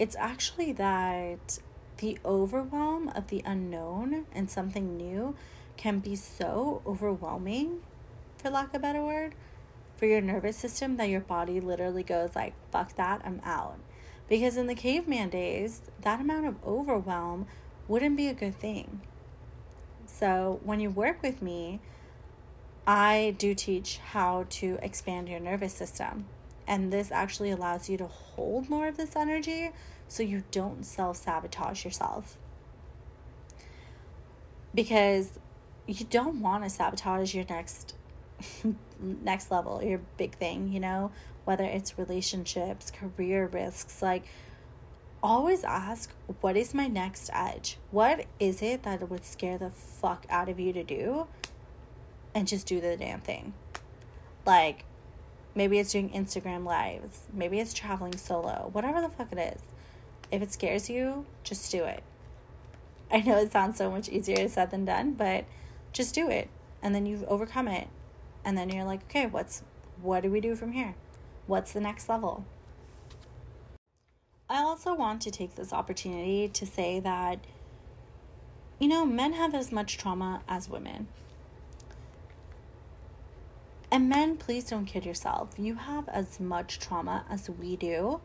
It's 0.00 0.16
actually 0.16 0.72
that 0.72 1.58
the 1.98 2.18
overwhelm 2.24 3.08
of 3.08 3.28
the 3.28 3.42
unknown 3.44 4.24
and 4.32 4.50
something 4.50 4.96
new 4.96 5.36
can 5.76 5.98
be 5.98 6.16
so 6.16 6.80
overwhelming, 6.86 7.80
for 8.38 8.48
lack 8.48 8.68
of 8.68 8.76
a 8.76 8.78
better 8.78 9.04
word, 9.04 9.34
for 9.98 10.06
your 10.06 10.22
nervous 10.22 10.56
system 10.56 10.96
that 10.96 11.10
your 11.10 11.20
body 11.20 11.60
literally 11.60 12.02
goes 12.02 12.34
like, 12.34 12.54
fuck 12.72 12.96
that, 12.96 13.20
I'm 13.26 13.42
out. 13.44 13.78
Because 14.26 14.56
in 14.56 14.68
the 14.68 14.74
caveman 14.74 15.28
days, 15.28 15.82
that 16.00 16.18
amount 16.18 16.46
of 16.46 16.64
overwhelm 16.64 17.46
wouldn't 17.86 18.16
be 18.16 18.28
a 18.28 18.32
good 18.32 18.58
thing. 18.58 19.02
So 20.06 20.60
when 20.64 20.80
you 20.80 20.88
work 20.88 21.22
with 21.22 21.42
me, 21.42 21.80
I 22.86 23.34
do 23.36 23.54
teach 23.54 23.98
how 23.98 24.46
to 24.48 24.78
expand 24.80 25.28
your 25.28 25.40
nervous 25.40 25.74
system. 25.74 26.24
And 26.66 26.92
this 26.92 27.10
actually 27.10 27.50
allows 27.50 27.88
you 27.88 27.96
to 27.98 28.06
hold 28.06 28.68
more 28.68 28.86
of 28.88 28.96
this 28.96 29.16
energy 29.16 29.70
so 30.08 30.22
you 30.22 30.44
don't 30.50 30.84
self 30.84 31.16
sabotage 31.16 31.84
yourself. 31.84 32.38
Because 34.74 35.38
you 35.86 36.06
don't 36.08 36.40
want 36.40 36.62
to 36.64 36.70
sabotage 36.70 37.34
your 37.34 37.44
next 37.48 37.94
next 39.00 39.50
level, 39.50 39.82
your 39.82 40.00
big 40.16 40.34
thing, 40.36 40.72
you 40.72 40.80
know? 40.80 41.10
whether 41.44 41.64
it's 41.64 41.98
relationships, 41.98 42.90
career 42.90 43.46
risks, 43.46 44.02
like 44.02 44.24
always 45.22 45.64
ask, 45.64 46.12
what 46.40 46.56
is 46.56 46.72
my 46.72 46.86
next 46.86 47.28
edge? 47.32 47.76
What 47.90 48.26
is 48.38 48.62
it 48.62 48.84
that 48.84 49.08
would 49.10 49.24
scare 49.24 49.58
the 49.58 49.70
fuck 49.70 50.26
out 50.30 50.48
of 50.48 50.60
you 50.60 50.72
to 50.72 50.84
do? 50.84 51.26
And 52.34 52.46
just 52.46 52.66
do 52.66 52.80
the 52.80 52.96
damn 52.96 53.20
thing. 53.20 53.54
Like, 54.46 54.84
maybe 55.54 55.78
it's 55.78 55.92
doing 55.92 56.10
Instagram 56.10 56.64
lives, 56.64 57.20
maybe 57.32 57.58
it's 57.60 57.74
traveling 57.74 58.16
solo, 58.16 58.70
whatever 58.72 59.00
the 59.00 59.08
fuck 59.08 59.32
it 59.32 59.38
is. 59.38 59.62
If 60.30 60.42
it 60.42 60.52
scares 60.52 60.88
you, 60.88 61.26
just 61.42 61.70
do 61.70 61.84
it. 61.84 62.02
I 63.10 63.20
know 63.20 63.38
it 63.38 63.50
sounds 63.50 63.78
so 63.78 63.90
much 63.90 64.08
easier 64.08 64.48
said 64.48 64.70
than 64.70 64.84
done, 64.84 65.14
but 65.14 65.44
just 65.92 66.14
do 66.14 66.30
it. 66.30 66.48
And 66.82 66.94
then 66.94 67.06
you 67.06 67.24
overcome 67.26 67.68
it. 67.68 67.88
And 68.44 68.56
then 68.56 68.70
you're 68.70 68.84
like, 68.84 69.02
okay, 69.04 69.26
what's 69.26 69.62
what 70.00 70.22
do 70.22 70.30
we 70.30 70.40
do 70.40 70.54
from 70.54 70.72
here? 70.72 70.94
What's 71.46 71.72
the 71.72 71.80
next 71.80 72.08
level? 72.08 72.44
I 74.48 74.62
also 74.62 74.94
want 74.94 75.20
to 75.22 75.30
take 75.30 75.54
this 75.56 75.72
opportunity 75.72 76.48
to 76.48 76.66
say 76.66 77.00
that, 77.00 77.40
you 78.78 78.88
know, 78.88 79.04
men 79.04 79.34
have 79.34 79.54
as 79.54 79.70
much 79.70 79.98
trauma 79.98 80.42
as 80.48 80.68
women. 80.68 81.08
And 83.92 84.08
men, 84.08 84.36
please 84.36 84.64
don't 84.64 84.84
kid 84.84 85.04
yourself. 85.04 85.50
You 85.58 85.74
have 85.74 86.08
as 86.08 86.38
much 86.38 86.78
trauma 86.78 87.24
as 87.28 87.50
we 87.50 87.76
do. 87.76 88.20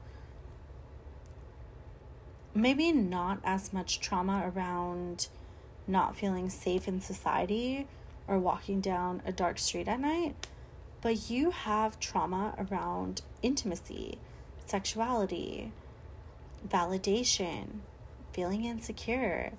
Maybe 2.53 2.91
not 2.91 3.39
as 3.43 3.73
much 3.73 3.99
trauma 3.99 4.51
around 4.55 5.27
not 5.87 6.15
feeling 6.15 6.49
safe 6.49 6.87
in 6.87 7.01
society 7.01 7.87
or 8.27 8.39
walking 8.39 8.81
down 8.81 9.21
a 9.25 9.31
dark 9.31 9.59
street 9.59 9.87
at 9.87 9.99
night 9.99 10.35
but 11.05 11.29
you 11.29 11.51
have 11.51 11.99
trauma 11.99 12.55
around 12.57 13.21
intimacy, 13.43 14.17
sexuality, 14.65 15.71
validation, 16.67 17.81
feeling 18.33 18.65
insecure, 18.65 19.51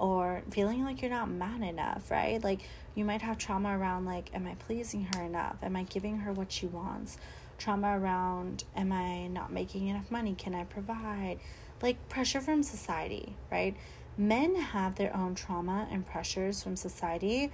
or 0.00 0.42
feeling 0.50 0.82
like 0.82 1.00
you're 1.00 1.08
not 1.08 1.30
man 1.30 1.62
enough, 1.62 2.10
right? 2.10 2.42
Like 2.42 2.62
you 2.94 3.04
might 3.04 3.22
have 3.22 3.38
trauma 3.38 3.78
around 3.78 4.04
like, 4.04 4.30
am 4.34 4.46
I 4.46 4.54
pleasing 4.54 5.08
her 5.14 5.22
enough? 5.22 5.56
Am 5.62 5.76
I 5.76 5.84
giving 5.84 6.18
her 6.18 6.32
what 6.32 6.52
she 6.52 6.66
wants? 6.66 7.18
Trauma 7.58 7.98
around, 7.98 8.64
am 8.74 8.92
I 8.92 9.26
not 9.26 9.52
making 9.52 9.88
enough 9.88 10.10
money? 10.10 10.34
Can 10.34 10.54
I 10.54 10.64
provide? 10.64 11.38
Like 11.82 12.08
pressure 12.08 12.40
from 12.40 12.62
society, 12.62 13.36
right? 13.50 13.76
Men 14.16 14.54
have 14.56 14.96
their 14.96 15.14
own 15.16 15.34
trauma 15.34 15.88
and 15.90 16.06
pressures 16.06 16.62
from 16.62 16.76
society 16.76 17.50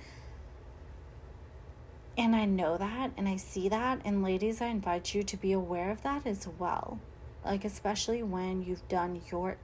and 2.19 2.35
I 2.35 2.47
know 2.47 2.79
that 2.79 3.11
and 3.17 3.29
I 3.29 3.37
see 3.37 3.69
that. 3.69 4.01
And 4.05 4.23
ladies, 4.23 4.63
I 4.63 4.67
invite 4.67 5.15
you 5.15 5.23
to 5.23 5.37
be 5.37 5.53
aware 5.53 5.91
of 5.91 6.03
that 6.03 6.27
as 6.27 6.49
well. 6.59 6.99
Like, 7.45 7.65
especially 7.65 8.23
when 8.23 8.63
you've 8.63 8.87
done 8.89 9.21
your 9.31 9.59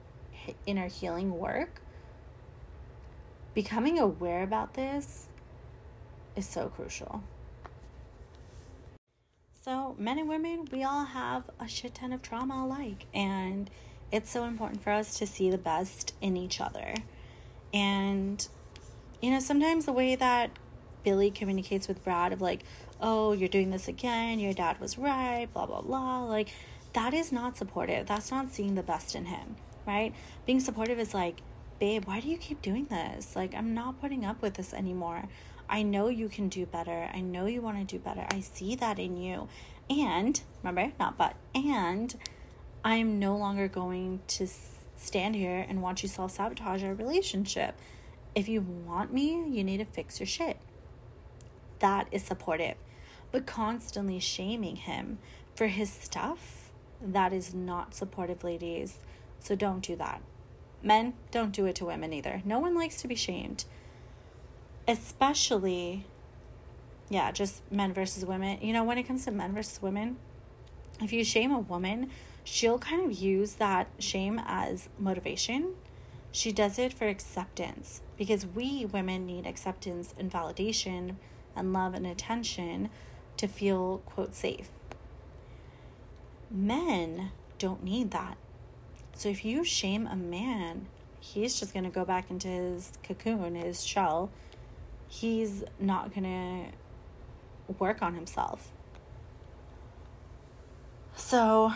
inner 0.65 0.87
healing 0.87 1.37
work. 1.37 1.81
Becoming 3.53 3.99
aware 3.99 4.43
about 4.43 4.73
this 4.75 5.27
is 6.35 6.47
so 6.47 6.69
crucial. 6.69 7.23
So, 9.61 9.95
men 9.97 10.19
and 10.19 10.27
women, 10.27 10.67
we 10.71 10.83
all 10.83 11.05
have 11.05 11.49
a 11.59 11.67
shit 11.67 11.95
ton 11.95 12.11
of 12.11 12.21
trauma 12.21 12.65
alike. 12.65 13.05
And 13.13 13.69
it's 14.11 14.29
so 14.29 14.43
important 14.43 14.83
for 14.83 14.91
us 14.91 15.17
to 15.19 15.25
see 15.25 15.49
the 15.49 15.57
best 15.57 16.13
in 16.21 16.35
each 16.35 16.59
other. 16.59 16.95
And, 17.73 18.45
you 19.21 19.31
know, 19.31 19.39
sometimes 19.39 19.85
the 19.85 19.93
way 19.93 20.15
that 20.15 20.51
Billie 21.03 21.31
communicates 21.31 21.87
with 21.87 22.03
Brad 22.03 22.33
of 22.33 22.41
like, 22.41 22.63
oh, 23.01 23.31
you're 23.31 23.49
doing 23.49 23.71
this 23.71 23.87
again, 23.87 24.39
your 24.39 24.53
dad 24.53 24.79
was 24.79 24.97
right, 24.97 25.47
blah, 25.53 25.65
blah, 25.65 25.81
blah. 25.81 26.25
Like, 26.25 26.49
that 26.93 27.13
is 27.13 27.31
not 27.31 27.57
supportive. 27.57 28.05
That's 28.05 28.31
not 28.31 28.53
seeing 28.53 28.75
the 28.75 28.83
best 28.83 29.15
in 29.15 29.25
him, 29.25 29.55
right? 29.87 30.13
Being 30.45 30.59
supportive 30.59 30.99
is 30.99 31.13
like, 31.13 31.41
babe, 31.79 32.05
why 32.05 32.19
do 32.19 32.29
you 32.29 32.37
keep 32.37 32.61
doing 32.61 32.85
this? 32.85 33.35
Like, 33.35 33.55
I'm 33.55 33.73
not 33.73 33.99
putting 33.99 34.25
up 34.25 34.41
with 34.41 34.53
this 34.55 34.73
anymore. 34.73 35.23
I 35.73 35.81
know 35.81 36.07
you 36.07 36.29
can 36.29 36.49
do 36.49 36.67
better. 36.67 37.09
I 37.11 37.21
know 37.21 37.47
you 37.47 37.59
want 37.61 37.79
to 37.79 37.83
do 37.83 37.97
better. 37.97 38.25
I 38.29 38.41
see 38.41 38.75
that 38.75 38.99
in 38.99 39.17
you. 39.17 39.49
And, 39.89 40.39
remember, 40.61 40.93
not 40.99 41.17
but, 41.17 41.35
and 41.55 42.15
I'm 42.85 43.17
no 43.17 43.35
longer 43.35 43.67
going 43.67 44.21
to 44.27 44.47
stand 44.97 45.35
here 45.35 45.65
and 45.67 45.81
watch 45.81 46.03
you 46.03 46.09
self 46.09 46.31
sabotage 46.31 46.83
our 46.83 46.93
relationship. 46.93 47.75
If 48.35 48.47
you 48.47 48.61
want 48.61 49.11
me, 49.11 49.31
you 49.49 49.63
need 49.63 49.77
to 49.77 49.85
fix 49.85 50.19
your 50.19 50.27
shit 50.27 50.57
that 51.83 52.07
is 52.11 52.23
supportive. 52.23 52.75
But 53.31 53.45
constantly 53.45 54.19
shaming 54.19 54.77
him 54.77 55.19
for 55.53 55.67
his 55.67 55.91
stuff, 55.91 56.71
that 57.01 57.33
is 57.33 57.53
not 57.53 57.93
supportive, 57.93 58.43
ladies. 58.43 58.99
So 59.39 59.55
don't 59.55 59.81
do 59.81 59.97
that. 59.97 60.21
Men, 60.81 61.13
don't 61.31 61.51
do 61.51 61.65
it 61.65 61.75
to 61.75 61.85
women 61.85 62.13
either. 62.13 62.41
No 62.45 62.59
one 62.59 62.73
likes 62.73 63.01
to 63.01 63.07
be 63.07 63.15
shamed. 63.15 63.65
Especially, 64.87 66.05
yeah, 67.09 67.31
just 67.31 67.61
men 67.71 67.93
versus 67.93 68.25
women. 68.25 68.59
You 68.61 68.73
know, 68.73 68.83
when 68.83 68.97
it 68.97 69.03
comes 69.03 69.25
to 69.25 69.31
men 69.31 69.53
versus 69.53 69.81
women, 69.81 70.17
if 71.01 71.13
you 71.13 71.23
shame 71.23 71.51
a 71.51 71.59
woman, 71.59 72.09
she'll 72.43 72.79
kind 72.79 73.05
of 73.05 73.11
use 73.13 73.53
that 73.53 73.87
shame 73.99 74.41
as 74.45 74.89
motivation. 74.99 75.73
She 76.31 76.51
does 76.51 76.79
it 76.79 76.93
for 76.93 77.07
acceptance 77.07 78.01
because 78.17 78.45
we 78.45 78.85
women 78.85 79.25
need 79.25 79.45
acceptance 79.45 80.13
and 80.17 80.31
validation 80.31 81.15
and 81.55 81.73
love 81.73 81.93
and 81.93 82.07
attention 82.07 82.89
to 83.37 83.47
feel, 83.47 83.99
quote, 84.05 84.33
safe. 84.35 84.69
Men 86.49 87.31
don't 87.57 87.83
need 87.83 88.11
that. 88.11 88.37
So 89.15 89.29
if 89.29 89.45
you 89.45 89.63
shame 89.63 90.07
a 90.07 90.15
man, 90.15 90.87
he's 91.19 91.59
just 91.59 91.73
going 91.73 91.85
to 91.85 91.89
go 91.89 92.03
back 92.03 92.29
into 92.29 92.47
his 92.47 92.91
cocoon, 93.03 93.55
his 93.55 93.85
shell. 93.85 94.31
He's 95.13 95.63
not 95.79 96.11
to 96.15 96.65
work 97.77 98.01
on 98.01 98.15
himself. 98.15 98.71
So, 101.15 101.71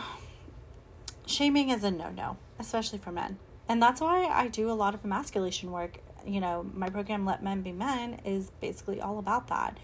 shaming 1.24 1.70
is 1.70 1.84
a 1.84 1.90
no 1.92 2.10
no, 2.10 2.36
especially 2.58 2.98
for 2.98 3.12
men. 3.12 3.38
And 3.68 3.80
that's 3.80 4.00
why 4.00 4.24
I 4.24 4.48
do 4.48 4.68
a 4.68 4.74
lot 4.74 4.92
of 4.92 5.04
emasculation 5.04 5.70
work. 5.70 5.98
You 6.26 6.40
know, 6.40 6.66
my 6.74 6.90
program, 6.90 7.24
Let 7.24 7.40
Men 7.40 7.62
Be 7.62 7.70
Men, 7.70 8.20
is 8.24 8.50
basically 8.60 9.00
all 9.00 9.20
about 9.20 9.46
that. 9.46 9.78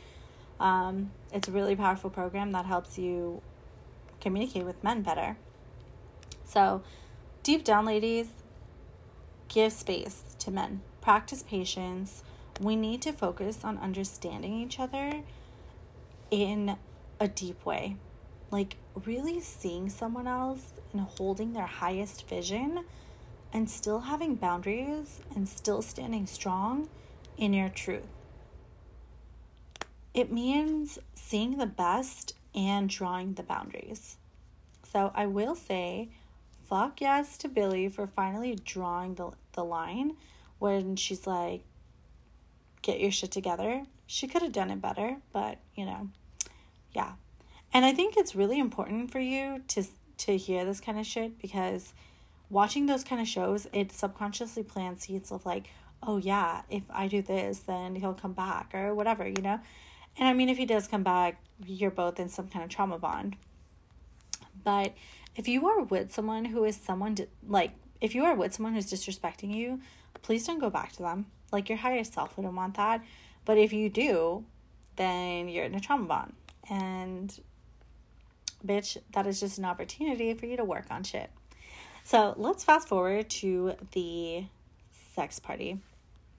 Um, 0.58 1.12
it's 1.32 1.46
a 1.46 1.52
really 1.52 1.76
powerful 1.76 2.10
program 2.10 2.50
that 2.52 2.66
helps 2.66 2.98
you 2.98 3.40
communicate 4.20 4.64
with 4.64 4.82
men 4.82 5.02
better. 5.02 5.36
So, 6.44 6.82
deep 7.44 7.62
down, 7.62 7.86
ladies, 7.86 8.26
give 9.46 9.72
space 9.72 10.24
to 10.40 10.50
men. 10.50 10.82
Practice 11.00 11.44
patience. 11.44 12.24
We 12.60 12.76
need 12.76 13.02
to 13.02 13.12
focus 13.12 13.64
on 13.64 13.78
understanding 13.78 14.54
each 14.54 14.78
other 14.78 15.22
in 16.30 16.76
a 17.20 17.28
deep 17.28 17.64
way. 17.64 17.96
Like, 18.50 18.76
really 19.04 19.40
seeing 19.40 19.88
someone 19.90 20.26
else 20.26 20.74
and 20.92 21.02
holding 21.02 21.52
their 21.52 21.66
highest 21.66 22.28
vision 22.28 22.84
and 23.52 23.68
still 23.68 24.00
having 24.00 24.34
boundaries 24.36 25.20
and 25.34 25.48
still 25.48 25.82
standing 25.82 26.26
strong 26.26 26.88
in 27.36 27.52
your 27.52 27.68
truth. 27.68 28.06
It 30.12 30.30
means 30.30 30.98
seeing 31.14 31.58
the 31.58 31.66
best 31.66 32.34
and 32.54 32.88
drawing 32.88 33.34
the 33.34 33.42
boundaries. 33.42 34.16
So 34.92 35.10
I 35.14 35.26
will 35.26 35.56
say, 35.56 36.10
fuck 36.66 37.00
yes 37.00 37.36
to 37.38 37.48
Billie 37.48 37.88
for 37.88 38.06
finally 38.06 38.54
drawing 38.54 39.16
the, 39.16 39.30
the 39.54 39.64
line 39.64 40.16
when 40.60 40.94
she's 40.94 41.26
like, 41.26 41.64
get 42.84 43.00
your 43.00 43.10
shit 43.10 43.32
together. 43.32 43.82
She 44.06 44.28
could 44.28 44.42
have 44.42 44.52
done 44.52 44.70
it 44.70 44.80
better, 44.80 45.16
but 45.32 45.58
you 45.74 45.86
know, 45.86 46.10
yeah. 46.92 47.14
And 47.72 47.84
I 47.84 47.92
think 47.92 48.16
it's 48.16 48.36
really 48.36 48.60
important 48.60 49.10
for 49.10 49.18
you 49.18 49.62
to 49.68 49.82
to 50.18 50.36
hear 50.36 50.64
this 50.64 50.80
kind 50.80 50.98
of 51.00 51.06
shit 51.06 51.40
because 51.40 51.92
watching 52.50 52.86
those 52.86 53.02
kind 53.02 53.20
of 53.20 53.26
shows, 53.26 53.66
it 53.72 53.90
subconsciously 53.90 54.62
plants 54.62 55.06
seeds 55.06 55.32
of 55.32 55.44
like, 55.44 55.68
oh 56.02 56.18
yeah, 56.18 56.62
if 56.70 56.82
I 56.90 57.08
do 57.08 57.22
this, 57.22 57.60
then 57.60 57.96
he'll 57.96 58.14
come 58.14 58.32
back 58.32 58.70
or 58.74 58.94
whatever, 58.94 59.26
you 59.26 59.42
know? 59.42 59.58
And 60.16 60.28
I 60.28 60.32
mean, 60.32 60.48
if 60.48 60.58
he 60.58 60.66
does 60.66 60.86
come 60.86 61.02
back, 61.02 61.42
you're 61.66 61.90
both 61.90 62.20
in 62.20 62.28
some 62.28 62.48
kind 62.48 62.64
of 62.64 62.70
trauma 62.70 62.98
bond. 62.98 63.36
But 64.62 64.94
if 65.34 65.48
you 65.48 65.66
are 65.66 65.82
with 65.82 66.12
someone 66.12 66.44
who 66.44 66.64
is 66.64 66.76
someone, 66.76 67.14
di- 67.14 67.26
like, 67.46 67.72
if 68.00 68.14
you 68.14 68.24
are 68.24 68.34
with 68.34 68.54
someone 68.54 68.74
who's 68.74 68.90
disrespecting 68.90 69.52
you, 69.52 69.80
please 70.22 70.46
don't 70.46 70.60
go 70.60 70.70
back 70.70 70.92
to 70.92 71.02
them. 71.02 71.26
Like, 71.52 71.68
your 71.68 71.78
higher 71.78 72.04
self 72.04 72.36
wouldn't 72.36 72.54
want 72.54 72.76
that. 72.76 73.04
But 73.44 73.58
if 73.58 73.72
you 73.72 73.88
do, 73.88 74.44
then 74.96 75.48
you're 75.48 75.64
in 75.64 75.74
a 75.74 75.80
trauma 75.80 76.04
bond. 76.04 76.32
And, 76.70 77.38
bitch, 78.64 78.96
that 79.12 79.26
is 79.26 79.40
just 79.40 79.58
an 79.58 79.64
opportunity 79.64 80.34
for 80.34 80.46
you 80.46 80.56
to 80.56 80.64
work 80.64 80.86
on 80.90 81.04
shit. 81.04 81.30
So 82.04 82.34
let's 82.36 82.64
fast 82.64 82.88
forward 82.88 83.30
to 83.30 83.74
the 83.92 84.44
sex 85.14 85.38
party. 85.38 85.78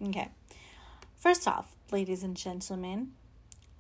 Okay. 0.01 0.29
First 1.15 1.47
off, 1.47 1.75
ladies 1.91 2.23
and 2.23 2.37
gentlemen, 2.37 3.13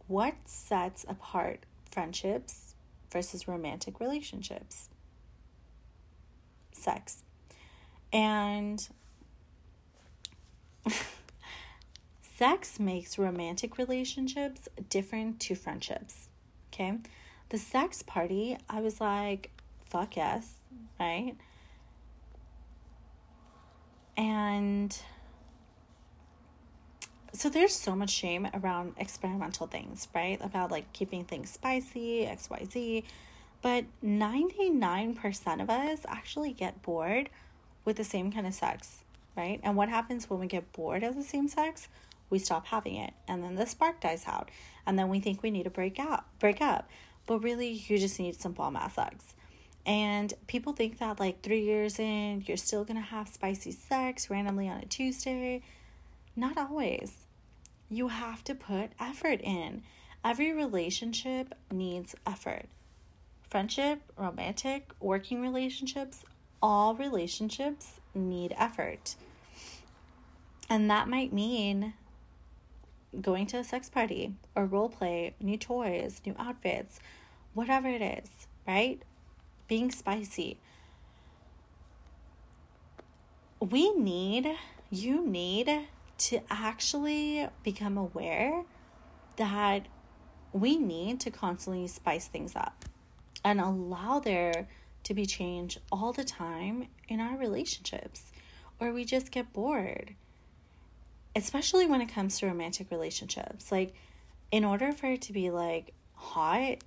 what 0.07 0.33
sets 0.45 1.05
apart 1.07 1.59
friendships 1.91 2.75
versus 3.11 3.47
romantic 3.47 3.99
relationships? 3.99 4.89
Sex. 6.71 7.23
And 8.11 8.87
sex 12.37 12.79
makes 12.79 13.17
romantic 13.17 13.77
relationships 13.77 14.67
different 14.89 15.39
to 15.39 15.55
friendships. 15.55 16.27
Okay. 16.73 16.97
The 17.49 17.57
sex 17.57 18.03
party, 18.03 18.57
I 18.69 18.81
was 18.81 18.99
like, 18.99 19.51
fuck 19.85 20.17
yes, 20.17 20.51
right? 20.99 21.35
And 24.17 24.97
so 27.31 27.49
there's 27.49 27.75
so 27.75 27.95
much 27.95 28.09
shame 28.09 28.47
around 28.53 28.95
experimental 28.97 29.67
things, 29.67 30.07
right? 30.13 30.39
About 30.41 30.71
like 30.71 30.91
keeping 30.93 31.23
things 31.23 31.49
spicy, 31.49 32.25
XYZ. 32.25 33.03
But 33.61 33.85
99% 34.03 35.61
of 35.61 35.69
us 35.69 35.99
actually 36.07 36.53
get 36.53 36.81
bored 36.81 37.29
with 37.83 37.95
the 37.97 38.03
same 38.03 38.31
kind 38.31 38.45
of 38.47 38.53
sex, 38.53 39.03
right? 39.37 39.59
And 39.63 39.75
what 39.75 39.89
happens 39.89 40.29
when 40.29 40.39
we 40.39 40.47
get 40.47 40.71
bored 40.73 41.03
of 41.03 41.15
the 41.15 41.23
same 41.23 41.47
sex? 41.47 41.87
We 42.29 42.39
stop 42.39 42.67
having 42.67 42.95
it 42.95 43.13
and 43.27 43.43
then 43.43 43.55
the 43.55 43.65
spark 43.65 44.01
dies 44.01 44.25
out. 44.27 44.49
And 44.85 44.97
then 44.97 45.09
we 45.09 45.19
think 45.19 45.41
we 45.41 45.51
need 45.51 45.63
to 45.63 45.69
break 45.69 45.99
out, 45.99 46.25
break 46.39 46.61
up. 46.61 46.89
But 47.27 47.39
really 47.39 47.69
you 47.87 47.97
just 47.97 48.19
need 48.19 48.39
some 48.39 48.53
bomb 48.53 48.75
ass 48.75 48.95
sex. 48.95 49.35
And 49.85 50.33
people 50.47 50.73
think 50.73 50.97
that 50.99 51.19
like 51.19 51.41
three 51.41 51.61
years 51.61 51.99
in, 51.99 52.43
you're 52.47 52.57
still 52.57 52.83
gonna 52.83 53.01
have 53.01 53.29
spicy 53.29 53.71
sex 53.71 54.29
randomly 54.29 54.67
on 54.67 54.79
a 54.79 54.85
Tuesday. 54.85 55.61
Not 56.35 56.57
always. 56.57 57.25
You 57.89 58.07
have 58.07 58.43
to 58.45 58.55
put 58.55 58.91
effort 58.99 59.41
in. 59.41 59.83
Every 60.23 60.53
relationship 60.53 61.53
needs 61.71 62.15
effort. 62.25 62.65
Friendship, 63.49 64.01
romantic, 64.17 64.91
working 64.99 65.39
relationships, 65.41 66.25
all 66.61 66.95
relationships 66.95 67.99
need 68.15 68.55
effort. 68.57 69.15
And 70.67 70.89
that 70.89 71.07
might 71.07 71.31
mean 71.31 71.93
going 73.21 73.45
to 73.47 73.57
a 73.57 73.63
sex 73.63 73.89
party 73.89 74.35
or 74.55 74.65
role 74.65 74.89
play, 74.89 75.35
new 75.39 75.57
toys, 75.57 76.21
new 76.25 76.35
outfits, 76.37 76.99
whatever 77.53 77.87
it 77.87 78.01
is, 78.01 78.47
right? 78.67 79.01
being 79.67 79.91
spicy. 79.91 80.57
We 83.59 83.91
need, 83.93 84.55
you 84.89 85.25
need 85.25 85.87
to 86.17 86.39
actually 86.49 87.47
become 87.63 87.97
aware 87.97 88.63
that 89.37 89.87
we 90.53 90.77
need 90.77 91.19
to 91.21 91.31
constantly 91.31 91.87
spice 91.87 92.27
things 92.27 92.55
up 92.55 92.85
and 93.43 93.59
allow 93.59 94.19
there 94.19 94.67
to 95.03 95.13
be 95.13 95.25
change 95.25 95.79
all 95.91 96.13
the 96.13 96.23
time 96.23 96.87
in 97.07 97.19
our 97.19 97.37
relationships 97.37 98.31
or 98.79 98.91
we 98.91 99.03
just 99.03 99.29
get 99.31 99.51
bored 99.51 100.15
especially 101.35 101.85
when 101.85 102.01
it 102.01 102.07
comes 102.07 102.39
to 102.39 102.47
romantic 102.47 102.89
relationships 102.91 103.71
like 103.71 103.93
in 104.51 104.63
order 104.63 104.91
for 104.91 105.07
it 105.07 105.21
to 105.21 105.33
be 105.33 105.49
like 105.49 105.93
hot 106.13 106.77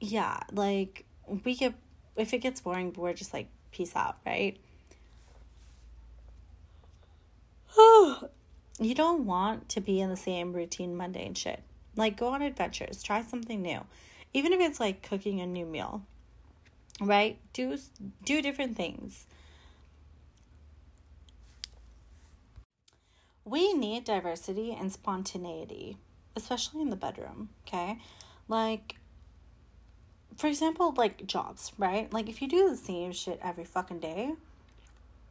yeah, 0.00 0.40
like 0.52 1.04
we 1.44 1.54
get 1.54 1.74
if 2.16 2.34
it 2.34 2.38
gets 2.38 2.60
boring, 2.60 2.92
we're 2.96 3.12
just 3.12 3.32
like 3.32 3.48
peace 3.70 3.94
out, 3.94 4.16
right? 4.26 4.58
you 8.80 8.94
don't 8.94 9.26
want 9.26 9.68
to 9.68 9.80
be 9.80 10.00
in 10.00 10.10
the 10.10 10.16
same 10.16 10.52
routine 10.52 10.96
mundane 10.96 11.34
shit. 11.34 11.62
Like 11.96 12.16
go 12.16 12.28
on 12.28 12.42
adventures, 12.42 13.02
try 13.02 13.22
something 13.22 13.62
new. 13.62 13.80
Even 14.32 14.52
if 14.52 14.60
it's 14.60 14.80
like 14.80 15.02
cooking 15.02 15.40
a 15.40 15.46
new 15.46 15.66
meal. 15.66 16.02
Right? 17.00 17.38
Do 17.52 17.78
do 18.24 18.42
different 18.42 18.76
things. 18.76 19.26
We 23.50 23.72
need 23.72 24.04
diversity 24.04 24.76
and 24.78 24.92
spontaneity, 24.92 25.96
especially 26.36 26.82
in 26.82 26.90
the 26.90 26.94
bedroom, 26.94 27.48
okay? 27.66 27.98
Like 28.46 28.94
for 30.36 30.46
example, 30.46 30.94
like 30.96 31.26
jobs, 31.26 31.72
right? 31.76 32.12
Like 32.12 32.28
if 32.28 32.40
you 32.40 32.46
do 32.46 32.70
the 32.70 32.76
same 32.76 33.10
shit 33.10 33.40
every 33.42 33.64
fucking 33.64 33.98
day, 33.98 34.34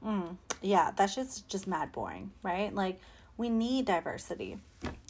mm, 0.05 0.36
yeah, 0.61 0.91
that's 0.93 1.15
just 1.15 1.47
just 1.47 1.65
mad 1.65 1.93
boring, 1.93 2.32
right? 2.43 2.76
Like 2.76 2.99
we 3.38 3.47
need 3.47 3.86
diversity. 3.86 4.57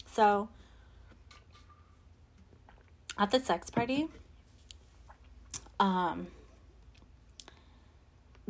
So 0.05 0.49
at 3.17 3.31
the 3.31 3.39
sex 3.39 3.71
party, 3.71 4.07
um, 5.79 6.27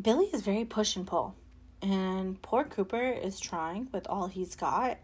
Billie 0.02 0.30
is 0.34 0.42
very 0.42 0.66
push 0.66 0.98
and 0.98 1.08
pull. 1.08 1.34
And 1.82 2.42
poor 2.42 2.64
Cooper 2.64 3.10
is 3.10 3.40
trying 3.40 3.88
with 3.92 4.08
all 4.08 4.28
he's 4.28 4.56
got. 4.56 4.98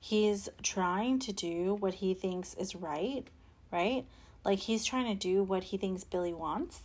He's 0.00 0.48
trying 0.62 1.18
to 1.20 1.32
do 1.32 1.74
what 1.74 1.94
he 1.94 2.14
thinks 2.14 2.54
is 2.54 2.74
right, 2.74 3.24
right? 3.72 4.04
Like 4.44 4.60
he's 4.60 4.84
trying 4.84 5.06
to 5.06 5.14
do 5.14 5.42
what 5.42 5.64
he 5.64 5.76
thinks 5.76 6.04
Billie 6.04 6.34
wants. 6.34 6.80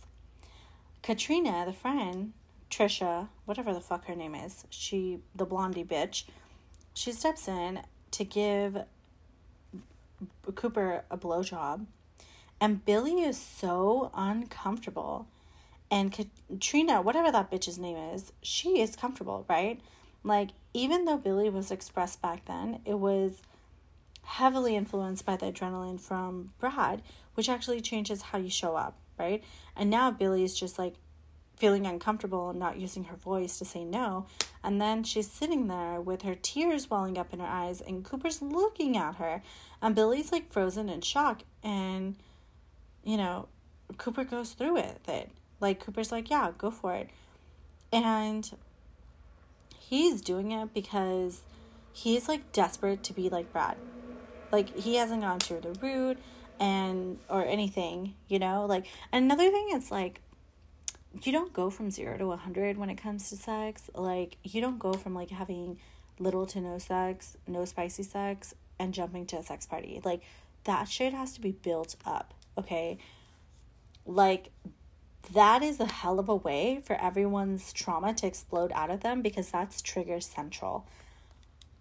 Katrina, 1.02 1.64
the 1.66 1.72
friend, 1.72 2.32
Trisha, 2.70 3.28
whatever 3.44 3.72
the 3.72 3.80
fuck 3.80 4.06
her 4.06 4.14
name 4.14 4.34
is, 4.34 4.64
she, 4.70 5.18
the 5.34 5.44
blondie 5.44 5.84
bitch, 5.84 6.24
she 6.94 7.12
steps 7.12 7.46
in 7.46 7.80
to 8.12 8.24
give 8.24 8.84
Cooper 10.54 11.04
a 11.10 11.16
blowjob. 11.16 11.86
And 12.60 12.84
Billie 12.84 13.20
is 13.22 13.36
so 13.36 14.10
uncomfortable. 14.14 15.26
And 15.94 16.12
Katrina, 16.12 17.00
whatever 17.00 17.30
that 17.30 17.52
bitch's 17.52 17.78
name 17.78 17.96
is, 17.96 18.32
she 18.42 18.80
is 18.80 18.96
comfortable, 18.96 19.46
right? 19.48 19.80
Like, 20.24 20.48
even 20.72 21.04
though 21.04 21.16
Billie 21.16 21.50
was 21.50 21.70
expressed 21.70 22.20
back 22.20 22.46
then, 22.46 22.80
it 22.84 22.98
was 22.98 23.42
heavily 24.24 24.74
influenced 24.74 25.24
by 25.24 25.36
the 25.36 25.52
adrenaline 25.52 26.00
from 26.00 26.52
Brad, 26.58 27.00
which 27.34 27.48
actually 27.48 27.80
changes 27.80 28.22
how 28.22 28.38
you 28.38 28.50
show 28.50 28.74
up, 28.74 28.98
right? 29.20 29.44
And 29.76 29.88
now 29.88 30.10
Billie 30.10 30.42
is 30.42 30.58
just 30.58 30.80
like 30.80 30.94
feeling 31.54 31.86
uncomfortable 31.86 32.50
and 32.50 32.58
not 32.58 32.76
using 32.76 33.04
her 33.04 33.16
voice 33.16 33.56
to 33.58 33.64
say 33.64 33.84
no. 33.84 34.26
And 34.64 34.82
then 34.82 35.04
she's 35.04 35.30
sitting 35.30 35.68
there 35.68 36.00
with 36.00 36.22
her 36.22 36.34
tears 36.34 36.90
welling 36.90 37.16
up 37.16 37.32
in 37.32 37.38
her 37.38 37.46
eyes, 37.46 37.80
and 37.80 38.04
Cooper's 38.04 38.42
looking 38.42 38.96
at 38.96 39.14
her, 39.14 39.44
and 39.80 39.94
Billie's 39.94 40.32
like 40.32 40.52
frozen 40.52 40.88
in 40.88 41.02
shock. 41.02 41.42
And, 41.62 42.16
you 43.04 43.16
know, 43.16 43.46
Cooper 43.96 44.24
goes 44.24 44.54
through 44.54 44.78
it. 44.78 45.30
Like 45.64 45.84
Cooper's 45.84 46.12
like, 46.12 46.30
yeah, 46.30 46.52
go 46.56 46.70
for 46.70 46.94
it. 46.94 47.08
And 47.90 48.48
he's 49.76 50.20
doing 50.20 50.52
it 50.52 50.74
because 50.74 51.40
he's 51.92 52.28
like 52.28 52.52
desperate 52.52 53.02
to 53.04 53.14
be 53.14 53.30
like 53.30 53.50
Brad. 53.50 53.76
Like 54.52 54.76
he 54.76 54.96
hasn't 54.96 55.22
gone 55.22 55.40
through 55.40 55.60
the 55.60 55.72
route 55.80 56.18
and 56.60 57.18
or 57.30 57.44
anything, 57.44 58.14
you 58.28 58.38
know? 58.38 58.66
Like 58.66 58.86
another 59.10 59.50
thing 59.50 59.70
is 59.72 59.90
like 59.90 60.20
you 61.22 61.32
don't 61.32 61.52
go 61.52 61.70
from 61.70 61.90
0 61.90 62.18
to 62.18 62.26
100 62.26 62.76
when 62.76 62.90
it 62.90 62.96
comes 62.96 63.30
to 63.30 63.36
sex. 63.36 63.88
Like 63.94 64.36
you 64.44 64.60
don't 64.60 64.78
go 64.78 64.92
from 64.92 65.14
like 65.14 65.30
having 65.30 65.78
little 66.18 66.44
to 66.46 66.60
no 66.60 66.78
sex, 66.78 67.38
no 67.48 67.64
spicy 67.64 68.02
sex 68.02 68.52
and 68.78 68.92
jumping 68.92 69.24
to 69.26 69.38
a 69.38 69.42
sex 69.42 69.64
party. 69.64 70.02
Like 70.04 70.20
that 70.64 70.88
shit 70.88 71.14
has 71.14 71.32
to 71.32 71.40
be 71.40 71.52
built 71.52 71.96
up, 72.04 72.34
okay? 72.58 72.98
Like 74.04 74.50
that 75.32 75.62
is 75.62 75.80
a 75.80 75.86
hell 75.86 76.18
of 76.18 76.28
a 76.28 76.34
way 76.34 76.80
for 76.84 76.94
everyone's 76.96 77.72
trauma 77.72 78.14
to 78.14 78.26
explode 78.26 78.72
out 78.72 78.90
of 78.90 79.00
them 79.00 79.22
because 79.22 79.50
that's 79.50 79.82
trigger 79.82 80.20
central. 80.20 80.86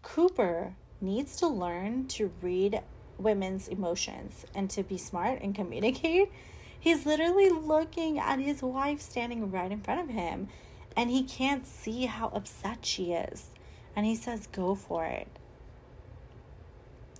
Cooper 0.02 0.76
needs 1.02 1.36
to 1.38 1.48
learn 1.48 2.08
to 2.08 2.32
read 2.42 2.82
women's 3.18 3.68
emotions 3.68 4.46
and 4.56 4.70
to 4.70 4.84
be 4.84 4.98
smart 4.98 5.42
and 5.42 5.54
communicate. 5.54 6.32
He's 6.80 7.06
literally 7.06 7.50
looking 7.50 8.20
at 8.20 8.40
his 8.40 8.62
wife 8.62 9.02
standing 9.02 9.52
right 9.52 9.72
in 9.72 9.82
front 9.82 10.02
of 10.02 10.10
him 10.10 10.50
and 10.96 11.10
he 11.10 11.24
can't 11.24 11.66
see 11.66 12.06
how 12.06 12.28
upset 12.30 12.86
she 12.86 13.14
is. 13.14 13.50
And 13.96 14.06
he 14.06 14.16
says, 14.16 14.48
Go 14.48 14.76
for 14.76 15.06
it. 15.06 15.28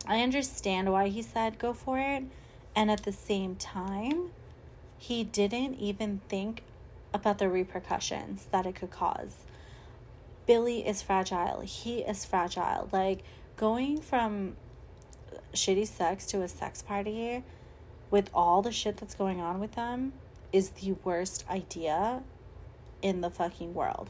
I 0.06 0.22
understand 0.22 0.92
why 0.92 1.08
he 1.08 1.22
said 1.22 1.60
go 1.60 1.74
for 1.74 1.98
it. 1.98 2.24
And 2.76 2.92
at 2.92 3.04
the 3.04 3.12
same 3.12 3.56
time, 3.56 4.32
he 5.04 5.22
didn't 5.26 5.76
even 5.76 6.22
think 6.30 6.64
about 7.14 7.38
the 7.38 7.50
repercussions 7.50 8.48
that 8.52 8.66
it 8.66 8.74
could 8.74 8.90
cause. 8.90 9.36
Billie 10.46 10.88
is 10.88 11.02
fragile. 11.02 11.60
He 11.60 12.00
is 12.00 12.24
fragile. 12.24 12.88
Like 12.94 13.20
going 13.58 14.00
from 14.00 14.56
shitty 15.54 15.88
sex 15.88 16.26
to 16.28 16.42
a 16.42 16.48
sex 16.48 16.82
party 16.82 17.44
with 18.12 18.30
all 18.34 18.62
the 18.62 18.72
shit 18.72 18.96
that's 18.96 19.14
going 19.14 19.42
on 19.42 19.60
with 19.60 19.74
them 19.74 20.14
is 20.54 20.70
the 20.70 20.94
worst 21.04 21.44
idea 21.50 22.24
in 23.02 23.20
the 23.20 23.30
fucking 23.30 23.74
world. 23.74 24.10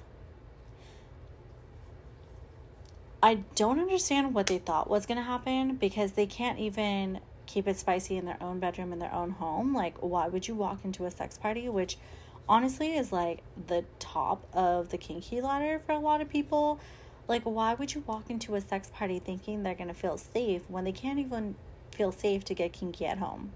I 3.24 3.40
don't 3.56 3.80
understand 3.80 4.36
what 4.36 4.46
they 4.46 4.60
thought 4.60 4.92
was 4.92 5.08
going 5.08 5.18
to 5.18 5.24
happen 5.24 5.76
because 5.76 6.12
they 6.12 6.28
can't 6.28 6.60
even 6.60 7.20
keep 7.46 7.68
it 7.68 7.78
spicy 7.78 8.18
in 8.18 8.26
their 8.26 8.42
own 8.42 8.60
bedroom 8.60 8.94
in 8.94 9.00
their 9.00 9.14
own 9.14 9.32
home. 9.32 9.74
Like, 9.74 9.98
why 10.00 10.28
would 10.28 10.48
you 10.48 10.56
walk 10.56 10.80
into 10.84 11.06
a 11.06 11.12
sex 11.12 11.38
party, 11.38 11.70
which 11.70 11.98
honestly 12.48 12.96
is 12.96 13.12
like 13.12 13.44
the 13.68 13.86
top 14.00 14.48
of 14.54 14.90
the 14.90 14.98
kinky 14.98 15.42
ladder 15.42 15.82
for 15.86 15.94
a 15.94 16.00
lot 16.00 16.22
of 16.22 16.30
people? 16.30 16.80
Like, 17.28 17.44
why 17.44 17.74
would 17.74 17.94
you 17.94 18.04
walk 18.06 18.30
into 18.30 18.56
a 18.56 18.62
sex 18.62 18.92
party 18.94 19.20
thinking 19.20 19.64
they're 19.64 19.76
gonna 19.76 19.94
feel 19.94 20.18
safe 20.18 20.64
when 20.70 20.84
they 20.84 20.92
can't 20.92 21.20
even 21.20 21.56
feel 21.92 22.12
safe 22.12 22.44
to 22.46 22.54
get 22.54 22.74
kinky 22.74 23.06
at 23.06 23.20
home? 23.20 23.52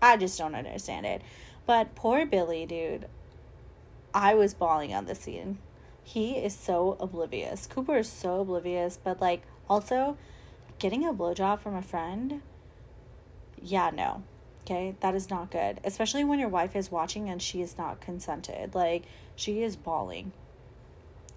I 0.00 0.16
just 0.16 0.38
don't 0.38 0.54
understand 0.54 1.06
it. 1.06 1.22
But 1.66 1.94
poor 1.94 2.24
Billie, 2.24 2.66
dude, 2.66 3.06
I 4.14 4.34
was 4.34 4.54
bawling 4.54 4.94
on 4.94 5.06
the 5.06 5.14
scene. 5.14 5.58
He 6.02 6.36
is 6.36 6.54
so 6.54 6.96
oblivious. 7.00 7.66
Cooper 7.66 7.98
is 7.98 8.08
so 8.08 8.40
oblivious, 8.40 8.98
but 9.02 9.20
like 9.20 9.42
also 9.68 10.16
getting 10.78 11.04
a 11.04 11.12
blowjob 11.12 11.60
from 11.60 11.74
a 11.74 11.82
friend 11.82 12.40
yeah, 13.62 13.90
no. 13.90 14.22
Okay, 14.64 14.94
that 15.00 15.14
is 15.14 15.30
not 15.30 15.50
good. 15.50 15.80
Especially 15.82 16.24
when 16.24 16.38
your 16.38 16.50
wife 16.50 16.76
is 16.76 16.90
watching 16.90 17.30
and 17.30 17.40
she 17.40 17.62
is 17.62 17.78
not 17.78 18.00
consented. 18.00 18.74
Like, 18.74 19.04
she 19.34 19.62
is 19.62 19.76
bawling. 19.76 20.32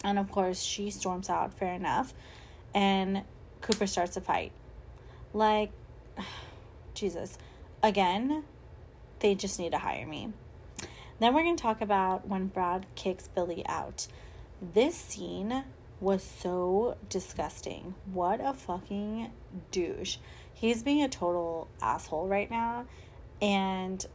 And 0.03 0.19
of 0.19 0.31
course, 0.31 0.61
she 0.61 0.89
storms 0.89 1.29
out, 1.29 1.53
fair 1.53 1.73
enough. 1.73 2.13
And 2.73 3.23
Cooper 3.61 3.87
starts 3.87 4.17
a 4.17 4.21
fight. 4.21 4.51
Like, 5.33 5.71
Jesus. 6.93 7.37
Again, 7.81 8.43
they 9.19 9.33
just 9.33 9.59
need 9.59 9.71
to 9.71 9.77
hire 9.77 10.05
me. 10.05 10.33
Then 11.19 11.33
we're 11.33 11.43
going 11.43 11.55
to 11.55 11.61
talk 11.61 11.81
about 11.81 12.27
when 12.27 12.47
Brad 12.47 12.85
kicks 12.95 13.27
Billie 13.27 13.65
out. 13.67 14.07
This 14.61 14.95
scene 14.95 15.63
was 15.99 16.23
so 16.23 16.97
disgusting. 17.09 17.93
What 18.11 18.41
a 18.43 18.53
fucking 18.53 19.31
douche 19.69 20.17
he's 20.61 20.83
being 20.83 21.01
a 21.01 21.09
total 21.09 21.67
asshole 21.81 22.27
right 22.27 22.51
now 22.51 22.85
and 23.41 24.05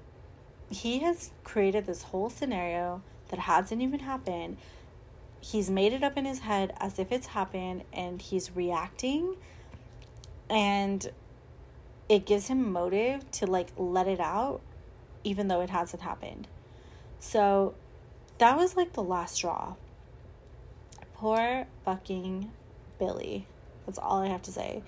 he 0.70 1.01
has 1.01 1.32
created 1.42 1.86
this 1.86 2.05
whole 2.05 2.30
scenario 2.30 3.03
that 3.30 3.40
hasn't 3.40 3.82
even 3.82 3.99
happened. 3.99 4.57
He's 5.40 5.68
made 5.68 5.92
it 5.92 6.05
up 6.05 6.16
in 6.16 6.24
his 6.24 6.38
head 6.38 6.72
as 6.78 7.01
if 7.01 7.11
it's 7.11 7.26
happened 7.26 7.82
and 7.92 8.22
he's 8.22 8.55
reacting 8.55 9.34
and 10.49 11.11
it 12.09 12.24
gives 12.24 12.47
him 12.47 12.70
motive 12.70 13.28
to 13.32 13.47
like 13.47 13.70
let 13.76 14.07
it 14.07 14.20
out 14.20 14.61
even 15.24 15.49
though 15.49 15.62
it 15.62 15.70
hasn't 15.70 16.03
happened. 16.03 16.47
So 17.18 17.74
that 18.38 18.57
was 18.57 18.76
like 18.76 18.92
the 18.92 19.03
last 19.03 19.34
straw. 19.34 19.74
Poor 21.14 21.66
fucking 21.84 22.53
billie. 23.01 23.49
That's 23.84 23.99
all 23.99 24.20
i 24.22 24.28
have 24.28 24.42
to 24.42 24.53
say 24.53 24.82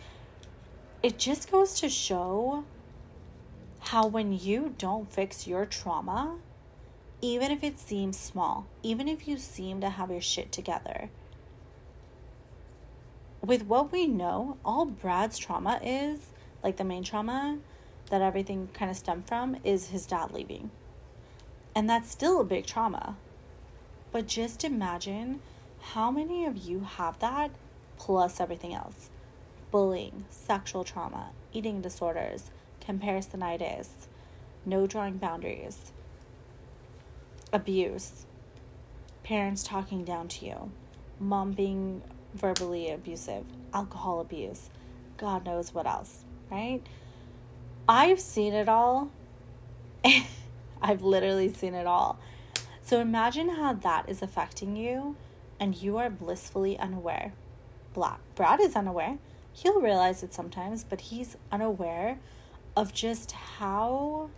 it 1.03 1.19
just 1.19 1.51
goes 1.51 1.79
to 1.81 1.89
show 1.89 2.65
how 3.79 4.07
when 4.07 4.33
you 4.33 4.75
don't 4.79 5.13
fix 5.13 5.47
your 5.47 5.65
trauma, 5.65 6.37
even 7.21 7.51
if 7.51 7.63
it 7.63 7.79
seems 7.79 8.19
small, 8.19 8.67
even 8.83 9.07
if 9.07 9.29
you 9.29 9.39
seem 9.39 9.81
to 9.81 9.91
have 9.91 10.11
your 10.11 10.21
shit 10.21 10.51
together, 10.51 11.11
with 13.45 13.65
what 13.67 13.93
we 13.93 14.07
know, 14.07 14.57
all 14.65 14.85
Brad's 14.85 15.39
trauma 15.39 15.81
is, 15.83 16.19
like 16.63 16.77
the 16.77 16.85
main 16.85 17.05
trauma 17.05 17.59
that 18.11 18.21
everything 18.21 18.69
kind 18.73 18.91
of 18.91 18.97
stemmed 18.97 19.29
from, 19.29 19.57
is 19.63 19.89
his 19.89 20.07
dad 20.07 20.33
leaving. 20.33 20.71
And 21.75 21.89
that's 21.89 22.11
still 22.11 22.41
a 22.41 22.45
big 22.45 22.67
trauma. 22.67 23.17
But 24.11 24.27
just 24.27 24.65
imagine 24.65 25.41
how 25.81 26.11
many 26.11 26.45
of 26.45 26.57
you 26.57 26.81
have 26.81 27.21
that 27.21 27.53
plus 27.97 28.41
everything 28.41 28.75
else 28.75 29.11
bullying, 29.71 30.25
sexual 30.31 30.85
trauma, 30.85 31.31
eating 31.53 31.81
disorders, 31.81 32.51
comparisonitis, 32.81 33.89
no 34.65 34.87
drawing 34.87 35.17
boundaries, 35.19 35.93
abuse, 37.53 38.27
parents 39.23 39.63
talking 39.63 40.05
down 40.05 40.29
to 40.29 40.47
you, 40.47 40.71
mom 41.21 41.53
being 41.53 42.03
verbally 42.35 42.91
abusive, 42.91 43.45
alcohol 43.73 44.21
abuse, 44.21 44.71
God 45.17 45.45
knows 45.45 45.75
what 45.75 45.87
else, 45.87 46.25
right? 46.51 46.81
I've 47.89 48.21
seen 48.21 48.53
it 48.55 48.69
all. 48.69 49.11
I've 50.83 51.03
literally 51.03 51.53
seen 51.53 51.75
it 51.75 51.87
all. 51.87 52.19
So 52.83 53.01
imagine 53.01 53.51
how 53.51 53.75
that 53.75 54.09
is 54.09 54.23
affecting 54.23 54.77
you 54.77 55.17
and 55.59 55.77
you 55.77 55.97
are 55.97 56.09
blissfully 56.09 56.79
unaware. 56.79 57.33
Brad 57.93 58.61
is 58.61 58.77
unaware 58.77 59.19
he'll 59.63 59.81
realize 59.81 60.23
it 60.23 60.33
sometimes, 60.33 60.85
but 60.85 61.01
he's 61.01 61.37
unaware 61.51 62.19
of 62.77 62.93
just 62.93 63.33
how 63.33 64.31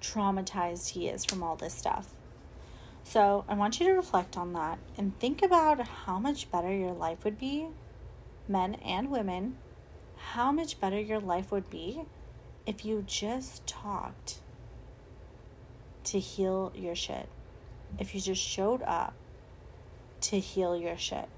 traumatized 0.00 0.90
he 0.90 1.08
is 1.08 1.24
from 1.24 1.42
all 1.42 1.54
this 1.54 1.74
stuff. 1.74 2.14
So 3.04 3.44
I 3.48 3.54
want 3.54 3.78
you 3.78 3.86
to 3.86 3.92
reflect 3.92 4.36
on 4.36 4.52
that 4.54 4.78
and 4.96 5.18
think 5.18 5.42
about 5.42 5.80
how 5.80 6.18
much 6.18 6.50
better 6.50 6.72
your 6.72 6.92
life 6.92 7.24
would 7.24 7.38
be, 7.38 7.68
men 8.48 8.74
and 8.84 9.10
women, 9.10 9.56
how 10.16 10.50
much 10.50 10.80
better 10.80 11.00
your 11.00 11.20
life 11.20 11.52
would 11.52 11.70
be 11.70 12.02
if 12.66 12.84
you 12.84 13.04
just 13.06 13.66
talked 13.66 14.40
to 16.04 16.18
heal 16.18 16.72
your 16.74 16.94
shit. 16.94 17.28
If 17.98 18.14
you 18.14 18.20
just 18.20 18.42
showed 18.42 18.82
up 18.82 19.14
to 20.22 20.40
heal 20.40 20.76
your 20.76 20.98
shit. 20.98 21.28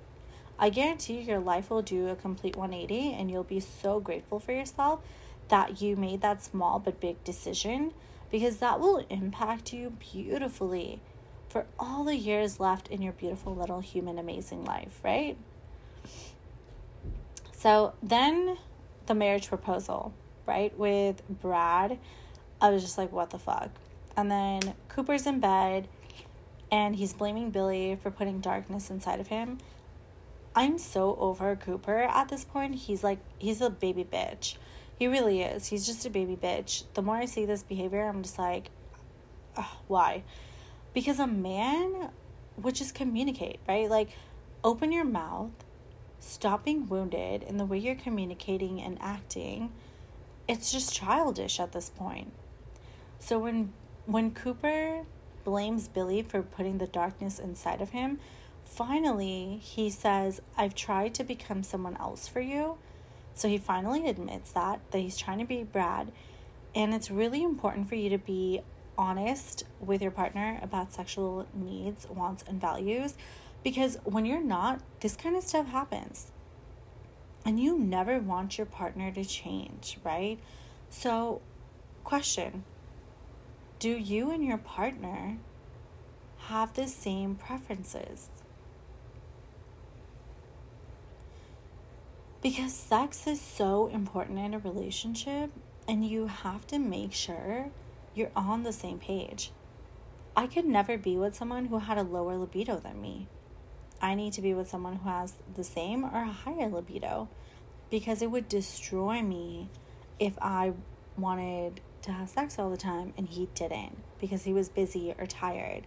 I 0.63 0.69
guarantee 0.69 1.23
your 1.23 1.41
life 1.41 1.71
will 1.71 1.81
do 1.81 2.09
a 2.09 2.15
complete 2.15 2.55
180 2.55 3.15
and 3.15 3.31
you'll 3.31 3.45
be 3.45 3.61
so 3.61 3.99
grateful 3.99 4.39
for 4.39 4.53
yourself 4.53 5.01
that 5.49 5.81
you 5.81 5.97
made 5.97 6.21
that 6.21 6.45
small 6.45 6.79
but 6.79 7.01
big 7.01 7.25
decision 7.25 7.95
because 8.31 8.59
that 8.59 8.79
will 8.79 8.99
impact 9.09 9.73
you 9.73 9.95
beautifully 10.13 11.01
for 11.49 11.65
all 11.79 12.05
the 12.05 12.15
years 12.15 12.61
left 12.61 12.89
in 12.89 13.01
your 13.01 13.15
beautiful 13.15 13.57
little 13.57 13.81
human 13.81 14.19
amazing 14.19 14.63
life, 14.65 15.01
right? 15.03 15.39
So 17.53 17.95
then 18.03 18.59
the 19.07 19.15
marriage 19.15 19.49
proposal, 19.49 20.13
right, 20.45 20.79
with 20.79 21.23
Brad, 21.41 21.99
I 22.61 22.69
was 22.69 22.83
just 22.83 22.99
like, 22.99 23.11
what 23.11 23.31
the 23.31 23.39
fuck? 23.39 23.71
And 24.15 24.31
then 24.31 24.75
Cooper's 24.89 25.27
in 25.27 25.41
bed 25.41 25.89
and 26.71 26.95
he's 26.95 27.15
blaming 27.15 27.51
Billie 27.51 27.99
for 28.01 28.11
putting 28.11 28.41
darkness 28.41 28.91
inside 28.91 29.21
of 29.21 29.29
him. 29.29 29.59
I'm 30.55 30.79
so 30.79 31.17
over 31.17 31.55
Cooper 31.57 31.99
at 31.99 32.29
this 32.29 32.45
point. 32.45 32.75
He's 32.75 33.05
like, 33.05 33.19
he's 33.39 33.61
a 33.61 33.71
baby 33.71 34.05
bitch. 34.05 34.57
He 34.99 35.07
really 35.07 35.43
is. 35.43 35.67
He's 35.67 35.87
just 35.87 36.05
a 36.05 36.11
baby 36.11 36.37
bitch. 36.37 36.85
The 36.95 37.03
more 37.03 37.17
I 37.17 37.25
see 37.27 37.47
this 37.47 37.63
behavior, 37.63 38.07
I'm 38.07 38.23
just 38.23 38.39
like, 38.39 38.71
why? 39.87 40.25
Because 40.93 41.19
a 41.19 41.27
man 41.27 42.11
would 42.57 42.75
just 42.75 42.95
communicate, 42.95 43.61
right? 43.69 43.89
Like, 43.89 44.11
open 44.65 44.93
your 44.93 45.05
mouth, 45.05 45.53
stop 46.19 46.65
being 46.65 46.89
wounded 46.89 47.43
in 47.43 47.57
the 47.57 47.65
way 47.65 47.79
you're 47.79 47.95
communicating 47.95 48.81
and 48.81 48.99
acting. 49.01 49.73
It's 50.49 50.73
just 50.73 50.95
childish 50.95 51.61
at 51.61 51.73
this 51.73 51.91
point. 51.91 52.33
So 53.19 53.39
when 53.39 53.73
when 54.07 54.33
Cooper 54.33 55.05
blames 55.45 55.89
Billie 55.89 56.23
for 56.23 56.43
putting 56.43 56.79
the 56.79 56.87
darkness 56.87 57.39
inside 57.39 57.81
of 57.81 57.91
him, 57.91 58.19
finally 58.71 59.59
he 59.63 59.91
says, 59.91 60.41
"I've 60.57 60.75
tried 60.75 61.15
to 61.15 61.25
become 61.25 61.63
someone 61.63 61.97
else 61.97 62.29
for 62.29 62.41
you." 62.41 62.79
So 63.35 63.49
he 63.49 63.59
finally 63.59 64.09
admits 64.09 64.53
that 64.53 64.81
that 64.91 64.99
he's 64.99 65.19
trying 65.19 65.39
to 65.39 65.45
be 65.45 65.63
Brad, 65.63 66.13
and 66.75 66.95
it's 66.95 67.11
really 67.11 67.43
important 67.43 67.89
for 67.89 67.97
you 67.97 68.09
to 68.11 68.19
be 68.19 68.63
honest 68.97 69.65
with 69.81 70.03
your 70.03 70.11
partner 70.11 70.59
about 70.63 70.93
sexual 70.93 71.47
needs, 71.55 72.07
wants, 72.09 72.45
and 72.47 72.61
values 72.61 73.15
because 73.63 73.99
when 74.05 74.25
you're 74.25 74.43
not, 74.43 74.81
this 75.01 75.17
kind 75.17 75.37
of 75.37 75.43
stuff 75.43 75.69
happens. 75.69 76.31
And 77.45 77.59
you 77.59 77.79
never 77.79 78.19
want 78.19 78.59
your 78.59 78.67
partner 78.67 79.11
to 79.13 79.25
change, 79.25 79.99
right? 80.05 80.39
So, 80.91 81.41
question 82.05 82.65
Do 83.79 83.91
you 83.91 84.31
and 84.31 84.45
your 84.45 84.59
partner 84.59 85.39
have 86.49 86.75
the 86.75 86.89
same 86.89 87.35
preferences? 87.35 88.29
Because 92.43 92.73
sex 92.73 93.27
is 93.27 93.39
so 93.39 93.89
important 93.89 94.39
in 94.39 94.55
a 94.55 94.59
relationship, 94.59 95.51
and 95.87 96.07
you 96.07 96.27
have 96.27 96.67
to 96.69 96.79
make 96.79 97.13
sure 97.13 97.69
you're 98.15 98.31
on 98.35 98.63
the 98.63 98.73
same 98.73 98.99
page. 98.99 99.51
I 100.35 100.47
could 100.47 100.65
never 100.65 100.97
be 100.97 101.19
with 101.19 101.35
someone 101.35 101.67
who 101.67 101.79
had 101.79 101.99
a 101.99 102.03
lower 102.03 102.37
libido 102.37 102.79
than 102.79 103.03
me. 103.03 103.27
I 104.01 104.15
need 104.15 104.33
to 104.35 104.43
be 104.43 104.55
with 104.55 104.71
someone 104.71 104.97
who 104.97 105.09
has 105.11 105.35
the 105.55 105.65
same 105.65 106.03
or 106.03 106.23
a 106.23 106.33
higher 106.33 106.69
libido 106.69 107.29
because 107.91 108.23
it 108.23 108.31
would 108.31 108.49
destroy 108.49 109.21
me 109.21 109.69
if 110.19 110.39
I 110.41 110.73
wanted 111.19 111.83
to 112.03 112.13
have 112.13 112.31
sex 112.31 112.59
all 112.59 112.71
the 112.71 112.79
time 112.79 113.13
and 113.19 113.29
he 113.29 113.49
didn't 113.55 113.99
because 114.19 114.45
he 114.45 114.55
was 114.55 114.71
busy 114.71 115.15
or 115.19 115.27
tired. 115.27 115.87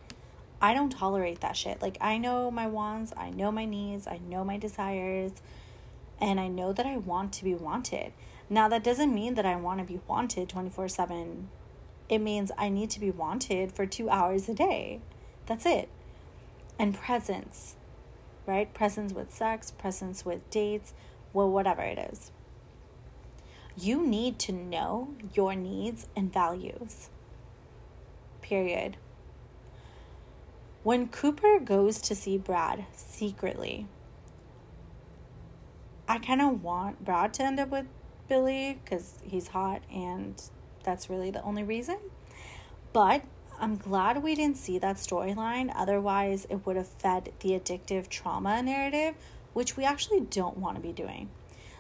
I 0.62 0.76
don't 0.76 0.92
tolerate 0.92 1.42
that 1.42 1.58
shit. 1.58 1.82
Like, 1.82 1.98
I 2.00 2.20
know 2.20 2.52
my 2.52 2.68
wants, 2.68 3.12
I 3.18 3.32
know 3.32 3.52
my 3.52 3.66
needs, 3.66 4.06
I 4.06 4.20
know 4.20 4.44
my 4.46 4.58
desires, 4.58 5.32
and 6.24 6.40
I 6.40 6.48
know 6.48 6.72
that 6.74 6.86
I 6.86 6.98
want 6.98 7.34
to 7.34 7.44
be 7.44 7.54
wanted. 7.54 8.14
Now, 8.50 8.68
that 8.70 8.84
doesn't 8.84 9.14
mean 9.14 9.36
that 9.36 9.46
I 9.46 9.56
want 9.56 9.80
to 9.80 9.86
be 9.86 10.00
wanted 10.08 10.50
24 10.50 10.88
7 10.88 11.50
it 12.10 12.20
means 12.20 12.52
I 12.58 12.70
need 12.70 12.90
to 12.92 13.00
be 13.00 13.12
wanted 13.12 13.72
for 13.72 13.86
two 13.86 14.10
hours 14.10 14.50
a 14.50 14.54
day. 14.54 15.00
That's 15.46 15.66
it. 15.66 15.90
And 16.78 16.94
presence, 16.94 17.76
right? 18.46 18.74
Presence 18.74 19.14
with 19.14 19.34
sex, 19.34 19.72
presence 19.72 20.26
with 20.26 20.48
dates, 20.50 20.94
well, 21.32 21.50
whatever 21.50 21.82
it 21.82 21.98
is. 22.12 22.32
You 23.78 24.06
need 24.06 24.38
to 24.40 24.52
know 24.52 25.16
your 25.34 25.56
needs 25.56 26.08
and 26.16 26.32
values. 26.32 27.10
Period. 28.42 28.98
When 30.84 31.08
Cooper 31.08 31.60
goes 31.60 32.00
to 32.02 32.14
see 32.14 32.38
Brad 32.38 32.86
secretly, 32.94 33.88
I 36.08 36.20
kind 36.20 36.42
of 36.42 36.62
want 36.64 37.04
Brad 37.04 37.34
to 37.36 37.44
end 37.44 37.60
up 37.60 37.70
with 37.70 37.86
Billie 38.28 38.80
because 38.84 39.20
he's 39.24 39.50
hot 39.50 39.82
and 39.92 40.42
that's 40.84 41.10
really 41.10 41.32
the 41.32 41.42
only 41.44 41.64
reason. 41.64 41.98
But 42.92 43.24
I'm 43.60 43.78
glad 43.78 44.22
we 44.22 44.36
didn't 44.36 44.58
see 44.58 44.78
that 44.80 44.98
storyline. 44.98 45.72
Otherwise, 45.74 46.46
it 46.50 46.66
would 46.66 46.76
have 46.76 46.88
fed 46.88 47.32
the 47.40 47.52
addictive 47.52 48.10
trauma 48.10 48.62
narrative, 48.62 49.16
which 49.54 49.78
we 49.78 49.86
actually 49.86 50.22
don't 50.22 50.58
want 50.58 50.76
to 50.76 50.82
be 50.82 50.92
doing. 50.92 51.30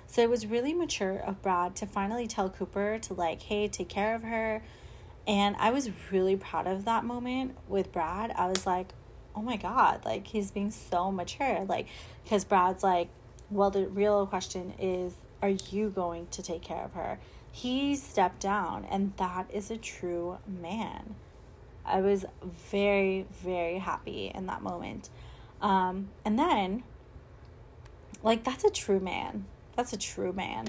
So 0.07 0.21
it 0.21 0.29
was 0.29 0.45
really 0.45 0.73
mature 0.73 1.17
of 1.17 1.41
Brad 1.41 1.75
to 1.77 1.85
finally 1.85 2.27
tell 2.27 2.49
Cooper 2.49 2.99
to, 2.99 3.13
like, 3.13 3.41
hey, 3.41 3.67
take 3.67 3.89
care 3.89 4.15
of 4.15 4.23
her. 4.23 4.63
And 5.25 5.55
I 5.57 5.71
was 5.71 5.89
really 6.11 6.35
proud 6.35 6.67
of 6.67 6.85
that 6.85 7.03
moment 7.03 7.57
with 7.67 7.91
Brad. 7.91 8.31
I 8.31 8.47
was 8.47 8.65
like, 8.65 8.93
oh 9.35 9.41
my 9.41 9.57
God, 9.57 10.05
like, 10.05 10.27
he's 10.27 10.51
being 10.51 10.71
so 10.71 11.11
mature. 11.11 11.65
Like, 11.67 11.87
because 12.23 12.45
Brad's 12.45 12.83
like, 12.83 13.09
well, 13.53 13.69
the 13.69 13.87
real 13.87 14.25
question 14.27 14.73
is, 14.79 15.13
are 15.41 15.49
you 15.49 15.89
going 15.89 16.27
to 16.31 16.41
take 16.41 16.61
care 16.61 16.83
of 16.83 16.93
her? 16.93 17.19
he 17.53 17.95
stepped 17.95 18.39
down, 18.39 18.83
and 18.89 19.13
that 19.17 19.45
is 19.53 19.69
a 19.69 19.77
true 19.77 20.39
man. 20.47 21.13
I 21.85 22.01
was 22.01 22.25
very, 22.71 23.27
very 23.43 23.77
happy 23.77 24.31
in 24.33 24.47
that 24.47 24.63
moment. 24.63 25.11
Um, 25.61 26.09
and 26.25 26.37
then, 26.37 26.83
like, 28.23 28.43
that's 28.43 28.63
a 28.63 28.71
true 28.71 28.99
man. 28.99 29.45
That's 29.75 29.93
a 29.93 29.97
true 29.97 30.33
man. 30.33 30.67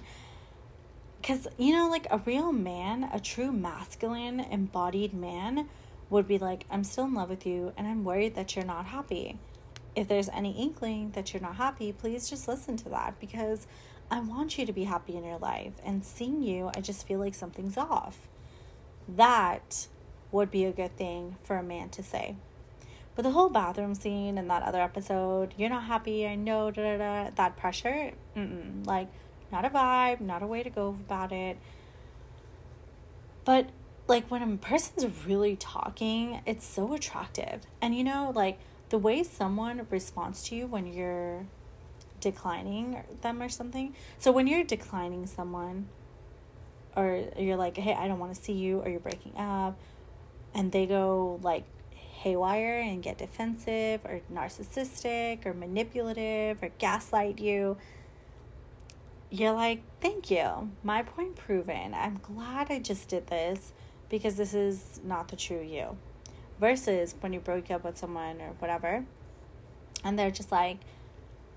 Because, 1.22 1.49
you 1.57 1.72
know, 1.72 1.89
like 1.89 2.07
a 2.11 2.18
real 2.18 2.53
man, 2.53 3.09
a 3.11 3.18
true 3.18 3.51
masculine, 3.51 4.41
embodied 4.41 5.14
man 5.14 5.70
would 6.11 6.28
be 6.28 6.37
like, 6.37 6.66
I'm 6.70 6.85
still 6.85 7.05
in 7.05 7.14
love 7.14 7.30
with 7.30 7.47
you, 7.47 7.72
and 7.78 7.87
I'm 7.87 8.05
worried 8.05 8.35
that 8.35 8.55
you're 8.55 8.64
not 8.66 8.85
happy. 8.85 9.39
If 9.95 10.09
there's 10.09 10.28
any 10.30 10.53
inkling 10.53 11.12
that 11.12 11.32
you're 11.32 11.42
not 11.42 11.57
happy, 11.57 11.92
please 11.92 12.28
just 12.28 12.49
listen 12.49 12.76
to 12.78 12.88
that 12.90 13.20
because 13.20 13.66
I 14.11 14.20
want 14.20 14.59
you 14.59 14.66
to 14.66 14.72
be 14.72 14.84
happy 14.84 15.16
in 15.16 15.24
your 15.24 15.38
life. 15.38 15.74
And 15.84 16.05
seeing 16.05 16.42
you, 16.42 16.70
I 16.74 16.80
just 16.80 17.07
feel 17.07 17.20
like 17.20 17.34
something's 17.34 17.76
off. 17.76 18.28
That 19.09 19.86
would 20.32 20.51
be 20.51 20.64
a 20.64 20.72
good 20.72 20.97
thing 20.97 21.36
for 21.42 21.57
a 21.57 21.62
man 21.62 21.90
to 21.90 22.03
say. 22.03 22.36
But 23.14 23.22
the 23.22 23.30
whole 23.30 23.49
bathroom 23.49 23.95
scene 23.95 24.36
in 24.36 24.49
that 24.49 24.64
other 24.64 24.80
episode, 24.80 25.55
you're 25.57 25.70
not 25.70 25.84
happy, 25.84 26.26
I 26.26 26.34
know, 26.34 26.72
da 26.72 26.82
da 26.82 26.99
da, 26.99 27.30
that 27.36 27.57
pressure, 27.57 28.11
like, 28.84 29.09
not 29.53 29.64
a 29.64 29.70
vibe, 29.70 30.20
not 30.20 30.42
a 30.42 30.47
way 30.49 30.64
to 30.64 30.70
go 30.70 30.88
about 30.88 31.30
it. 31.30 31.57
But, 33.45 33.68
like, 34.09 34.28
when 34.28 34.42
a 34.42 34.57
person's 34.57 35.26
really 35.26 35.55
talking, 35.55 36.40
it's 36.45 36.66
so 36.66 36.92
attractive. 36.95 37.62
And, 37.80 37.95
you 37.95 38.03
know, 38.03 38.32
like, 38.34 38.59
the 38.95 38.99
way 38.99 39.24
someone 39.24 39.84
responds 39.90 40.45
to 40.45 40.55
you 40.55 40.68
when 40.68 40.86
you're 40.86 41.45
declining 42.20 43.03
them 43.22 43.42
or 43.42 43.49
something. 43.49 43.92
So 44.20 44.30
when 44.30 44.47
you're 44.47 44.62
declining 44.62 45.26
someone, 45.26 45.88
or 46.95 47.24
you're 47.36 47.57
like, 47.57 47.76
hey, 47.76 47.92
I 47.92 48.07
don't 48.07 48.20
want 48.20 48.36
to 48.36 48.40
see 48.40 48.53
you, 48.53 48.78
or 48.78 48.88
you're 48.88 49.01
breaking 49.01 49.36
up, 49.36 49.76
and 50.55 50.70
they 50.70 50.86
go 50.86 51.40
like 51.42 51.64
haywire 51.90 52.78
and 52.78 53.03
get 53.03 53.18
defensive, 53.18 54.05
or 54.05 54.20
narcissistic, 54.32 55.45
or 55.45 55.55
manipulative, 55.55 56.62
or 56.62 56.70
gaslight 56.78 57.40
you, 57.40 57.76
you're 59.28 59.55
like, 59.55 59.82
thank 60.01 60.30
you. 60.30 60.70
My 60.84 61.03
point 61.03 61.34
proven. 61.34 61.95
I'm 61.95 62.20
glad 62.22 62.70
I 62.70 62.78
just 62.78 63.09
did 63.09 63.26
this 63.26 63.72
because 64.09 64.36
this 64.36 64.55
is 64.55 65.01
not 65.03 65.26
the 65.26 65.34
true 65.34 65.62
you. 65.62 65.97
Versus 66.61 67.15
when 67.21 67.33
you 67.33 67.41
broke 67.41 67.71
up 67.71 67.85
with 67.85 67.99
someone 67.99 68.41
or 68.41 68.51
whatever, 68.59 69.05
and 70.05 70.19
they're 70.19 70.31
just 70.31 70.53
like, 70.53 70.79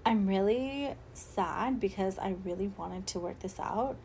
I'm 0.06 0.26
really 0.26 0.95
sad 1.14 1.80
because 1.80 2.18
I 2.18 2.36
really 2.45 2.72
wanted 2.78 3.06
to 3.08 3.20
work 3.20 3.39
this 3.39 3.60
out. 3.60 3.98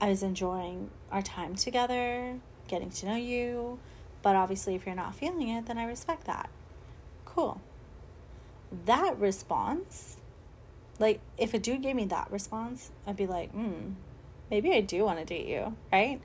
I 0.00 0.08
was 0.08 0.22
enjoying 0.22 0.90
our 1.12 1.22
time 1.22 1.54
together. 1.54 2.40
getting 2.68 2.90
to 2.90 3.06
know 3.06 3.16
you. 3.16 3.78
But 4.22 4.34
obviously, 4.36 4.74
if 4.74 4.86
you're 4.86 4.94
not 4.94 5.14
feeling 5.14 5.48
it, 5.48 5.66
then 5.66 5.78
I 5.78 5.84
respect 5.84 6.24
that. 6.24 6.50
Cool. 7.24 7.60
That 8.86 9.18
response, 9.18 10.16
like 10.98 11.20
if 11.38 11.54
a 11.54 11.58
dude 11.58 11.82
gave 11.82 11.94
me 11.94 12.06
that 12.06 12.30
response, 12.30 12.90
I'd 13.06 13.16
be 13.16 13.26
like, 13.26 13.52
hmm, 13.52 13.92
maybe 14.50 14.72
I 14.72 14.80
do 14.80 15.04
want 15.04 15.18
to 15.18 15.24
date 15.24 15.46
you, 15.46 15.76
right? 15.92 16.20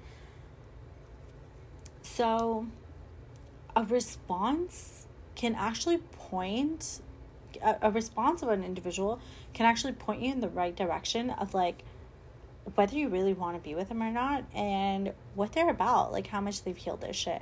So, 2.02 2.66
a 3.76 3.84
response 3.84 5.08
can 5.36 5.56
actually 5.56 5.98
point, 5.98 7.02
a, 7.62 7.76
a 7.84 7.92
response 7.92 8.42
of 8.42 8.50
an 8.50 8.64
individual 8.64 9.20
can 9.54 9.66
actually 9.66 9.94
point 9.94 10.22
you 10.22 10.32
in 10.32 10.40
the 10.40 10.50
right 10.50 10.76
direction 10.76 11.30
of 11.30 11.54
like 11.54 11.84
whether 12.76 12.96
you 12.96 13.10
really 13.10 13.34
want 13.34 13.56
to 13.56 13.68
be 13.68 13.76
with 13.76 13.90
them 13.90 14.04
or 14.04 14.12
not 14.12 14.44
and 14.54 15.14
what 15.36 15.52
they're 15.54 15.70
about, 15.70 16.12
like 16.12 16.28
how 16.28 16.40
much 16.40 16.64
they've 16.64 16.78
healed 16.78 17.02
their 17.02 17.14
shit. 17.14 17.42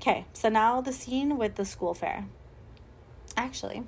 Okay, 0.00 0.26
so 0.32 0.48
now 0.48 0.80
the 0.80 0.92
scene 0.92 1.36
with 1.38 1.56
the 1.56 1.64
school 1.64 1.94
fair. 1.94 2.26
Actually, 3.36 3.84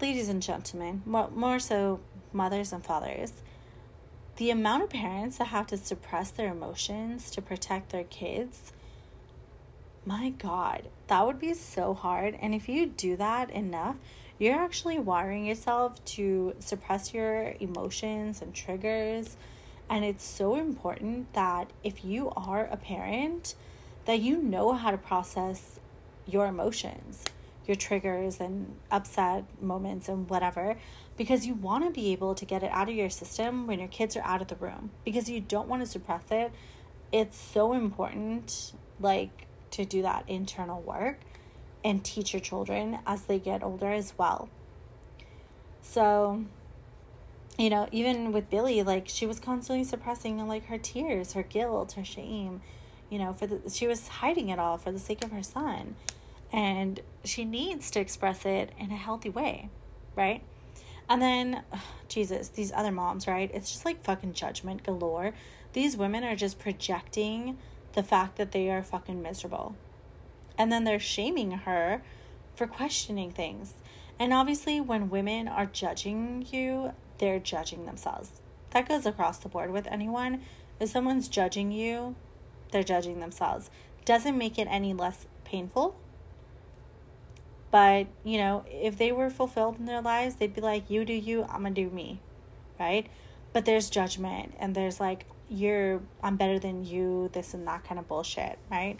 ladies 0.00 0.28
and 0.28 0.42
gentlemen, 0.42 1.02
more, 1.04 1.30
more 1.30 1.58
so 1.58 2.00
mothers 2.32 2.72
and 2.72 2.84
fathers, 2.84 3.32
the 4.36 4.50
amount 4.50 4.82
of 4.82 4.90
parents 4.90 5.38
that 5.38 5.48
have 5.48 5.66
to 5.68 5.76
suppress 5.76 6.30
their 6.30 6.50
emotions 6.50 7.30
to 7.30 7.42
protect 7.42 7.90
their 7.90 8.04
kids, 8.04 8.72
my 10.04 10.30
God, 10.30 10.88
that 11.06 11.26
would 11.26 11.38
be 11.38 11.54
so 11.54 11.94
hard. 11.94 12.36
And 12.40 12.54
if 12.54 12.68
you 12.68 12.86
do 12.86 13.16
that 13.16 13.50
enough, 13.50 13.96
you're 14.38 14.58
actually 14.58 14.98
wiring 14.98 15.46
yourself 15.46 16.04
to 16.04 16.54
suppress 16.58 17.14
your 17.14 17.54
emotions 17.60 18.42
and 18.42 18.52
triggers. 18.52 19.36
And 19.88 20.04
it's 20.04 20.24
so 20.24 20.56
important 20.56 21.32
that 21.34 21.70
if 21.84 22.04
you 22.04 22.30
are 22.36 22.66
a 22.66 22.76
parent, 22.76 23.54
that 24.04 24.20
you 24.20 24.38
know 24.38 24.72
how 24.72 24.90
to 24.90 24.98
process 24.98 25.78
your 26.26 26.46
emotions, 26.46 27.24
your 27.66 27.76
triggers 27.76 28.40
and 28.40 28.74
upset 28.90 29.44
moments 29.60 30.08
and 30.08 30.28
whatever, 30.28 30.76
because 31.16 31.46
you 31.46 31.54
want 31.54 31.84
to 31.84 31.90
be 31.90 32.10
able 32.12 32.34
to 32.34 32.44
get 32.44 32.62
it 32.62 32.70
out 32.72 32.88
of 32.88 32.94
your 32.94 33.10
system 33.10 33.66
when 33.66 33.78
your 33.78 33.88
kids 33.88 34.16
are 34.16 34.24
out 34.24 34.42
of 34.42 34.48
the 34.48 34.56
room 34.56 34.90
because 35.04 35.28
you 35.28 35.40
don't 35.40 35.68
want 35.68 35.82
to 35.82 35.86
suppress 35.86 36.24
it. 36.30 36.50
It's 37.12 37.38
so 37.38 37.74
important 37.74 38.72
like 38.98 39.46
to 39.72 39.84
do 39.84 40.02
that 40.02 40.24
internal 40.28 40.80
work 40.80 41.18
and 41.84 42.04
teach 42.04 42.32
your 42.32 42.40
children 42.40 42.98
as 43.06 43.22
they 43.22 43.38
get 43.38 43.62
older 43.62 43.92
as 43.92 44.14
well. 44.16 44.48
So, 45.82 46.44
you 47.58 47.70
know, 47.70 47.88
even 47.90 48.32
with 48.32 48.48
Billie, 48.48 48.82
like 48.82 49.08
she 49.08 49.26
was 49.26 49.40
constantly 49.40 49.84
suppressing 49.84 50.46
like 50.46 50.66
her 50.66 50.78
tears, 50.78 51.32
her 51.32 51.42
guilt, 51.42 51.92
her 51.92 52.04
shame, 52.04 52.62
you 53.10 53.18
know, 53.18 53.32
for 53.32 53.46
the 53.46 53.68
she 53.70 53.86
was 53.86 54.08
hiding 54.08 54.48
it 54.48 54.58
all 54.58 54.78
for 54.78 54.92
the 54.92 54.98
sake 54.98 55.24
of 55.24 55.32
her 55.32 55.42
son. 55.42 55.96
And 56.52 57.00
she 57.24 57.44
needs 57.44 57.90
to 57.92 58.00
express 58.00 58.44
it 58.44 58.72
in 58.78 58.90
a 58.90 58.96
healthy 58.96 59.30
way, 59.30 59.70
right? 60.14 60.42
And 61.08 61.20
then 61.20 61.62
ugh, 61.72 61.80
Jesus, 62.08 62.48
these 62.48 62.72
other 62.72 62.92
moms, 62.92 63.26
right? 63.26 63.50
It's 63.52 63.72
just 63.72 63.84
like 63.84 64.04
fucking 64.04 64.34
judgment 64.34 64.82
galore. 64.84 65.32
These 65.72 65.96
women 65.96 66.24
are 66.24 66.36
just 66.36 66.58
projecting 66.58 67.58
the 67.94 68.02
fact 68.02 68.36
that 68.36 68.52
they 68.52 68.70
are 68.70 68.82
fucking 68.82 69.22
miserable 69.22 69.74
and 70.58 70.70
then 70.70 70.84
they're 70.84 71.00
shaming 71.00 71.52
her 71.52 72.02
for 72.54 72.66
questioning 72.66 73.30
things. 73.30 73.74
And 74.18 74.32
obviously, 74.32 74.80
when 74.80 75.10
women 75.10 75.48
are 75.48 75.66
judging 75.66 76.46
you, 76.50 76.92
they're 77.18 77.38
judging 77.38 77.86
themselves. 77.86 78.40
That 78.70 78.88
goes 78.88 79.06
across 79.06 79.38
the 79.38 79.48
board 79.48 79.70
with 79.70 79.86
anyone. 79.86 80.42
If 80.78 80.90
someone's 80.90 81.28
judging 81.28 81.72
you, 81.72 82.14
they're 82.70 82.82
judging 82.82 83.20
themselves. 83.20 83.70
Doesn't 84.04 84.38
make 84.38 84.58
it 84.58 84.68
any 84.70 84.94
less 84.94 85.26
painful. 85.44 85.96
But, 87.70 88.06
you 88.22 88.36
know, 88.36 88.64
if 88.70 88.98
they 88.98 89.12
were 89.12 89.30
fulfilled 89.30 89.78
in 89.78 89.86
their 89.86 90.02
lives, 90.02 90.36
they'd 90.36 90.54
be 90.54 90.60
like, 90.60 90.90
you 90.90 91.04
do 91.04 91.14
you, 91.14 91.44
I'm 91.44 91.62
gonna 91.62 91.70
do 91.70 91.88
me. 91.88 92.20
Right? 92.78 93.06
But 93.52 93.64
there's 93.64 93.90
judgment 93.90 94.54
and 94.58 94.74
there's 94.74 95.00
like, 95.00 95.26
you're, 95.52 96.00
I'm 96.22 96.36
better 96.36 96.58
than 96.58 96.84
you, 96.84 97.30
this 97.32 97.54
and 97.54 97.66
that 97.66 97.84
kind 97.84 97.98
of 97.98 98.08
bullshit. 98.08 98.58
Right? 98.70 98.96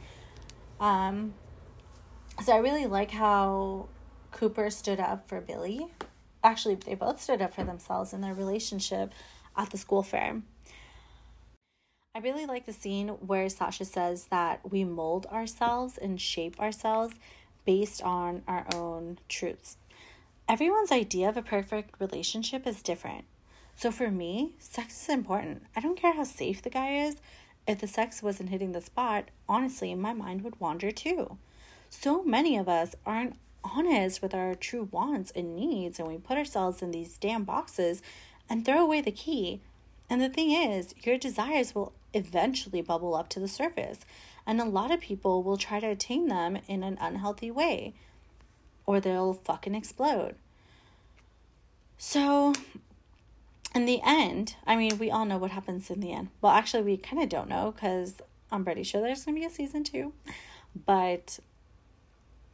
Um, 0.81 1.35
so 2.45 2.53
I 2.53 2.59
really 2.59 2.87
like 2.87 3.11
how 3.11 3.89
Cooper 4.33 4.71
stood 4.71 5.01
up 5.01 5.29
for 5.29 5.41
Billie. 5.41 5.87
Actually, 6.45 6.75
they 6.75 6.95
both 6.95 7.21
stood 7.21 7.41
up 7.41 7.55
for 7.55 7.65
themselves 7.65 8.13
in 8.13 8.21
their 8.21 8.35
relationship 8.35 9.13
at 9.57 9.71
the 9.71 9.79
school 9.79 10.03
fair. 10.03 10.43
I 12.15 12.19
really 12.19 12.45
like 12.45 12.67
the 12.67 12.73
scene 12.73 13.09
where 13.09 13.49
Sasha 13.49 13.85
says 13.85 14.27
that 14.27 14.71
we 14.71 14.85
mold 14.85 15.27
ourselves 15.27 15.97
and 15.97 16.21
shape 16.21 16.61
ourselves 16.61 17.15
based 17.65 18.03
on 18.03 18.43
our 18.47 18.67
own 18.75 19.19
truths. 19.29 19.77
Everyone's 20.49 20.93
idea 20.93 21.29
of 21.29 21.37
a 21.37 21.43
perfect 21.43 22.01
relationship 22.01 22.67
is 22.67 22.83
different. 22.83 23.25
So 23.77 23.91
for 23.91 24.11
me, 24.11 24.55
sex 24.59 25.03
is 25.03 25.09
important. 25.09 25.65
I 25.75 25.81
don't 25.81 25.99
care 25.99 26.15
how 26.15 26.25
safe 26.25 26.63
the 26.63 26.71
guy 26.71 26.95
is. 26.95 27.17
If 27.67 27.81
the 27.81 27.89
sex 27.89 28.23
wasn't 28.23 28.51
hitting 28.51 28.73
the 28.73 28.81
spot, 28.81 29.31
honestly, 29.49 29.95
my 29.95 30.13
mind 30.13 30.43
would 30.43 30.61
wander 30.61 30.91
too 30.91 31.39
so 31.93 32.23
many 32.23 32.57
of 32.57 32.69
us 32.69 32.97
aren't 33.05 33.37
honest 33.63 34.23
with 34.23 34.35
our 34.35 34.55
true 34.55 34.89
wants 34.91 35.31
and 35.37 35.55
needs, 35.55 35.99
and 35.99 36.09
we 36.09 36.17
put 36.17 36.39
ourselves 36.39 36.83
in 36.83 36.91
these 36.91 37.19
damn 37.19 37.45
boxes 37.45 38.03
and 38.49 38.65
throw 38.65 38.83
away 38.83 39.01
the 39.01 39.13
key. 39.13 39.61
And 40.11 40.21
the 40.21 40.29
thing 40.29 40.51
is, 40.51 40.95
your 41.05 41.19
desires 41.19 41.75
will 41.75 41.93
eventually 42.15 42.81
bubble 42.81 43.15
up 43.15 43.29
to 43.31 43.41
the 43.41 43.47
surface, 43.47 44.01
and 44.47 44.61
a 44.61 44.65
lot 44.65 44.91
of 44.91 45.01
people 45.01 45.43
will 45.43 45.57
try 45.57 45.81
to 45.81 45.87
attain 45.87 46.29
them 46.29 46.59
in 46.67 46.83
an 46.83 46.99
unhealthy 47.01 47.51
way, 47.51 47.95
or 48.87 48.99
they'll 48.99 49.35
fucking 49.35 49.75
explode. 49.75 50.35
So, 51.99 52.55
in 53.75 53.87
the 53.87 54.01
end, 54.05 54.57
I 54.67 54.77
mean, 54.77 54.99
we 54.99 55.11
all 55.11 55.25
know 55.25 55.39
what 55.39 55.51
happens 55.51 55.91
in 55.91 56.01
the 56.01 56.13
end. 56.13 56.29
Well, 56.41 56.53
actually, 56.53 56.83
we 56.83 56.97
kind 56.97 57.23
of 57.23 57.29
don't 57.29 57.49
know 57.49 57.73
because 57.73 58.17
I'm 58.51 58.65
pretty 58.65 58.83
sure 58.83 59.01
there's 59.01 59.25
going 59.25 59.37
to 59.37 59.41
be 59.41 59.47
a 59.47 59.51
season 59.51 59.85
two. 59.85 60.13
But 60.87 61.39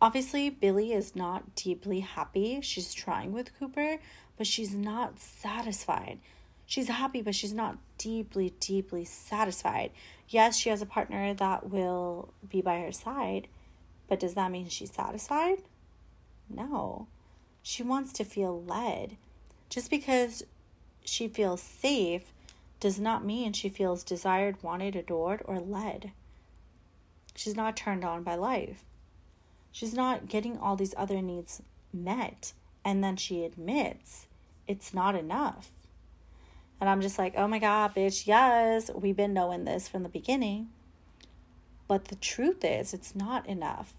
Obviously, 0.00 0.48
Billie 0.48 0.92
is 0.92 1.16
not 1.16 1.56
deeply 1.56 2.00
happy. 2.00 2.60
She's 2.60 2.94
trying 2.94 3.32
with 3.32 3.56
Cooper, 3.58 3.98
but 4.36 4.46
she's 4.46 4.72
not 4.72 5.18
satisfied. 5.18 6.20
She's 6.66 6.88
happy, 6.88 7.20
but 7.20 7.34
she's 7.34 7.52
not 7.52 7.78
deeply, 7.96 8.54
deeply 8.60 9.04
satisfied. 9.04 9.90
Yes, 10.28 10.56
she 10.56 10.70
has 10.70 10.82
a 10.82 10.86
partner 10.86 11.34
that 11.34 11.68
will 11.70 12.32
be 12.48 12.60
by 12.60 12.78
her 12.80 12.92
side, 12.92 13.48
but 14.06 14.20
does 14.20 14.34
that 14.34 14.52
mean 14.52 14.68
she's 14.68 14.92
satisfied? 14.92 15.62
No. 16.48 17.08
She 17.62 17.82
wants 17.82 18.12
to 18.14 18.24
feel 18.24 18.62
led. 18.62 19.16
Just 19.68 19.90
because 19.90 20.44
she 21.08 21.28
feels 21.28 21.62
safe 21.62 22.32
does 22.80 23.00
not 23.00 23.24
mean 23.24 23.52
she 23.52 23.68
feels 23.68 24.04
desired, 24.04 24.62
wanted, 24.62 24.94
adored, 24.94 25.42
or 25.44 25.58
led. 25.58 26.12
She's 27.34 27.56
not 27.56 27.76
turned 27.76 28.04
on 28.04 28.22
by 28.22 28.34
life. 28.34 28.84
She's 29.72 29.94
not 29.94 30.28
getting 30.28 30.58
all 30.58 30.76
these 30.76 30.94
other 30.96 31.20
needs 31.20 31.62
met. 31.92 32.52
And 32.84 33.02
then 33.02 33.16
she 33.16 33.44
admits 33.44 34.26
it's 34.66 34.94
not 34.94 35.14
enough. 35.14 35.70
And 36.80 36.88
I'm 36.88 37.00
just 37.00 37.18
like, 37.18 37.34
oh 37.36 37.48
my 37.48 37.58
God, 37.58 37.94
bitch, 37.94 38.26
yes, 38.26 38.90
we've 38.94 39.16
been 39.16 39.34
knowing 39.34 39.64
this 39.64 39.88
from 39.88 40.04
the 40.04 40.08
beginning. 40.08 40.68
But 41.88 42.06
the 42.06 42.16
truth 42.16 42.64
is, 42.64 42.94
it's 42.94 43.16
not 43.16 43.46
enough. 43.46 43.94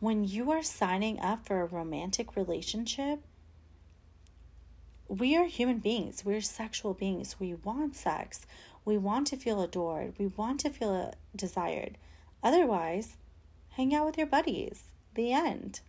When 0.00 0.24
you 0.24 0.50
are 0.50 0.62
signing 0.62 1.20
up 1.20 1.46
for 1.46 1.60
a 1.60 1.66
romantic 1.66 2.34
relationship, 2.34 3.20
we 5.12 5.36
are 5.36 5.44
human 5.44 5.78
beings. 5.78 6.24
We're 6.24 6.40
sexual 6.40 6.94
beings. 6.94 7.36
We 7.38 7.52
want 7.52 7.94
sex. 7.94 8.46
We 8.86 8.96
want 8.96 9.26
to 9.26 9.36
feel 9.36 9.60
adored. 9.60 10.14
We 10.18 10.28
want 10.28 10.60
to 10.60 10.70
feel 10.70 10.94
uh, 10.94 11.10
desired. 11.36 11.98
Otherwise, 12.42 13.18
hang 13.72 13.94
out 13.94 14.06
with 14.06 14.16
your 14.16 14.26
buddies. 14.26 14.84
The 15.14 15.34
end. 15.34 15.80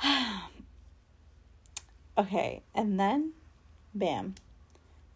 okay, 2.16 2.62
and 2.74 3.00
then, 3.00 3.32
bam, 3.92 4.36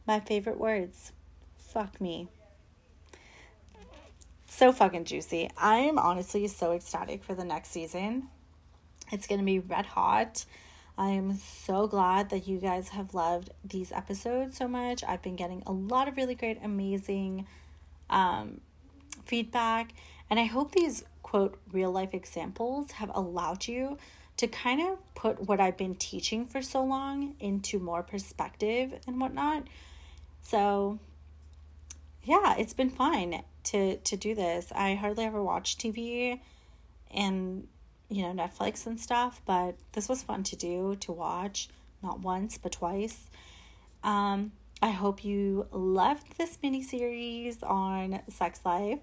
my 0.08 0.18
favorite 0.18 0.58
words. 0.58 1.12
Fuck 1.56 2.00
me. 2.00 2.26
So 4.46 4.72
fucking 4.72 5.04
juicy. 5.04 5.48
I 5.56 5.76
am 5.76 5.96
honestly 5.96 6.48
so 6.48 6.72
ecstatic 6.72 7.22
for 7.22 7.36
the 7.36 7.44
next 7.44 7.68
season. 7.68 8.24
It's 9.12 9.28
going 9.28 9.38
to 9.38 9.44
be 9.44 9.60
red 9.60 9.86
hot. 9.86 10.44
I 11.00 11.12
am 11.12 11.34
so 11.38 11.86
glad 11.86 12.28
that 12.28 12.46
you 12.46 12.58
guys 12.58 12.90
have 12.90 13.14
loved 13.14 13.48
these 13.64 13.90
episodes 13.90 14.58
so 14.58 14.68
much. 14.68 15.02
I've 15.02 15.22
been 15.22 15.34
getting 15.34 15.62
a 15.66 15.72
lot 15.72 16.08
of 16.08 16.18
really 16.18 16.34
great, 16.34 16.58
amazing 16.62 17.46
um, 18.10 18.60
feedback. 19.24 19.94
And 20.28 20.38
I 20.38 20.44
hope 20.44 20.72
these 20.72 21.02
quote 21.22 21.58
real 21.72 21.90
life 21.90 22.12
examples 22.12 22.90
have 22.90 23.10
allowed 23.14 23.66
you 23.66 23.96
to 24.36 24.46
kind 24.46 24.82
of 24.82 24.98
put 25.14 25.48
what 25.48 25.58
I've 25.58 25.78
been 25.78 25.94
teaching 25.94 26.44
for 26.44 26.60
so 26.60 26.84
long 26.84 27.34
into 27.40 27.78
more 27.78 28.02
perspective 28.02 28.92
and 29.06 29.18
whatnot. 29.18 29.68
So, 30.42 30.98
yeah, 32.24 32.56
it's 32.58 32.74
been 32.74 32.90
fun 32.90 33.40
to 33.64 33.96
to 33.96 34.16
do 34.18 34.34
this. 34.34 34.70
I 34.74 34.96
hardly 34.96 35.24
ever 35.24 35.42
watch 35.42 35.78
TV 35.78 36.40
and 37.10 37.68
you 38.10 38.22
know 38.22 38.32
Netflix 38.32 38.86
and 38.86 39.00
stuff, 39.00 39.40
but 39.46 39.76
this 39.92 40.08
was 40.08 40.22
fun 40.22 40.42
to 40.44 40.56
do 40.56 40.96
to 41.00 41.12
watch, 41.12 41.68
not 42.02 42.20
once 42.20 42.58
but 42.58 42.72
twice. 42.72 43.30
Um, 44.02 44.52
I 44.82 44.90
hope 44.90 45.24
you 45.24 45.66
loved 45.72 46.38
this 46.38 46.58
mini 46.62 46.82
series 46.82 47.62
on 47.62 48.20
sex 48.28 48.60
life. 48.64 49.00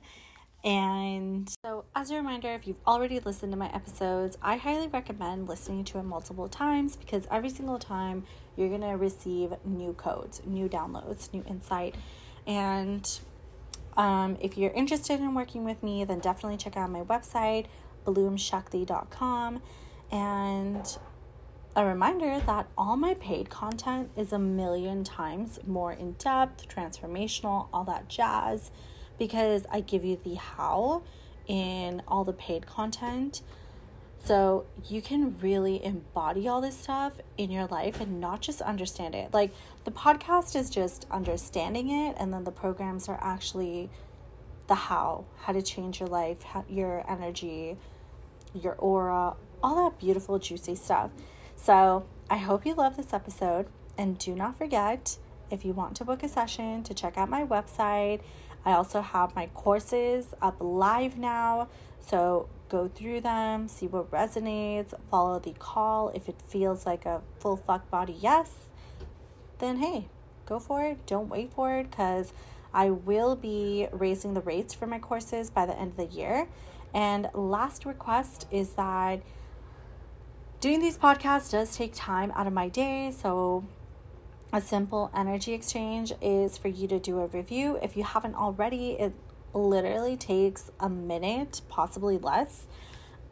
And 0.64 1.50
so, 1.64 1.86
as 1.96 2.10
a 2.10 2.16
reminder, 2.16 2.50
if 2.54 2.68
you've 2.68 2.82
already 2.86 3.20
listened 3.20 3.52
to 3.54 3.58
my 3.58 3.74
episodes, 3.74 4.38
I 4.42 4.58
highly 4.58 4.88
recommend 4.88 5.48
listening 5.48 5.84
to 5.86 6.00
it 6.00 6.04
multiple 6.04 6.50
times 6.50 6.96
because 6.96 7.28
every 7.30 7.50
single 7.50 7.78
time 7.78 8.26
you're 8.56 8.70
going 8.70 8.82
to 8.82 8.98
receive 8.98 9.54
new 9.64 9.94
codes, 9.94 10.42
new 10.46 10.68
downloads, 10.68 11.32
new 11.32 11.44
insight. 11.48 11.96
And 12.48 13.08
um, 13.96 14.38
if 14.42 14.58
you're 14.58 14.72
interested 14.72 15.20
in 15.20 15.36
working 15.36 15.64
with 15.64 15.84
me, 15.84 16.04
then 16.06 16.20
definitely 16.20 16.58
check 16.58 16.76
out 16.76 16.90
my 16.90 17.04
website, 17.04 17.68
bloomshakti.com. 18.08 19.62
And 20.12 20.98
a 21.76 21.86
reminder 21.86 22.40
that 22.46 22.68
all 22.78 22.98
my 22.98 23.14
paid 23.16 23.50
content 23.50 24.10
is 24.16 24.34
a 24.34 24.40
million 24.40 25.04
times 25.04 25.60
more 25.68 25.94
in 25.94 26.14
depth, 26.14 26.68
transformational, 26.68 27.68
all 27.74 27.84
that 27.84 28.08
jazz, 28.08 28.72
because 29.20 29.66
I 29.72 29.82
give 29.82 30.04
you 30.04 30.20
the 30.24 30.36
how 30.36 31.04
in 31.48 32.02
all 32.08 32.24
the 32.24 32.34
paid 32.34 32.66
content. 32.66 33.42
So 34.24 34.66
you 34.90 35.02
can 35.02 35.38
really 35.40 35.84
embody 35.84 36.48
all 36.48 36.62
this 36.62 36.78
stuff 36.78 37.14
in 37.38 37.52
your 37.52 37.68
life 37.68 38.02
and 38.02 38.20
not 38.20 38.42
just 38.42 38.62
understand 38.62 39.16
it. 39.16 39.34
Like 39.34 39.54
the 39.84 39.92
podcast 39.92 40.56
is 40.56 40.70
just 40.70 41.06
understanding 41.12 41.90
it, 41.90 42.18
and 42.20 42.34
then 42.34 42.44
the 42.44 42.52
programs 42.52 43.08
are 43.08 43.20
actually 43.22 43.90
the 44.68 44.76
how, 44.76 45.26
how 45.38 45.54
to 45.54 45.62
change 45.62 46.00
your 46.00 46.10
life, 46.10 46.44
how, 46.44 46.66
your 46.68 47.10
energy, 47.10 47.78
your 48.58 48.76
aura, 48.76 49.36
all 49.64 49.90
that 49.90 50.00
beautiful, 50.00 50.40
juicy 50.40 50.76
stuff. 50.76 51.12
So 51.56 52.06
I 52.30 52.38
hope 52.38 52.66
you 52.66 52.74
love 52.76 52.98
this 52.98 53.14
episode. 53.14 53.68
And 53.98 54.18
do 54.18 54.36
not 54.36 54.58
forget 54.58 55.18
if 55.50 55.66
you 55.66 55.74
want 55.74 55.96
to 55.98 56.06
book 56.06 56.22
a 56.24 56.28
session 56.28 56.84
to 56.84 56.94
check 56.94 57.18
out 57.18 57.30
my 57.30 57.44
website. 57.44 58.22
I 58.66 58.74
also 58.74 59.02
have 59.02 59.36
my 59.36 59.48
courses 59.48 60.28
up 60.42 60.58
live 60.60 61.18
now. 61.18 61.70
So 62.00 62.48
go 62.70 62.88
through 62.88 63.22
them, 63.22 63.68
see 63.68 63.88
what 63.88 64.12
resonates, 64.12 64.94
follow 65.10 65.40
the 65.40 65.54
call. 65.54 66.10
If 66.10 66.30
it 66.30 66.36
feels 66.48 66.86
like 66.86 67.06
a 67.06 67.22
full 67.40 67.58
fuck 67.58 67.90
body 67.90 68.16
yes, 68.20 68.52
then 69.60 69.78
hey, 69.78 70.08
go 70.46 70.60
for 70.60 70.84
it. 70.84 71.06
Don't 71.06 71.30
wait 71.30 71.54
for 71.54 71.80
it 71.80 71.90
because 71.90 72.34
I 72.74 72.90
will 72.90 73.36
be 73.36 73.88
raising 73.92 74.34
the 74.34 74.42
rates 74.42 74.74
for 74.74 74.86
my 74.86 75.00
courses 75.00 75.50
by 75.50 75.66
the 75.66 75.78
end 75.78 75.92
of 75.92 75.98
the 75.98 76.16
year. 76.16 76.48
And 76.94 77.30
last 77.34 77.86
request 77.86 78.48
is 78.52 78.74
that 78.74 79.22
doing 80.60 80.80
these 80.80 80.98
podcasts 80.98 81.52
does 81.52 81.76
take 81.76 81.94
time 81.94 82.32
out 82.36 82.48
of 82.48 82.54
my 82.54 82.70
day. 82.70 83.12
So, 83.12 83.66
a 84.54 84.62
simple 84.62 85.12
energy 85.16 85.54
exchange 85.54 86.14
is 86.22 86.58
for 86.58 86.70
you 86.70 86.88
to 86.88 87.00
do 87.00 87.20
a 87.20 87.28
review. 87.28 87.78
If 87.82 87.98
you 87.98 88.04
haven't 88.04 88.36
already, 88.36 88.92
it 88.94 89.14
literally 89.54 90.16
takes 90.16 90.72
a 90.80 90.90
minute, 90.90 91.62
possibly 91.68 92.18
less. 92.18 92.66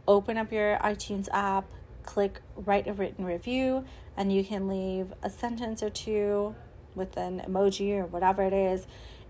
Open 0.08 0.38
up 0.38 0.52
your 0.52 0.78
iTunes 0.78 1.28
app, 1.32 1.66
click 2.04 2.42
write 2.56 2.88
a 2.88 2.94
written 2.94 3.26
review, 3.26 3.86
and 4.18 4.32
you 4.32 4.44
can 4.44 4.68
leave 4.68 5.14
a 5.24 5.30
sentence 5.30 5.82
or 5.82 5.90
two 5.90 6.56
with 6.94 7.18
an 7.18 7.42
emoji 7.48 7.98
or 7.98 8.06
whatever 8.06 8.44
it 8.44 8.54
is. 8.54 8.86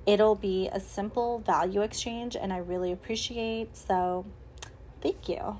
It'll 0.05 0.35
be 0.35 0.69
a 0.71 0.79
simple 0.79 1.39
value 1.39 1.81
exchange, 1.81 2.35
and 2.35 2.53
I 2.53 2.57
really 2.57 2.91
appreciate. 2.91 3.75
So, 3.75 4.25
thank 5.01 5.27
you. 5.27 5.57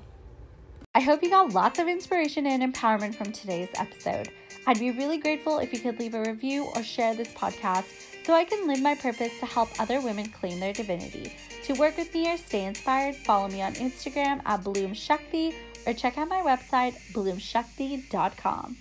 I 0.94 1.00
hope 1.00 1.22
you 1.22 1.30
got 1.30 1.52
lots 1.52 1.78
of 1.78 1.88
inspiration 1.88 2.46
and 2.46 2.62
empowerment 2.62 3.14
from 3.14 3.32
today's 3.32 3.68
episode. 3.76 4.30
I'd 4.66 4.78
be 4.78 4.92
really 4.92 5.18
grateful 5.18 5.58
if 5.58 5.72
you 5.72 5.78
could 5.78 5.98
leave 5.98 6.14
a 6.14 6.22
review 6.22 6.70
or 6.74 6.82
share 6.82 7.14
this 7.14 7.32
podcast 7.34 7.84
so 8.24 8.32
I 8.34 8.44
can 8.44 8.66
live 8.66 8.80
my 8.80 8.94
purpose 8.94 9.38
to 9.40 9.46
help 9.46 9.68
other 9.78 10.00
women 10.00 10.30
claim 10.30 10.58
their 10.58 10.72
divinity. 10.72 11.32
To 11.64 11.74
work 11.74 11.96
with 11.96 12.14
me 12.14 12.32
or 12.32 12.36
stay 12.36 12.64
inspired, 12.64 13.14
follow 13.14 13.48
me 13.48 13.62
on 13.62 13.74
Instagram 13.74 14.40
at 14.46 14.64
Bloom 14.64 14.94
Shakti 14.94 15.54
or 15.86 15.92
check 15.92 16.16
out 16.18 16.28
my 16.28 16.40
website, 16.40 16.94
bloomshakti.com. 17.12 18.76